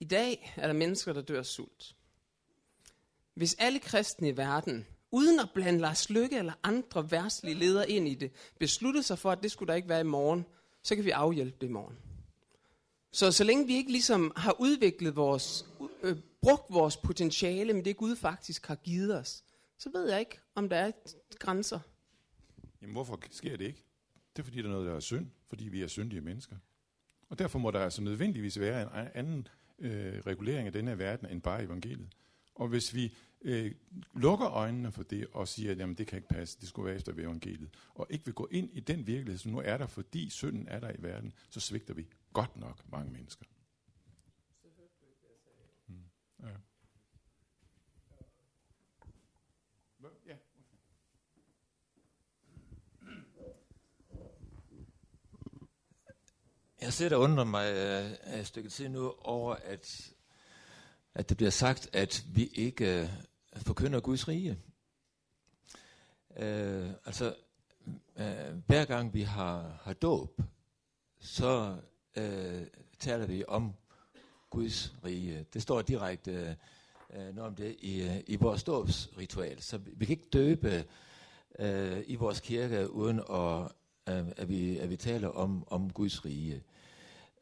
i 0.04 0.06
dag 0.06 0.54
er 0.56 0.66
der 0.66 0.74
mennesker, 0.74 1.12
der 1.12 1.22
dør 1.22 1.38
af 1.38 1.46
sult. 1.46 1.96
Hvis 3.34 3.56
alle 3.58 3.78
kristne 3.78 4.28
i 4.28 4.36
verden, 4.36 4.86
uden 5.10 5.40
at 5.40 5.50
blande 5.54 5.80
Lars 5.80 6.10
Lykke 6.10 6.38
eller 6.38 6.52
andre 6.62 7.10
værtslige 7.10 7.54
ledere 7.54 7.90
ind 7.90 8.08
i 8.08 8.14
det, 8.14 8.32
besluttede 8.58 9.02
sig 9.02 9.18
for, 9.18 9.30
at 9.30 9.42
det 9.42 9.50
skulle 9.50 9.68
der 9.68 9.74
ikke 9.74 9.88
være 9.88 10.00
i 10.00 10.04
morgen, 10.04 10.46
så 10.82 10.96
kan 10.96 11.04
vi 11.04 11.10
afhjælpe 11.10 11.56
det 11.60 11.66
i 11.66 11.70
morgen. 11.70 11.98
Så 13.12 13.32
så 13.32 13.44
længe 13.44 13.66
vi 13.66 13.74
ikke 13.74 13.90
ligesom 13.90 14.32
har 14.36 14.56
udviklet 14.60 15.16
vores, 15.16 15.66
øh, 16.02 16.16
brugt 16.42 16.66
vores 16.70 16.96
potentiale 16.96 17.72
med 17.72 17.82
det 17.82 17.96
Gud 17.96 18.16
faktisk 18.16 18.66
har 18.66 18.74
givet 18.76 19.18
os, 19.18 19.44
så 19.78 19.90
ved 19.94 20.10
jeg 20.10 20.20
ikke, 20.20 20.38
om 20.54 20.68
der 20.68 20.76
er 20.76 20.92
grænser. 21.38 21.80
Jamen, 22.82 22.94
hvorfor 22.94 23.20
sker 23.30 23.56
det 23.56 23.64
ikke? 23.64 23.84
Det 24.36 24.42
er 24.42 24.44
fordi, 24.44 24.58
der 24.58 24.64
er 24.64 24.72
noget, 24.72 24.86
der 24.86 24.96
er 24.96 25.00
synd, 25.00 25.26
fordi 25.48 25.68
vi 25.68 25.82
er 25.82 25.86
syndige 25.86 26.20
mennesker. 26.20 26.56
Og 27.28 27.38
derfor 27.38 27.58
må 27.58 27.70
der 27.70 27.80
altså 27.80 28.02
nødvendigvis 28.02 28.60
være 28.60 28.82
en 28.82 29.08
anden 29.14 29.48
øh, 29.78 30.18
regulering 30.26 30.66
af 30.66 30.72
denne 30.72 30.90
her 30.90 30.96
verden 30.96 31.30
end 31.30 31.42
bare 31.42 31.62
evangeliet. 31.62 32.08
Og 32.54 32.68
hvis 32.68 32.94
vi 32.94 33.14
øh, 33.42 33.72
lukker 34.14 34.50
øjnene 34.50 34.92
for 34.92 35.02
det 35.02 35.26
og 35.32 35.48
siger, 35.48 35.70
at 35.70 35.78
jamen, 35.78 35.94
det 35.94 36.06
kan 36.06 36.16
ikke 36.16 36.28
passe, 36.28 36.60
det 36.60 36.68
skulle 36.68 36.86
være 36.86 36.96
efter 36.96 37.12
evangeliet, 37.12 37.68
og 37.94 38.06
ikke 38.10 38.24
vil 38.24 38.34
gå 38.34 38.48
ind 38.50 38.70
i 38.72 38.80
den 38.80 39.06
virkelighed, 39.06 39.38
som 39.38 39.52
nu 39.52 39.62
er 39.64 39.76
der, 39.76 39.86
fordi 39.86 40.30
synden 40.30 40.68
er 40.68 40.80
der 40.80 40.90
i 40.90 41.02
verden, 41.02 41.32
så 41.50 41.60
svigter 41.60 41.94
vi 41.94 42.06
godt 42.32 42.56
nok 42.56 42.90
mange 42.92 43.12
mennesker. 43.12 43.44
Jeg 56.84 56.92
sidder 56.92 57.16
og 57.16 57.22
undrer 57.22 57.44
mig 57.44 57.72
øh, 57.72 58.40
et 58.40 58.46
stykke 58.46 58.68
tid 58.68 58.88
nu 58.88 59.14
over, 59.18 59.54
at, 59.54 60.12
at 61.14 61.28
det 61.28 61.36
bliver 61.36 61.50
sagt, 61.50 61.88
at 61.92 62.24
vi 62.32 62.46
ikke 62.54 63.00
øh, 63.00 63.08
forkynder 63.56 64.00
Guds 64.00 64.28
rige. 64.28 64.58
Øh, 66.36 66.90
altså, 67.04 67.34
øh, 68.16 68.56
hver 68.66 68.84
gang 68.84 69.14
vi 69.14 69.22
har, 69.22 69.80
har 69.82 69.92
dåb, 69.92 70.40
så 71.20 71.76
øh, 72.16 72.62
taler 72.98 73.26
vi 73.26 73.44
om 73.48 73.72
Guds 74.50 74.94
rige. 75.04 75.46
Det 75.54 75.62
står 75.62 75.82
direkte 75.82 76.56
øh, 77.14 77.34
noget 77.34 77.50
om 77.50 77.54
det 77.54 77.76
i, 77.78 78.02
øh, 78.02 78.16
i 78.26 78.36
vores 78.36 78.62
dåbsritual. 78.62 79.62
Så 79.62 79.78
vi, 79.78 79.90
vi 79.96 80.04
kan 80.04 80.12
ikke 80.12 80.30
døbe 80.32 80.84
øh, 81.58 82.02
i 82.06 82.14
vores 82.14 82.40
kirke, 82.40 82.90
uden 82.90 83.18
at, 83.18 83.72
øh, 84.08 84.32
at, 84.36 84.48
vi, 84.48 84.78
at 84.78 84.90
vi 84.90 84.96
taler 84.96 85.28
om, 85.28 85.68
om 85.68 85.90
Guds 85.92 86.24
rige. 86.24 86.62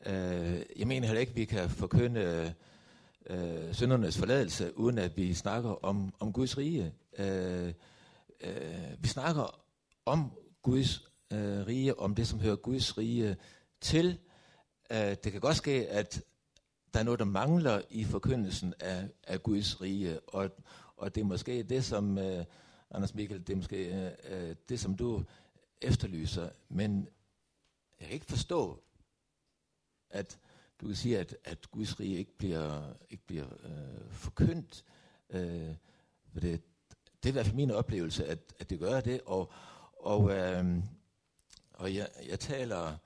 Øh, 0.06 0.62
jeg 0.76 0.86
mener 0.86 1.06
heller 1.06 1.20
ikke, 1.20 1.30
at 1.30 1.36
vi 1.36 1.44
kan 1.44 1.70
forkynde 1.70 2.20
øh, 2.20 2.50
øh, 3.66 3.74
syndernes 3.74 4.18
forladelse, 4.18 4.78
uden 4.78 4.98
at 4.98 5.16
vi 5.16 5.34
snakker 5.34 5.84
om, 5.84 6.14
om 6.20 6.32
Guds 6.32 6.58
rige. 6.58 6.92
Øh, 7.18 7.72
øh, 8.40 8.54
vi 8.98 9.08
snakker 9.08 9.64
om 10.06 10.32
Guds 10.62 11.08
øh, 11.32 11.66
rige, 11.66 11.98
om 11.98 12.14
det, 12.14 12.26
som 12.26 12.40
hører 12.40 12.56
Guds 12.56 12.98
rige 12.98 13.36
til. 13.80 14.18
Øh, 14.92 15.16
det 15.24 15.32
kan 15.32 15.40
godt 15.40 15.56
ske, 15.56 15.88
at 15.88 16.22
der 16.94 17.00
er 17.00 17.04
noget, 17.04 17.18
der 17.18 17.24
mangler 17.24 17.80
i 17.90 18.04
forkyndelsen 18.04 18.74
af, 18.80 19.08
af 19.26 19.42
Guds 19.42 19.80
rige, 19.80 20.20
og, 20.20 20.50
og 20.96 21.14
det 21.14 21.20
er 21.20 21.24
måske 21.24 21.62
det, 21.62 21.84
som, 21.84 22.18
øh, 22.18 22.44
Anders 22.90 23.14
Mikkel, 23.14 23.46
det 23.46 23.52
er 23.52 23.56
måske 23.56 24.04
øh, 24.04 24.10
øh 24.28 24.54
det, 24.68 24.80
som 24.80 24.96
du 24.96 25.24
efterlyser, 25.82 26.48
men 26.68 27.08
jeg 28.00 28.06
kan 28.06 28.14
ikke 28.14 28.26
forstå, 28.26 28.82
at 30.12 30.38
du 30.80 30.86
kan 30.86 30.96
sige, 30.96 31.18
at, 31.18 31.36
at 31.44 31.70
Guds 31.70 32.00
rige 32.00 32.16
ikke 32.18 32.38
bliver, 32.38 32.94
ikke 33.10 33.26
bliver 33.26 33.46
øh, 33.64 34.10
forkyndt. 34.10 34.84
Øh, 35.30 35.74
for 36.32 36.40
det, 36.40 36.62
det 37.22 37.28
er 37.28 37.28
i 37.28 37.32
hvert 37.32 37.46
fald 37.46 37.56
min 37.56 37.70
oplevelse, 37.70 38.26
at, 38.26 38.38
at 38.58 38.70
det 38.70 38.78
gør 38.78 39.00
det, 39.00 39.20
og, 39.26 39.52
og, 39.96 40.30
øh, 40.30 40.82
og 41.72 41.94
jeg, 41.94 42.08
jeg 42.28 42.40
taler 42.40 42.96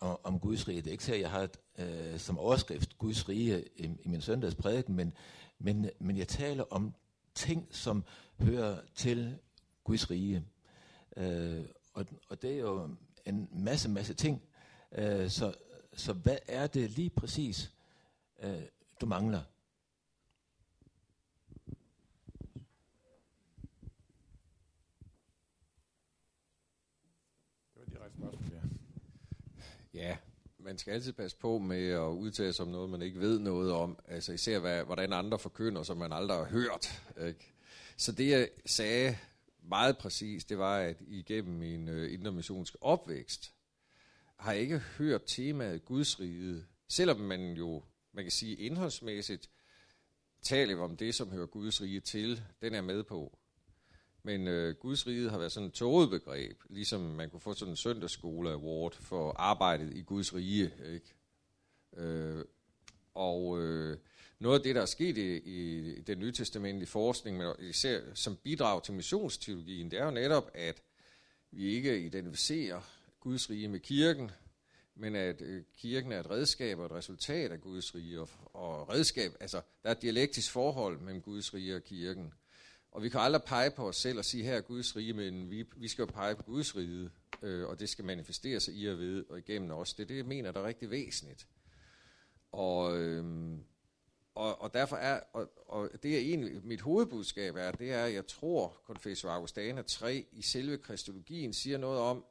om, 0.00 0.18
om 0.24 0.40
Guds 0.40 0.68
rige. 0.68 0.80
Det 0.80 0.86
er 0.86 0.92
ikke 0.92 1.04
så, 1.04 1.14
at 1.14 1.20
jeg 1.20 1.30
har 1.30 1.48
øh, 1.78 2.18
som 2.18 2.38
overskrift 2.38 2.98
Guds 2.98 3.28
rige 3.28 3.64
i, 3.76 3.84
i 3.84 4.08
min 4.08 4.20
søndagsprædiken, 4.20 4.96
men, 4.96 5.12
men, 5.58 5.90
men 5.98 6.16
jeg 6.16 6.28
taler 6.28 6.64
om 6.70 6.94
ting, 7.34 7.68
som 7.70 8.04
hører 8.40 8.80
til 8.94 9.38
Guds 9.84 10.10
rige. 10.10 10.44
Øh, 11.16 11.64
og, 11.94 12.06
og 12.28 12.42
det 12.42 12.52
er 12.52 12.58
jo 12.58 12.96
en 13.26 13.48
masse, 13.52 13.88
masse 13.88 14.14
ting. 14.14 14.42
Øh, 14.92 15.30
så, 15.30 15.54
så 15.96 16.12
hvad 16.12 16.38
er 16.46 16.66
det 16.66 16.90
lige 16.90 17.10
præcis, 17.10 17.72
øh, 18.42 18.62
du 19.00 19.06
mangler? 19.06 19.42
Det 27.74 27.78
var 27.78 27.84
direkte 27.84 28.18
spørgsmål, 28.18 28.52
ja. 28.52 28.60
Ja, 29.94 30.16
man 30.58 30.78
skal 30.78 30.92
altid 30.92 31.12
passe 31.12 31.36
på 31.36 31.58
med 31.58 31.88
at 31.88 32.08
udtale 32.08 32.52
sig 32.52 32.64
om 32.64 32.72
noget, 32.72 32.90
man 32.90 33.02
ikke 33.02 33.20
ved 33.20 33.38
noget 33.38 33.72
om. 33.72 33.98
Altså 34.08 34.32
især 34.32 34.58
hvad, 34.58 34.84
hvordan 34.84 35.12
andre 35.12 35.38
forkynder, 35.38 35.82
som 35.82 35.96
man 35.96 36.12
aldrig 36.12 36.38
har 36.38 36.44
hørt. 36.44 37.02
Ikke? 37.26 37.54
Så 37.96 38.12
det 38.12 38.28
jeg 38.28 38.48
sagde 38.66 39.18
meget 39.62 39.98
præcis, 39.98 40.44
det 40.44 40.58
var, 40.58 40.78
at 40.78 40.96
igennem 41.00 41.54
min 41.54 41.88
øh, 41.88 42.12
indre 42.12 42.42
opvækst, 42.80 43.54
har 44.44 44.52
ikke 44.52 44.78
hørt 44.78 45.22
temaet 45.26 45.84
Guds 45.84 46.20
rige, 46.20 46.64
selvom 46.88 47.20
man 47.20 47.52
jo, 47.52 47.82
man 48.12 48.24
kan 48.24 48.30
sige 48.30 48.56
indholdsmæssigt, 48.56 49.50
taler 50.42 50.78
om 50.78 50.96
det, 50.96 51.14
som 51.14 51.30
hører 51.30 51.46
Guds 51.46 51.82
rige 51.82 52.00
til, 52.00 52.42
den 52.62 52.74
er 52.74 52.80
med 52.80 53.02
på. 53.02 53.38
Men 54.22 54.48
øh, 54.48 54.74
Guds 54.74 55.06
rige 55.06 55.30
har 55.30 55.38
været 55.38 55.52
sådan 55.52 55.66
et 55.68 55.72
tåget 55.74 56.10
begreb, 56.10 56.62
ligesom 56.70 57.00
man 57.00 57.30
kunne 57.30 57.40
få 57.40 57.54
sådan 57.54 57.72
en 57.72 57.76
søndagsskole 57.76 58.50
award 58.50 58.92
for 58.92 59.32
arbejdet 59.32 59.96
i 59.96 60.02
Guds 60.02 60.34
rige. 60.34 60.72
Ikke? 60.86 61.14
Øh, 61.96 62.44
og 63.14 63.62
øh, 63.62 63.98
noget 64.38 64.58
af 64.58 64.62
det, 64.62 64.74
der 64.74 64.82
er 64.82 64.86
sket 64.86 65.18
i, 65.18 65.36
i 65.36 66.00
den 66.00 66.18
nytestamentlige 66.18 66.88
forskning, 66.88 67.38
men 67.38 67.52
især 67.58 68.00
som 68.14 68.36
bidrag 68.36 68.82
til 68.82 68.94
missionsteologien, 68.94 69.90
det 69.90 69.98
er 69.98 70.04
jo 70.04 70.10
netop, 70.10 70.50
at 70.54 70.82
vi 71.50 71.64
ikke 71.64 72.06
identificerer 72.06 72.80
Guds 73.24 73.50
rige 73.50 73.68
med 73.68 73.80
kirken, 73.80 74.30
men 74.94 75.16
at 75.16 75.42
øh, 75.42 75.62
kirken 75.76 76.12
er 76.12 76.20
et 76.20 76.30
redskab 76.30 76.78
og 76.78 76.86
et 76.86 76.92
resultat 76.92 77.52
af 77.52 77.60
Guds 77.60 77.94
rige. 77.94 78.20
Og, 78.20 78.28
og 78.52 78.88
redskab, 78.88 79.32
altså 79.40 79.60
der 79.82 79.88
er 79.88 79.94
et 79.94 80.02
dialektisk 80.02 80.50
forhold 80.52 81.00
mellem 81.00 81.22
Guds 81.22 81.54
rige 81.54 81.76
og 81.76 81.82
kirken. 81.82 82.32
Og 82.90 83.02
vi 83.02 83.08
kan 83.08 83.20
aldrig 83.20 83.42
pege 83.42 83.70
på 83.70 83.88
os 83.88 83.96
selv 83.96 84.18
og 84.18 84.24
sige, 84.24 84.44
her 84.44 84.56
er 84.56 84.60
Guds 84.60 84.96
rige, 84.96 85.12
men 85.12 85.50
vi, 85.50 85.64
vi 85.76 85.88
skal 85.88 86.02
jo 86.02 86.06
pege 86.06 86.36
på 86.36 86.42
Guds 86.42 86.76
rige, 86.76 87.10
øh, 87.42 87.68
og 87.68 87.80
det 87.80 87.88
skal 87.88 88.04
manifestere 88.04 88.60
sig 88.60 88.74
i 88.74 88.86
og 88.86 88.98
ved 88.98 89.24
og 89.28 89.38
igennem 89.38 89.70
os. 89.70 89.94
Det 89.94 90.02
er 90.02 90.06
det, 90.06 90.16
jeg 90.16 90.26
mener, 90.26 90.52
der 90.52 90.60
er 90.60 90.66
rigtig 90.66 90.90
væsentligt. 90.90 91.46
Og, 92.52 92.98
øhm, 92.98 93.64
og, 94.34 94.62
og 94.62 94.74
derfor 94.74 94.96
er, 94.96 95.20
og, 95.32 95.50
og 95.66 95.90
det 96.02 96.14
er 96.14 96.18
egentlig, 96.18 96.66
mit 96.66 96.80
hovedbudskab 96.80 97.56
er, 97.56 97.70
det 97.70 97.92
er, 97.92 98.04
at 98.04 98.14
jeg 98.14 98.26
tror, 98.26 98.76
Confessio 98.86 99.28
Augustana 99.28 99.82
3 99.82 100.26
i 100.32 100.42
selve 100.42 100.78
kristologien 100.78 101.52
siger 101.52 101.78
noget 101.78 102.00
om, 102.00 102.24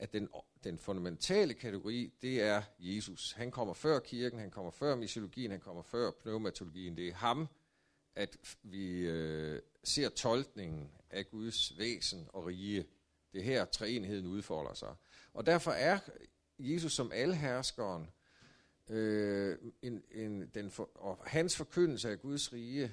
at 0.00 0.12
den, 0.12 0.28
den 0.64 0.78
fundamentale 0.78 1.54
kategori, 1.54 2.12
det 2.22 2.42
er 2.42 2.62
Jesus. 2.78 3.32
Han 3.32 3.50
kommer 3.50 3.74
før 3.74 3.98
kirken, 3.98 4.38
han 4.38 4.50
kommer 4.50 4.70
før 4.70 4.94
missiologien, 4.94 5.50
han 5.50 5.60
kommer 5.60 5.82
før 5.82 6.10
pneumatologien. 6.10 6.96
Det 6.96 7.08
er 7.08 7.14
ham, 7.14 7.48
at 8.14 8.36
vi 8.62 8.98
øh, 8.98 9.62
ser 9.84 10.08
tolkningen 10.08 10.90
af 11.10 11.30
Guds 11.30 11.78
væsen 11.78 12.28
og 12.28 12.46
rige. 12.46 12.86
Det 13.32 13.40
er 13.40 13.44
her, 13.44 13.64
treenheden 13.64 14.26
udfolder 14.26 14.74
sig. 14.74 14.94
Og 15.34 15.46
derfor 15.46 15.70
er 15.70 15.98
Jesus 16.58 16.92
som 16.92 17.12
alherskeren, 17.14 18.10
øh, 18.88 19.58
en, 19.82 20.02
en, 20.10 20.46
den 20.54 20.70
for, 20.70 20.90
og 20.94 21.18
hans 21.26 21.56
forkyndelse 21.56 22.10
af 22.10 22.20
Guds 22.20 22.52
rige, 22.52 22.92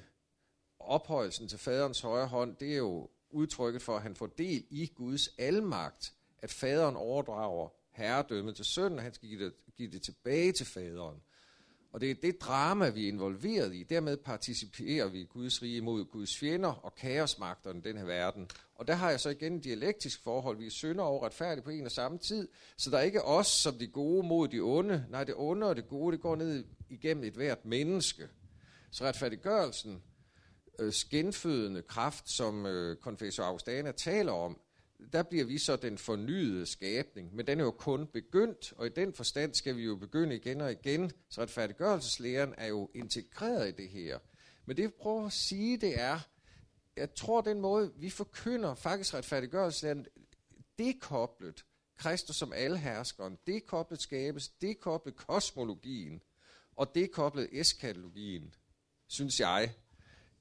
ophøjelsen 0.78 1.48
til 1.48 1.58
faderens 1.58 2.00
højre 2.00 2.26
hånd, 2.26 2.56
det 2.56 2.72
er 2.72 2.76
jo 2.76 3.10
udtrykket 3.30 3.82
for, 3.82 3.96
at 3.96 4.02
han 4.02 4.16
får 4.16 4.26
del 4.26 4.66
i 4.70 4.86
Guds 4.86 5.28
almagt, 5.38 6.14
at 6.42 6.50
faderen 6.50 6.96
overdrager 6.96 7.68
herredømmet 7.90 8.56
til 8.56 8.64
sønnen, 8.64 8.98
og 8.98 9.02
han 9.02 9.14
skal 9.14 9.28
give 9.28 9.44
det, 9.44 9.52
give 9.76 9.90
det 9.90 10.02
tilbage 10.02 10.52
til 10.52 10.66
faderen. 10.66 11.22
Og 11.92 12.00
det 12.00 12.10
er 12.10 12.14
det 12.14 12.40
drama, 12.40 12.88
vi 12.88 13.04
er 13.04 13.08
involveret 13.08 13.74
i. 13.74 13.82
Dermed 13.82 14.16
participerer 14.16 15.08
vi 15.08 15.20
i 15.20 15.24
Guds 15.24 15.62
rige 15.62 15.80
mod 15.80 16.04
Guds 16.04 16.38
fjender 16.38 16.68
og 16.68 16.94
kaosmagterne 16.94 17.78
i 17.78 17.82
den 17.82 17.96
her 17.96 18.04
verden. 18.04 18.50
Og 18.74 18.88
der 18.88 18.94
har 18.94 19.10
jeg 19.10 19.20
så 19.20 19.30
igen 19.30 19.56
et 19.56 19.64
dialektisk 19.64 20.22
forhold. 20.22 20.58
Vi 20.58 20.66
er 20.66 20.70
synder 20.70 21.04
og 21.04 21.22
retfærdige 21.22 21.64
på 21.64 21.70
en 21.70 21.84
og 21.84 21.90
samme 21.90 22.18
tid. 22.18 22.48
Så 22.76 22.90
der 22.90 22.98
er 22.98 23.02
ikke 23.02 23.24
os 23.24 23.46
som 23.46 23.74
de 23.74 23.86
gode 23.86 24.26
mod 24.26 24.48
de 24.48 24.60
onde. 24.60 25.06
Nej, 25.10 25.24
det 25.24 25.34
onde 25.36 25.66
og 25.66 25.76
det 25.76 25.88
gode, 25.88 26.12
det 26.12 26.22
går 26.22 26.36
ned 26.36 26.64
igennem 26.90 27.24
et 27.24 27.34
hvert 27.34 27.64
menneske. 27.64 28.28
Så 28.90 29.04
retfærdiggørelsen, 29.04 30.02
øh, 30.78 30.92
genfødende 31.10 31.82
kraft, 31.82 32.30
som 32.30 32.66
øh, 32.66 32.96
konfessor 32.96 33.42
Augustana 33.42 33.92
taler 33.92 34.32
om, 34.32 34.60
der 35.12 35.22
bliver 35.22 35.44
vi 35.44 35.58
så 35.58 35.76
den 35.76 35.98
fornyede 35.98 36.66
skabning, 36.66 37.34
men 37.34 37.46
den 37.46 37.60
er 37.60 37.64
jo 37.64 37.70
kun 37.70 38.06
begyndt, 38.06 38.72
og 38.76 38.86
i 38.86 38.90
den 38.90 39.14
forstand 39.14 39.54
skal 39.54 39.76
vi 39.76 39.84
jo 39.84 39.96
begynde 39.96 40.36
igen 40.36 40.60
og 40.60 40.72
igen, 40.72 41.12
så 41.28 41.42
retfærdiggørelseslæren 41.42 42.54
er 42.58 42.66
jo 42.66 42.90
integreret 42.94 43.68
i 43.68 43.72
det 43.72 43.88
her. 43.88 44.18
Men 44.66 44.76
det, 44.76 44.82
jeg 44.82 44.94
prøver 44.94 45.26
at 45.26 45.32
sige, 45.32 45.76
det 45.76 46.00
er, 46.00 46.20
jeg 46.96 47.14
tror, 47.14 47.40
den 47.40 47.60
måde, 47.60 47.92
vi 47.96 48.10
forkynder 48.10 48.74
faktisk 48.74 49.14
retfærdiggørelseslæren, 49.14 50.06
dekoblet 50.78 51.64
Kristus 51.96 52.36
som 52.36 52.52
alherskeren, 52.52 53.38
dekoblet 53.46 54.02
skabes, 54.02 54.48
dekoblet 54.48 55.16
kosmologien, 55.16 56.22
og 56.76 56.94
dekoblet 56.94 57.48
eskatologien, 57.52 58.54
synes 59.06 59.40
jeg. 59.40 59.74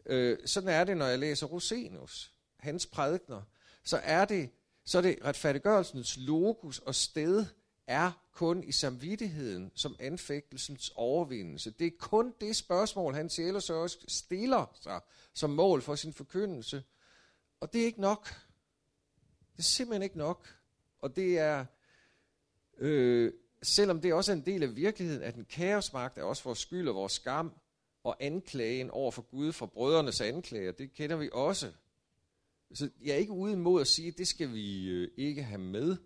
Øh, 0.06 0.38
sådan 0.46 0.70
er 0.70 0.84
det, 0.84 0.98
når 0.98 1.06
jeg 1.06 1.20
læser 1.20 1.48
Rosenus, 1.48 2.34
hans 2.60 2.86
prædikner, 2.86 3.42
så 3.88 4.00
er 4.04 4.26
det, 4.26 4.50
så 4.86 4.98
er 4.98 5.02
det 5.02 5.18
retfærdiggørelsens 5.26 6.18
logus 6.18 6.80
og 6.80 6.96
sted 6.96 7.46
er 7.88 8.12
kun 8.34 8.64
i 8.64 8.72
samvittigheden 8.72 9.72
som 9.76 9.96
anfægtelsens 10.00 10.92
overvindelse. 10.96 11.72
Det 11.72 11.88
er 11.88 11.92
kun 12.00 12.34
det 12.42 12.56
spørgsmål, 12.56 13.14
han 13.14 13.30
sjælesørsk 13.30 13.98
stiller 14.08 14.66
sig 14.82 15.02
som 15.34 15.50
mål 15.50 15.82
for 15.82 15.96
sin 15.96 16.14
forkyndelse. 16.14 16.84
Og 17.60 17.74
det 17.74 17.82
er 17.82 17.86
ikke 17.86 18.02
nok. 18.02 18.28
Det 19.52 19.60
er 19.60 19.64
simpelthen 19.64 20.04
ikke 20.04 20.18
nok. 20.18 20.56
Og 21.00 21.16
det 21.16 21.40
er, 21.40 21.66
øh, 22.78 23.34
selvom 23.64 24.02
det 24.02 24.14
også 24.14 24.32
er 24.32 24.36
en 24.36 24.46
del 24.46 24.64
af 24.64 24.76
virkeligheden, 24.76 25.24
at 25.24 25.36
en 25.36 25.46
kaosmagt 25.46 26.18
er 26.18 26.24
også 26.24 26.44
vores 26.44 26.60
skyld 26.60 26.90
og 26.90 26.96
vores 26.96 27.14
skam, 27.14 27.54
og 28.04 28.18
anklagen 28.20 28.92
over 28.92 29.12
for 29.12 29.22
Gud 29.22 29.52
for 29.52 29.66
brødrenes 29.66 30.22
anklager, 30.22 30.72
det 30.72 30.94
kender 30.94 31.16
vi 31.16 31.30
også. 31.34 31.72
Så 32.74 32.90
jeg 33.04 33.12
er 33.12 33.18
ikke 33.18 33.32
ude 33.32 33.54
imod 33.54 33.82
at 33.82 33.88
sige, 33.88 34.08
at 34.08 34.18
det 34.18 34.28
skal 34.28 34.54
vi 34.54 34.90
øh, 34.90 35.10
ikke 35.18 35.44
have 35.44 35.62
med. 35.62 35.98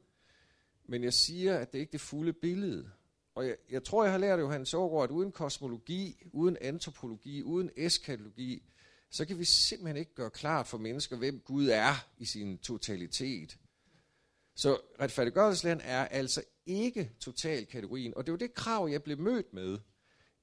Men 0.86 1.04
jeg 1.04 1.14
siger, 1.14 1.58
at 1.58 1.74
det 1.74 1.80
ikke 1.80 1.90
er 1.90 1.92
det 1.92 2.02
fulde 2.02 2.34
billede. 2.34 2.92
Og 3.36 3.48
jeg, 3.48 3.56
jeg 3.70 3.84
tror, 3.84 4.04
jeg 4.04 4.12
har 4.12 4.20
lært 4.20 4.40
Johannes 4.40 4.74
Aargaard, 4.74 5.04
at 5.04 5.12
uden 5.12 5.32
kosmologi, 5.32 6.24
uden 6.34 6.58
antropologi, 6.62 7.44
uden 7.44 7.70
eskatologi, 7.78 8.64
så 9.10 9.26
kan 9.26 9.40
vi 9.40 9.46
simpelthen 9.46 9.98
ikke 9.98 10.16
gøre 10.16 10.30
klart 10.30 10.68
for 10.68 10.78
mennesker, 10.78 11.18
hvem 11.18 11.40
Gud 11.40 11.68
er 11.68 12.08
i 12.18 12.26
sin 12.26 12.58
totalitet. 12.58 13.58
Så 14.56 14.80
retfærdiggørelsesland 15.00 15.82
er 15.84 16.06
altså 16.06 16.44
ikke 16.66 17.12
totalkategorien, 17.20 18.14
og 18.16 18.26
det 18.26 18.32
var 18.32 18.38
det 18.38 18.54
krav, 18.54 18.90
jeg 18.92 19.04
blev 19.04 19.20
mødt 19.20 19.54
med 19.54 19.78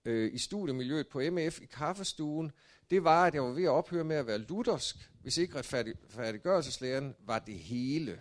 øh, 0.08 0.34
i 0.34 0.38
studiemiljøet 0.38 1.08
på 1.08 1.20
MF 1.30 1.60
i 1.60 1.66
kaffestuen, 1.66 2.52
det 2.90 3.04
var, 3.04 3.26
at 3.26 3.34
jeg 3.34 3.42
var 3.42 3.52
ved 3.52 3.64
at 3.64 3.70
ophøre 3.70 4.04
med 4.04 4.16
at 4.16 4.26
være 4.26 4.38
luthersk, 4.38 5.10
hvis 5.22 5.38
ikke 5.38 5.58
retfærdiggørelseslæren 5.58 7.14
var 7.26 7.38
det 7.38 7.58
hele. 7.58 8.20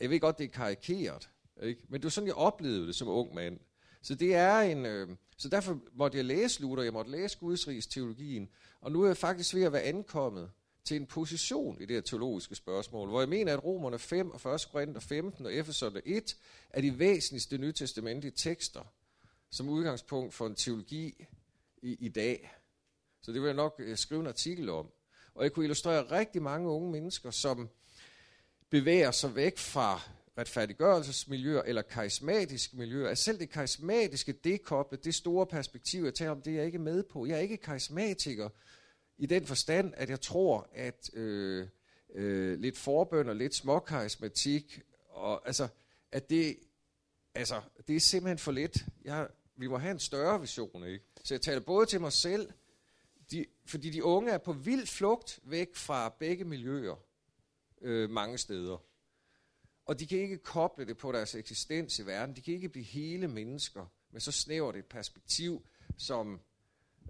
Jeg 0.00 0.10
ved 0.10 0.20
godt, 0.20 0.38
det 0.38 0.44
er 0.44 0.48
karikeret, 0.48 1.30
ikke? 1.62 1.82
men 1.88 2.00
det 2.00 2.04
var 2.04 2.10
sådan, 2.10 2.26
jeg 2.26 2.34
oplevede 2.34 2.86
det 2.86 2.94
som 2.94 3.08
ung 3.08 3.34
mand. 3.34 3.60
Så 4.02 4.14
det 4.14 4.34
er 4.34 4.60
en, 4.60 4.86
øh, 4.86 5.08
så 5.36 5.48
derfor 5.48 5.80
måtte 5.94 6.16
jeg 6.16 6.24
læse 6.24 6.60
Luther, 6.60 6.82
jeg 6.82 6.92
måtte 6.92 7.10
læse 7.10 7.38
Gudsrigs 7.38 7.86
teologien, 7.86 8.48
og 8.80 8.92
nu 8.92 9.02
er 9.02 9.06
jeg 9.06 9.16
faktisk 9.16 9.54
ved 9.54 9.62
at 9.62 9.72
være 9.72 9.82
ankommet 9.82 10.50
til 10.84 10.96
en 10.96 11.06
position 11.06 11.80
i 11.80 11.86
det 11.86 11.96
her 11.96 12.00
teologiske 12.00 12.54
spørgsmål, 12.54 13.08
hvor 13.08 13.20
jeg 13.20 13.28
mener, 13.28 13.52
at 13.52 13.64
Romerne 13.64 13.98
5 13.98 14.30
og 14.30 14.54
1. 14.54 14.68
Korinther 14.72 15.00
15 15.00 15.46
og 15.46 15.54
Efeserne 15.54 16.00
1 16.04 16.36
er 16.70 16.80
de 16.80 16.98
væsentligste 16.98 17.58
nytestamentlige 17.58 18.32
tekster 18.36 18.92
som 19.52 19.68
udgangspunkt 19.68 20.34
for 20.34 20.46
en 20.46 20.54
teologi 20.54 21.26
i, 21.82 21.96
i 22.00 22.08
dag. 22.08 22.52
Så 23.22 23.32
det 23.32 23.40
vil 23.40 23.46
jeg 23.46 23.56
nok 23.56 23.74
øh, 23.78 23.96
skrive 23.96 24.20
en 24.20 24.26
artikel 24.26 24.68
om. 24.68 24.90
Og 25.34 25.44
jeg 25.44 25.52
kunne 25.52 25.64
illustrere 25.64 26.02
rigtig 26.02 26.42
mange 26.42 26.68
unge 26.68 26.92
mennesker, 26.92 27.30
som 27.30 27.68
bevæger 28.70 29.10
sig 29.10 29.34
væk 29.34 29.58
fra 29.58 30.00
retfærdiggørelsesmiljøer 30.38 31.62
eller 31.62 31.82
karismatiske 31.82 32.76
miljøer. 32.76 33.08
Altså 33.08 33.24
selv 33.24 33.38
det 33.38 33.50
karismatiske 33.50 34.32
dekoblet, 34.32 35.04
det 35.04 35.14
store 35.14 35.46
perspektiv, 35.46 36.04
jeg 36.04 36.14
taler 36.14 36.30
om, 36.30 36.42
det 36.42 36.52
er 36.52 36.56
jeg 36.56 36.66
ikke 36.66 36.78
med 36.78 37.02
på. 37.02 37.26
Jeg 37.26 37.36
er 37.36 37.40
ikke 37.40 37.56
karismatiker 37.56 38.48
i 39.18 39.26
den 39.26 39.46
forstand, 39.46 39.94
at 39.96 40.10
jeg 40.10 40.20
tror, 40.20 40.68
at 40.74 41.14
øh, 41.14 41.68
øh, 42.14 42.58
lidt 42.58 42.78
forbøn 42.78 43.28
og 43.28 43.36
lidt 43.36 43.54
småkarismatik, 43.54 44.80
og 45.08 45.46
altså, 45.46 45.68
at 46.12 46.30
det, 46.30 46.58
altså, 47.34 47.60
det 47.86 47.96
er 47.96 48.00
simpelthen 48.00 48.38
for 48.38 48.52
lidt. 48.52 48.84
Jeg, 49.04 49.28
vi 49.56 49.66
må 49.66 49.78
have 49.78 49.90
en 49.90 49.98
større 49.98 50.40
vision, 50.40 50.86
ikke? 50.86 51.04
Så 51.24 51.34
jeg 51.34 51.40
taler 51.40 51.60
både 51.60 51.86
til 51.86 52.00
mig 52.00 52.12
selv, 52.12 52.50
de, 53.30 53.46
fordi 53.66 53.90
de 53.90 54.04
unge 54.04 54.32
er 54.32 54.38
på 54.38 54.52
vild 54.52 54.86
flugt 54.86 55.40
væk 55.42 55.76
fra 55.76 56.14
begge 56.18 56.44
miljøer 56.44 56.96
øh, 57.82 58.10
mange 58.10 58.38
steder. 58.38 58.76
Og 59.86 59.98
de 59.98 60.06
kan 60.06 60.18
ikke 60.18 60.38
koble 60.38 60.86
det 60.86 60.96
på 60.96 61.12
deres 61.12 61.34
eksistens 61.34 61.98
i 61.98 62.06
verden. 62.06 62.36
De 62.36 62.40
kan 62.40 62.54
ikke 62.54 62.68
blive 62.68 62.84
hele 62.84 63.28
mennesker 63.28 63.86
med 64.10 64.20
så 64.20 64.32
snævert 64.32 64.76
et 64.76 64.86
perspektiv, 64.86 65.66
som... 65.98 66.40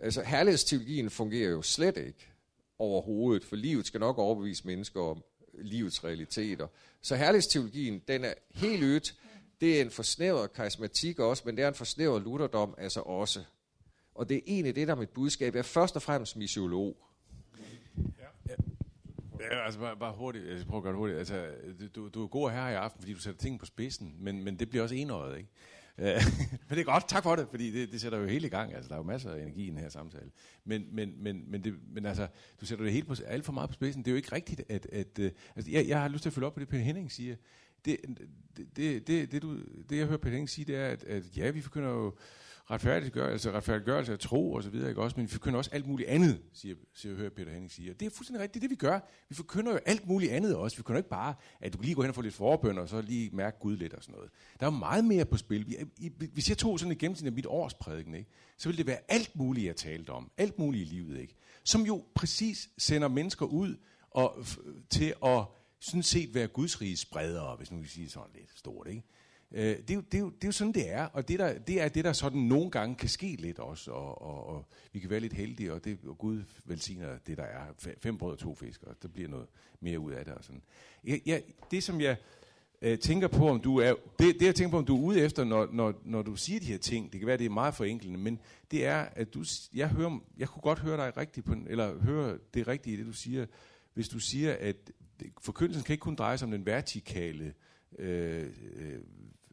Altså, 0.01 0.23
herlighedsteologien 0.23 1.11
fungerer 1.11 1.51
jo 1.51 1.63
slet 1.63 1.97
ikke 1.97 2.33
overhovedet, 2.79 3.45
for 3.45 3.57
livet 3.57 3.87
skal 3.87 4.01
nok 4.01 4.19
overbevise 4.19 4.67
mennesker 4.67 5.01
om 5.01 5.23
livets 5.55 6.05
realiteter. 6.05 6.67
Så 7.03 7.17
herlighedsteologien, 7.17 8.03
den 8.09 8.25
er 8.25 8.35
helt 8.51 8.83
ødt 8.83 9.15
det 9.63 9.79
er 9.79 9.83
en 9.83 9.91
forsnævret 9.91 10.53
karismatik 10.53 11.19
også, 11.19 11.43
men 11.47 11.57
det 11.57 11.65
er 11.65 11.69
en 11.69 11.75
forsnævret 11.75 12.23
lutherdom 12.23 12.75
altså 12.79 13.01
også. 13.01 13.45
Og 14.15 14.29
det 14.29 14.37
er 14.37 14.41
egentlig 14.47 14.77
det, 14.77 14.89
der 14.89 14.95
er 14.95 14.99
mit 14.99 15.09
budskab. 15.09 15.55
Jeg 15.55 15.59
er 15.59 15.63
først 15.63 15.97
og 15.97 16.03
fremmest 16.03 16.37
missiolog. 16.37 16.97
Ja, 17.99 18.55
Ja, 19.41 19.65
altså 19.65 19.81
bare, 19.81 19.97
bare 19.97 20.13
hurtigt, 20.13 20.47
jeg 20.47 20.67
prøver 20.67 20.77
at 20.77 20.83
gøre 20.83 20.93
det 20.93 20.99
hurtigt. 20.99 21.19
Altså, 21.19 21.51
du, 21.95 22.09
du 22.09 22.23
er 22.23 22.29
god 22.29 22.51
her 22.51 22.69
i 22.69 22.75
aften, 22.75 23.01
fordi 23.01 23.13
du 23.13 23.21
sætter 23.21 23.41
ting 23.41 23.61
på 23.61 23.67
spidsen, 23.67 24.17
men, 24.19 24.45
men 24.45 24.59
det 24.59 24.71
bliver 24.71 24.83
også 24.83 24.95
enøjet, 24.95 25.39
ikke? 25.39 25.49
Øh, 25.99 26.07
men 26.69 26.71
det 26.71 26.79
er 26.79 26.85
godt, 26.85 27.09
tak 27.09 27.23
for 27.23 27.37
det, 27.37 27.47
fordi 27.51 27.71
det, 27.71 27.93
det 27.93 28.01
sætter 28.01 28.19
jo 28.19 28.27
hele 28.27 28.47
i 28.47 28.51
gang. 28.51 28.75
Altså, 28.75 28.89
der 28.89 28.95
er 28.95 28.99
jo 28.99 29.05
masser 29.05 29.31
af 29.31 29.43
energi 29.43 29.67
i 29.67 29.71
den 29.71 29.79
her 29.79 29.89
samtale. 29.89 30.31
Men, 30.65 30.87
men, 30.93 31.23
men, 31.23 31.51
men, 31.51 31.65
det, 31.65 31.75
men 31.89 32.07
altså, 32.07 32.29
du 32.61 32.67
sætter 32.67 32.85
det 32.85 32.93
helt 32.93 33.07
på, 33.07 33.15
alt 33.27 33.45
for 33.45 33.53
meget 33.53 33.71
på 33.71 33.75
spidsen. 33.75 34.03
Det 34.03 34.09
er 34.09 34.13
jo 34.13 34.17
ikke 34.17 34.33
rigtigt, 34.33 34.63
at... 34.69 34.87
at 34.87 35.19
øh, 35.19 35.31
altså, 35.57 35.71
jeg, 35.71 35.89
jeg 35.89 36.01
har 36.01 36.09
lyst 36.09 36.23
til 36.23 36.29
at 36.29 36.33
følge 36.33 36.47
op 36.47 36.55
på 36.55 36.61
det, 36.61 36.69
Peter 36.69 36.85
Henning 36.85 37.13
siger. 37.13 37.37
Det, 37.85 37.97
det, 38.57 38.77
det, 38.77 39.07
det, 39.07 39.33
det, 39.33 39.43
du, 39.43 39.59
det 39.89 39.99
jeg 39.99 40.07
hører 40.07 40.19
Peter 40.19 40.31
Henning 40.31 40.51
sige, 40.51 40.65
det 40.65 40.77
er, 40.77 40.87
at, 40.87 41.05
at 41.05 41.37
ja, 41.37 41.51
vi 41.51 41.61
forkynder 41.61 41.89
jo 41.91 42.15
retfærdiggørelse, 42.71 43.33
altså 43.33 43.51
retfærdiggørelse 43.51 44.13
af 44.13 44.19
tro 44.19 44.53
og 44.53 44.63
så 44.63 44.71
videre, 44.71 44.89
ikke 44.89 45.03
også? 45.03 45.17
Men 45.17 45.27
vi 45.27 45.31
forkynder 45.31 45.59
også 45.59 45.71
alt 45.73 45.87
muligt 45.87 46.09
andet, 46.09 46.41
siger, 46.53 46.75
siger 46.95 47.15
hører 47.17 47.31
Peter 47.31 47.51
Henning 47.51 47.71
sige. 47.71 47.91
Og 47.91 48.01
det 48.01 48.07
er 48.07 48.11
fuldstændig 48.11 48.43
rigtigt, 48.43 48.55
det 48.55 48.59
er 48.59 48.69
det, 48.69 48.71
vi 48.71 48.77
gør. 48.77 49.01
Vi 49.29 49.35
forkynder 49.35 49.73
jo 49.73 49.79
alt 49.87 50.07
muligt 50.07 50.33
andet 50.33 50.57
også. 50.57 50.77
Vi 50.77 50.79
forkynder 50.79 50.99
ikke 50.99 51.11
bare, 51.11 51.35
at 51.61 51.73
du 51.73 51.79
kan 51.79 51.85
lige 51.85 51.95
gå 51.95 52.03
hen 52.03 52.09
og 52.09 52.15
få 52.15 52.23
lidt 52.23 52.35
forbøn, 52.35 52.79
og 52.79 52.89
så 52.89 53.01
lige 53.01 53.31
mærke 53.37 53.59
Gud 53.59 53.77
lidt 53.77 53.95
og 53.95 54.03
sådan 54.03 54.15
noget. 54.15 54.31
Der 54.61 54.67
er 54.67 54.71
meget 54.71 55.05
mere 55.05 55.25
på 55.25 55.37
spil. 55.37 55.67
Vi, 55.67 55.77
i, 55.99 56.13
hvis 56.33 56.49
jeg 56.49 56.59
tog 56.59 56.79
sådan 56.79 56.93
et 56.93 56.99
gennemsnit 56.99 57.27
af 57.27 57.33
mit 57.33 57.47
års 57.47 57.75
prædiken, 57.75 58.15
ikke? 58.15 58.31
så 58.57 58.69
ville 58.69 58.79
det 58.79 58.87
være 58.87 58.99
alt 59.09 59.37
muligt, 59.37 59.67
jeg 59.67 59.77
talte 59.77 60.11
om. 60.11 60.31
Alt 60.37 60.59
muligt 60.59 60.91
i 60.91 60.95
livet, 60.95 61.21
ikke? 61.21 61.35
Som 61.65 61.83
jo 61.83 62.05
præcis 62.15 62.69
sender 62.79 63.09
mennesker 63.09 63.47
ud 63.47 63.77
og, 64.11 64.35
f- 64.39 64.87
til 64.91 65.15
at 65.25 65.45
sådan 65.83 66.03
set 66.03 66.35
være 66.35 66.47
Guds 66.47 66.81
rige 66.81 66.97
spredere, 66.97 67.57
hvis 67.57 67.73
nu 67.73 67.79
vi 67.79 67.89
siger 67.89 68.09
sådan 68.09 68.31
lidt 68.35 68.59
stort, 68.59 68.89
ikke? 68.89 69.03
Øh, 69.53 69.77
det, 69.77 69.91
er 69.91 69.95
jo, 69.95 70.01
det, 70.01 70.15
er 70.15 70.19
jo, 70.19 70.31
det 70.31 70.45
er 70.45 70.49
jo 70.49 70.53
sådan, 70.53 70.73
det 70.73 70.93
er, 70.93 71.05
og 71.05 71.29
det, 71.29 71.39
der, 71.39 71.59
det 71.59 71.81
er 71.81 71.89
det, 71.89 72.05
der 72.05 72.13
sådan 72.13 72.39
nogle 72.39 72.71
gange 72.71 72.97
kan 72.97 73.09
ske 73.09 73.37
lidt 73.39 73.59
også, 73.59 73.91
og, 73.91 74.23
og, 74.23 74.47
og 74.47 74.67
vi 74.93 75.01
kan 75.01 75.11
være 75.11 75.21
lidt 75.21 75.33
heldige, 75.33 75.73
og, 75.73 75.85
det, 75.85 75.99
og 76.07 76.19
Gud 76.19 76.43
velsigner 76.65 77.19
det, 77.27 77.37
der 77.37 77.45
er. 77.45 77.67
Fem 77.99 78.19
brød 78.19 78.33
og 78.33 78.39
to 78.39 78.55
fisk, 78.55 78.83
og 78.83 79.03
der 79.03 79.09
bliver 79.09 79.29
noget 79.29 79.47
mere 79.81 79.99
ud 79.99 80.13
af 80.13 80.25
det. 80.25 80.35
Og 80.35 80.45
sådan. 80.45 80.63
Jeg, 81.05 81.21
jeg, 81.27 81.43
det, 81.71 81.83
som 81.83 82.01
jeg 82.01 82.17
øh, 82.83 82.99
tænker 82.99 83.29
på, 83.29 83.49
om 83.49 83.61
du 83.61 83.77
er, 83.77 83.95
det, 84.19 84.41
det, 84.41 84.47
jeg 84.47 84.55
tænker 84.55 84.71
på, 84.71 84.79
om 84.79 84.85
du 84.85 84.97
er 84.97 85.01
ude 85.01 85.21
efter, 85.21 85.45
når, 85.45 85.69
når, 85.73 85.95
når 86.05 86.23
du 86.23 86.37
siger 86.37 86.61
de 86.61 86.67
her 86.67 86.79
ting, 86.79 87.13
det 87.13 87.21
kan 87.21 87.27
være, 87.27 87.37
det 87.37 87.47
er 87.47 87.51
meget 87.51 87.75
forenklende, 87.75 88.19
men 88.19 88.39
det 88.71 88.87
er, 88.87 88.99
at 88.99 89.35
du, 89.35 89.45
jeg, 89.75 89.89
hører, 89.89 90.19
jeg 90.39 90.49
kunne 90.49 90.63
godt 90.63 90.79
høre 90.79 90.97
dig 90.97 91.17
rigtigt, 91.17 91.47
på, 91.47 91.55
eller 91.67 92.01
høre 92.01 92.39
det 92.55 92.69
rigtige 92.69 92.95
i 92.95 92.97
det, 92.97 93.07
du 93.07 93.13
siger, 93.13 93.47
hvis 93.95 94.09
du 94.09 94.19
siger, 94.19 94.57
at 94.61 94.77
det- 95.23 95.33
forkyndelsen 95.41 95.85
kan 95.85 95.93
ikke 95.93 96.03
kun 96.03 96.15
dreje 96.15 96.39
sig 96.39 96.47
om 96.47 96.53
den 96.53 96.67
vertikale 96.67 97.55
øh, 97.99 98.51
øh, 98.77 98.99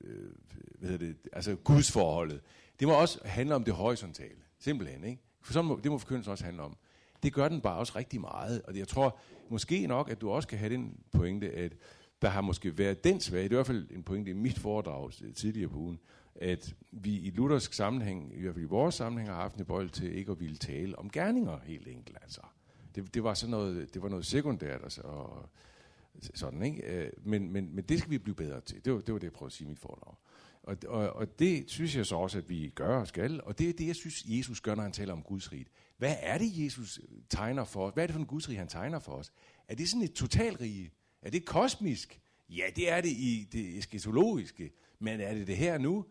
øh, 0.01 0.31
hvad 0.79 0.89
hedder 0.89 1.05
det, 1.05 1.15
altså 1.33 1.55
gudsforholdet. 1.55 2.41
Det 2.79 2.87
må 2.87 2.93
også 2.93 3.19
handle 3.25 3.55
om 3.55 3.63
det 3.63 3.73
horisontale, 3.73 4.39
simpelthen, 4.59 5.03
ikke? 5.03 5.21
For 5.41 5.53
så 5.53 5.61
må, 5.61 5.79
det 5.83 5.91
må 5.91 5.97
forkyndelsen 5.97 6.31
også 6.31 6.43
handle 6.45 6.61
om. 6.61 6.77
Det 7.23 7.33
gør 7.33 7.47
den 7.49 7.61
bare 7.61 7.77
også 7.77 7.93
rigtig 7.95 8.21
meget, 8.21 8.61
og 8.61 8.77
jeg 8.77 8.87
tror 8.87 9.19
måske 9.49 9.87
nok, 9.87 10.09
at 10.09 10.21
du 10.21 10.29
også 10.29 10.47
kan 10.47 10.57
have 10.57 10.73
den 10.73 10.99
pointe, 11.11 11.51
at 11.51 11.73
der 12.21 12.29
har 12.29 12.41
måske 12.41 12.77
været 12.77 13.03
den 13.03 13.19
svage, 13.19 13.43
det 13.43 13.49
er 13.51 13.55
i 13.55 13.57
hvert 13.57 13.67
fald 13.67 13.87
en 13.91 14.03
pointe 14.03 14.31
i 14.31 14.33
mit 14.33 14.59
foredrag 14.59 15.11
øh, 15.23 15.33
tidligere 15.33 15.69
på 15.69 15.77
ugen, 15.77 15.99
at 16.35 16.75
vi 16.91 17.19
i 17.19 17.29
luthersk 17.29 17.73
sammenhæng, 17.73 18.33
i 18.37 18.41
hvert 18.41 18.53
fald 18.53 18.65
i 18.65 18.67
vores 18.67 18.95
sammenhæng, 18.95 19.29
har 19.29 19.41
haft 19.41 19.55
en 19.55 19.65
bold 19.65 19.89
til 19.89 20.15
ikke 20.17 20.31
at 20.31 20.39
ville 20.39 20.57
tale 20.57 20.99
om 20.99 21.09
gerninger, 21.09 21.59
helt 21.63 21.87
enkelt 21.87 22.17
altså. 22.21 22.41
Det, 22.95 23.13
det 23.13 23.23
var 23.23 23.33
sådan 23.33 23.51
noget, 23.51 23.93
det 23.93 24.01
var 24.01 24.09
noget 24.09 24.25
sekundært, 24.25 24.83
altså, 24.83 25.01
og, 25.01 25.49
sådan, 26.33 26.63
ikke? 26.63 26.81
Øh, 26.81 27.11
men, 27.23 27.51
men, 27.51 27.75
men 27.75 27.83
det 27.83 27.99
skal 27.99 28.11
vi 28.11 28.17
blive 28.17 28.35
bedre 28.35 28.61
til. 28.61 28.85
Det 28.85 28.93
var 28.93 28.99
det, 28.99 29.13
var 29.13 29.19
det 29.19 29.23
jeg 29.23 29.33
prøvede 29.33 29.49
at 29.49 29.53
sige 29.53 29.65
i 29.65 29.69
mit 29.69 29.79
foredrag. 29.79 30.15
Og, 30.63 30.77
og, 30.87 31.13
og 31.13 31.39
det 31.39 31.69
synes 31.69 31.95
jeg 31.95 32.05
så 32.05 32.15
også, 32.15 32.37
at 32.37 32.49
vi 32.49 32.71
gør 32.75 32.99
og 32.99 33.07
skal. 33.07 33.41
Og 33.43 33.59
det 33.59 33.69
er 33.69 33.73
det, 33.73 33.87
jeg 33.87 33.95
synes, 33.95 34.25
Jesus 34.25 34.61
gør, 34.61 34.75
når 34.75 34.83
han 34.83 34.91
taler 34.91 35.13
om 35.13 35.23
Guds 35.23 35.51
rige. 35.51 35.65
Hvad 35.97 36.15
er 36.19 36.37
det, 36.37 36.65
Jesus 36.65 36.99
tegner 37.29 37.63
for 37.63 37.87
os? 37.87 37.93
Hvad 37.93 38.03
er 38.03 38.07
det 38.07 38.13
for 38.13 38.19
en 38.19 38.25
Guds 38.25 38.49
rige, 38.49 38.57
han 38.57 38.67
tegner 38.67 38.99
for 38.99 39.11
os? 39.11 39.31
Er 39.67 39.75
det 39.75 39.89
sådan 39.89 40.03
et 40.03 40.13
totalrige? 40.13 40.91
Er 41.21 41.29
det 41.29 41.45
kosmisk? 41.45 42.19
Ja, 42.49 42.63
det 42.75 42.91
er 42.91 43.01
det 43.01 43.09
i 43.09 43.47
det 43.51 43.77
eskatologiske. 43.77 44.71
Men 44.99 45.21
er 45.21 45.33
det 45.33 45.47
det 45.47 45.57
her 45.57 45.77
nu? 45.77 46.05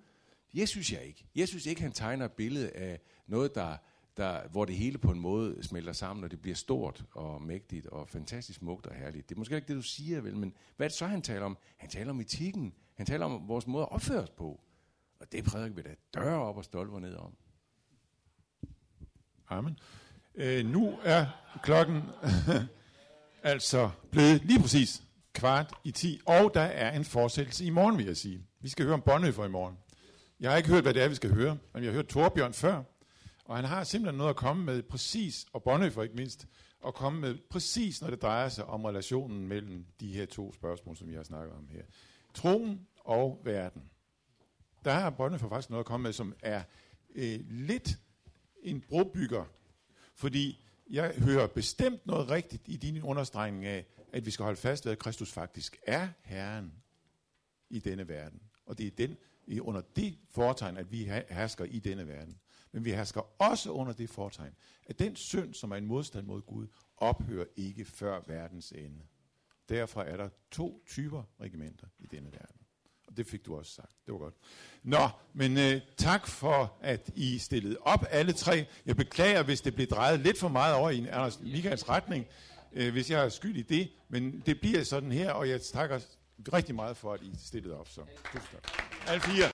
Jeg 0.54 0.68
synes 0.68 0.92
jeg 0.92 1.04
ikke. 1.04 1.26
Jeg 1.34 1.48
synes 1.48 1.66
ikke, 1.66 1.82
han 1.82 1.92
tegner 1.92 2.24
et 2.24 2.32
billede 2.32 2.70
af 2.70 3.00
noget, 3.26 3.54
der, 3.54 3.76
der, 4.18 4.48
hvor 4.48 4.64
det 4.64 4.74
hele 4.74 4.98
på 4.98 5.10
en 5.10 5.20
måde 5.20 5.62
smelter 5.62 5.92
sammen, 5.92 6.24
og 6.24 6.30
det 6.30 6.42
bliver 6.42 6.54
stort 6.54 7.04
og 7.12 7.42
mægtigt 7.42 7.86
og 7.86 8.08
fantastisk 8.08 8.58
smukt 8.58 8.86
og 8.86 8.94
herligt. 8.94 9.28
Det 9.28 9.34
er 9.34 9.38
måske 9.38 9.56
ikke 9.56 9.68
det, 9.68 9.76
du 9.76 9.82
siger, 9.82 10.20
vel, 10.20 10.36
men 10.36 10.54
hvad 10.76 10.86
er 10.86 10.88
det 10.88 10.96
så, 10.96 11.06
han 11.06 11.22
taler 11.22 11.44
om? 11.46 11.58
Han 11.76 11.90
taler 11.90 12.10
om 12.10 12.20
etikken. 12.20 12.74
Han 12.94 13.06
taler 13.06 13.26
om 13.26 13.48
vores 13.48 13.66
måde 13.66 13.82
at 13.82 13.92
opføre 13.92 14.22
os 14.22 14.30
på. 14.30 14.60
Og 15.20 15.32
det 15.32 15.44
prædiker 15.44 15.74
vi 15.74 15.82
da 15.82 15.94
døre 16.14 16.42
op 16.42 16.56
og 16.56 16.64
stolper 16.64 16.98
ned 16.98 17.14
om. 17.16 17.36
Amen. 19.48 19.78
Øh, 20.34 20.66
nu 20.66 20.98
er 21.04 21.26
klokken 21.62 22.02
altså 23.42 23.90
blevet 24.10 24.44
lige 24.44 24.60
præcis 24.60 25.02
kvart 25.32 25.74
i 25.84 25.90
10, 25.90 26.20
og 26.26 26.50
der 26.54 26.60
er 26.60 26.96
en 26.96 27.04
fortsættelse 27.04 27.64
i 27.64 27.70
morgen, 27.70 27.98
vil 27.98 28.06
jeg 28.06 28.16
sige. 28.16 28.46
Vi 28.60 28.68
skal 28.68 28.84
høre 28.84 28.94
om 28.94 29.02
Bonhoeffer 29.02 29.44
i 29.44 29.48
morgen. 29.48 29.78
Jeg 30.40 30.50
har 30.50 30.56
ikke 30.56 30.68
hørt, 30.68 30.82
hvad 30.82 30.94
det 30.94 31.02
er, 31.02 31.08
vi 31.08 31.14
skal 31.14 31.34
høre, 31.34 31.58
men 31.74 31.82
jeg 31.82 31.92
har 31.92 31.94
hørt 31.94 32.06
Torbjørn 32.06 32.52
før, 32.52 32.82
og 33.48 33.56
han 33.56 33.64
har 33.64 33.84
simpelthen 33.84 34.18
noget 34.18 34.30
at 34.30 34.36
komme 34.36 34.64
med 34.64 34.82
præcis, 34.82 35.46
og 35.52 35.62
Bonhoeffer 35.62 36.02
ikke 36.02 36.14
mindst, 36.16 36.46
at 36.86 36.94
komme 36.94 37.20
med 37.20 37.38
præcis, 37.50 38.00
når 38.02 38.10
det 38.10 38.22
drejer 38.22 38.48
sig 38.48 38.64
om 38.64 38.84
relationen 38.84 39.48
mellem 39.48 39.86
de 40.00 40.12
her 40.12 40.26
to 40.26 40.52
spørgsmål, 40.52 40.96
som 40.96 41.08
vi 41.08 41.14
har 41.14 41.22
snakket 41.22 41.56
om 41.56 41.68
her. 41.68 41.82
Troen 42.34 42.86
og 42.98 43.40
verden. 43.44 43.82
Der 44.84 44.92
har 44.92 45.10
Bonhoeffer 45.10 45.48
faktisk 45.48 45.70
noget 45.70 45.80
at 45.82 45.86
komme 45.86 46.02
med, 46.02 46.12
som 46.12 46.34
er 46.40 46.62
øh, 47.14 47.40
lidt 47.50 47.98
en 48.62 48.80
brobygger, 48.80 49.44
fordi 50.14 50.64
jeg 50.90 51.14
hører 51.18 51.46
bestemt 51.46 52.06
noget 52.06 52.30
rigtigt 52.30 52.62
i 52.66 52.76
din 52.76 53.02
understregning 53.02 53.64
af, 53.64 53.86
at 54.12 54.26
vi 54.26 54.30
skal 54.30 54.42
holde 54.44 54.60
fast 54.60 54.84
ved, 54.84 54.92
at 54.92 54.98
Kristus 54.98 55.32
faktisk 55.32 55.76
er 55.86 56.08
Herren 56.22 56.72
i 57.70 57.78
denne 57.78 58.08
verden. 58.08 58.42
Og 58.66 58.78
det 58.78 58.86
er 58.86 58.90
den, 58.90 59.16
i- 59.46 59.60
under 59.60 59.80
det 59.96 60.18
foretegn, 60.30 60.76
at 60.76 60.92
vi 60.92 61.04
hersker 61.30 61.64
i 61.64 61.78
denne 61.78 62.08
verden. 62.08 62.38
Men 62.78 62.84
vi 62.84 62.92
hersker 62.92 63.42
også 63.42 63.70
under 63.70 63.92
det 63.92 64.10
fortegn, 64.10 64.54
at 64.86 64.98
den 64.98 65.16
synd, 65.16 65.54
som 65.54 65.70
er 65.70 65.76
en 65.76 65.86
modstand 65.86 66.26
mod 66.26 66.42
Gud, 66.42 66.66
ophører 66.96 67.44
ikke 67.56 67.84
før 67.84 68.20
verdens 68.26 68.72
ende. 68.72 69.00
Derfor 69.68 70.02
er 70.02 70.16
der 70.16 70.28
to 70.50 70.82
typer 70.86 71.22
regimenter 71.40 71.86
i 71.98 72.06
denne 72.06 72.32
verden. 72.32 72.60
Og 73.06 73.16
det 73.16 73.26
fik 73.26 73.46
du 73.46 73.56
også 73.56 73.72
sagt. 73.72 73.92
Det 74.06 74.12
var 74.12 74.18
godt. 74.18 74.34
Nå, 74.82 75.08
men 75.32 75.58
øh, 75.58 75.80
tak 75.96 76.26
for, 76.26 76.78
at 76.80 77.10
I 77.14 77.38
stillede 77.38 77.76
op 77.80 78.04
alle 78.10 78.32
tre. 78.32 78.66
Jeg 78.86 78.96
beklager, 78.96 79.42
hvis 79.42 79.60
det 79.60 79.74
blev 79.74 79.86
drejet 79.86 80.20
lidt 80.20 80.38
for 80.38 80.48
meget 80.48 80.74
over 80.74 80.90
i 80.90 80.98
en 80.98 81.08
Anders 81.08 81.40
Michaels 81.40 81.88
retning, 81.88 82.26
øh, 82.72 82.92
hvis 82.92 83.10
jeg 83.10 83.24
er 83.24 83.28
skyld 83.28 83.56
i 83.56 83.62
det. 83.62 83.90
Men 84.08 84.42
det 84.46 84.60
bliver 84.60 84.84
sådan 84.84 85.12
her, 85.12 85.32
og 85.32 85.48
jeg 85.48 85.62
takker 85.62 86.00
rigtig 86.52 86.74
meget 86.74 86.96
for, 86.96 87.12
at 87.12 87.22
I 87.22 87.32
stillede 87.38 87.78
op. 87.80 87.88
Så 87.88 88.00
tusind 88.32 88.50
tak. 88.52 88.82
Alle 89.06 89.20
fire. 89.20 89.46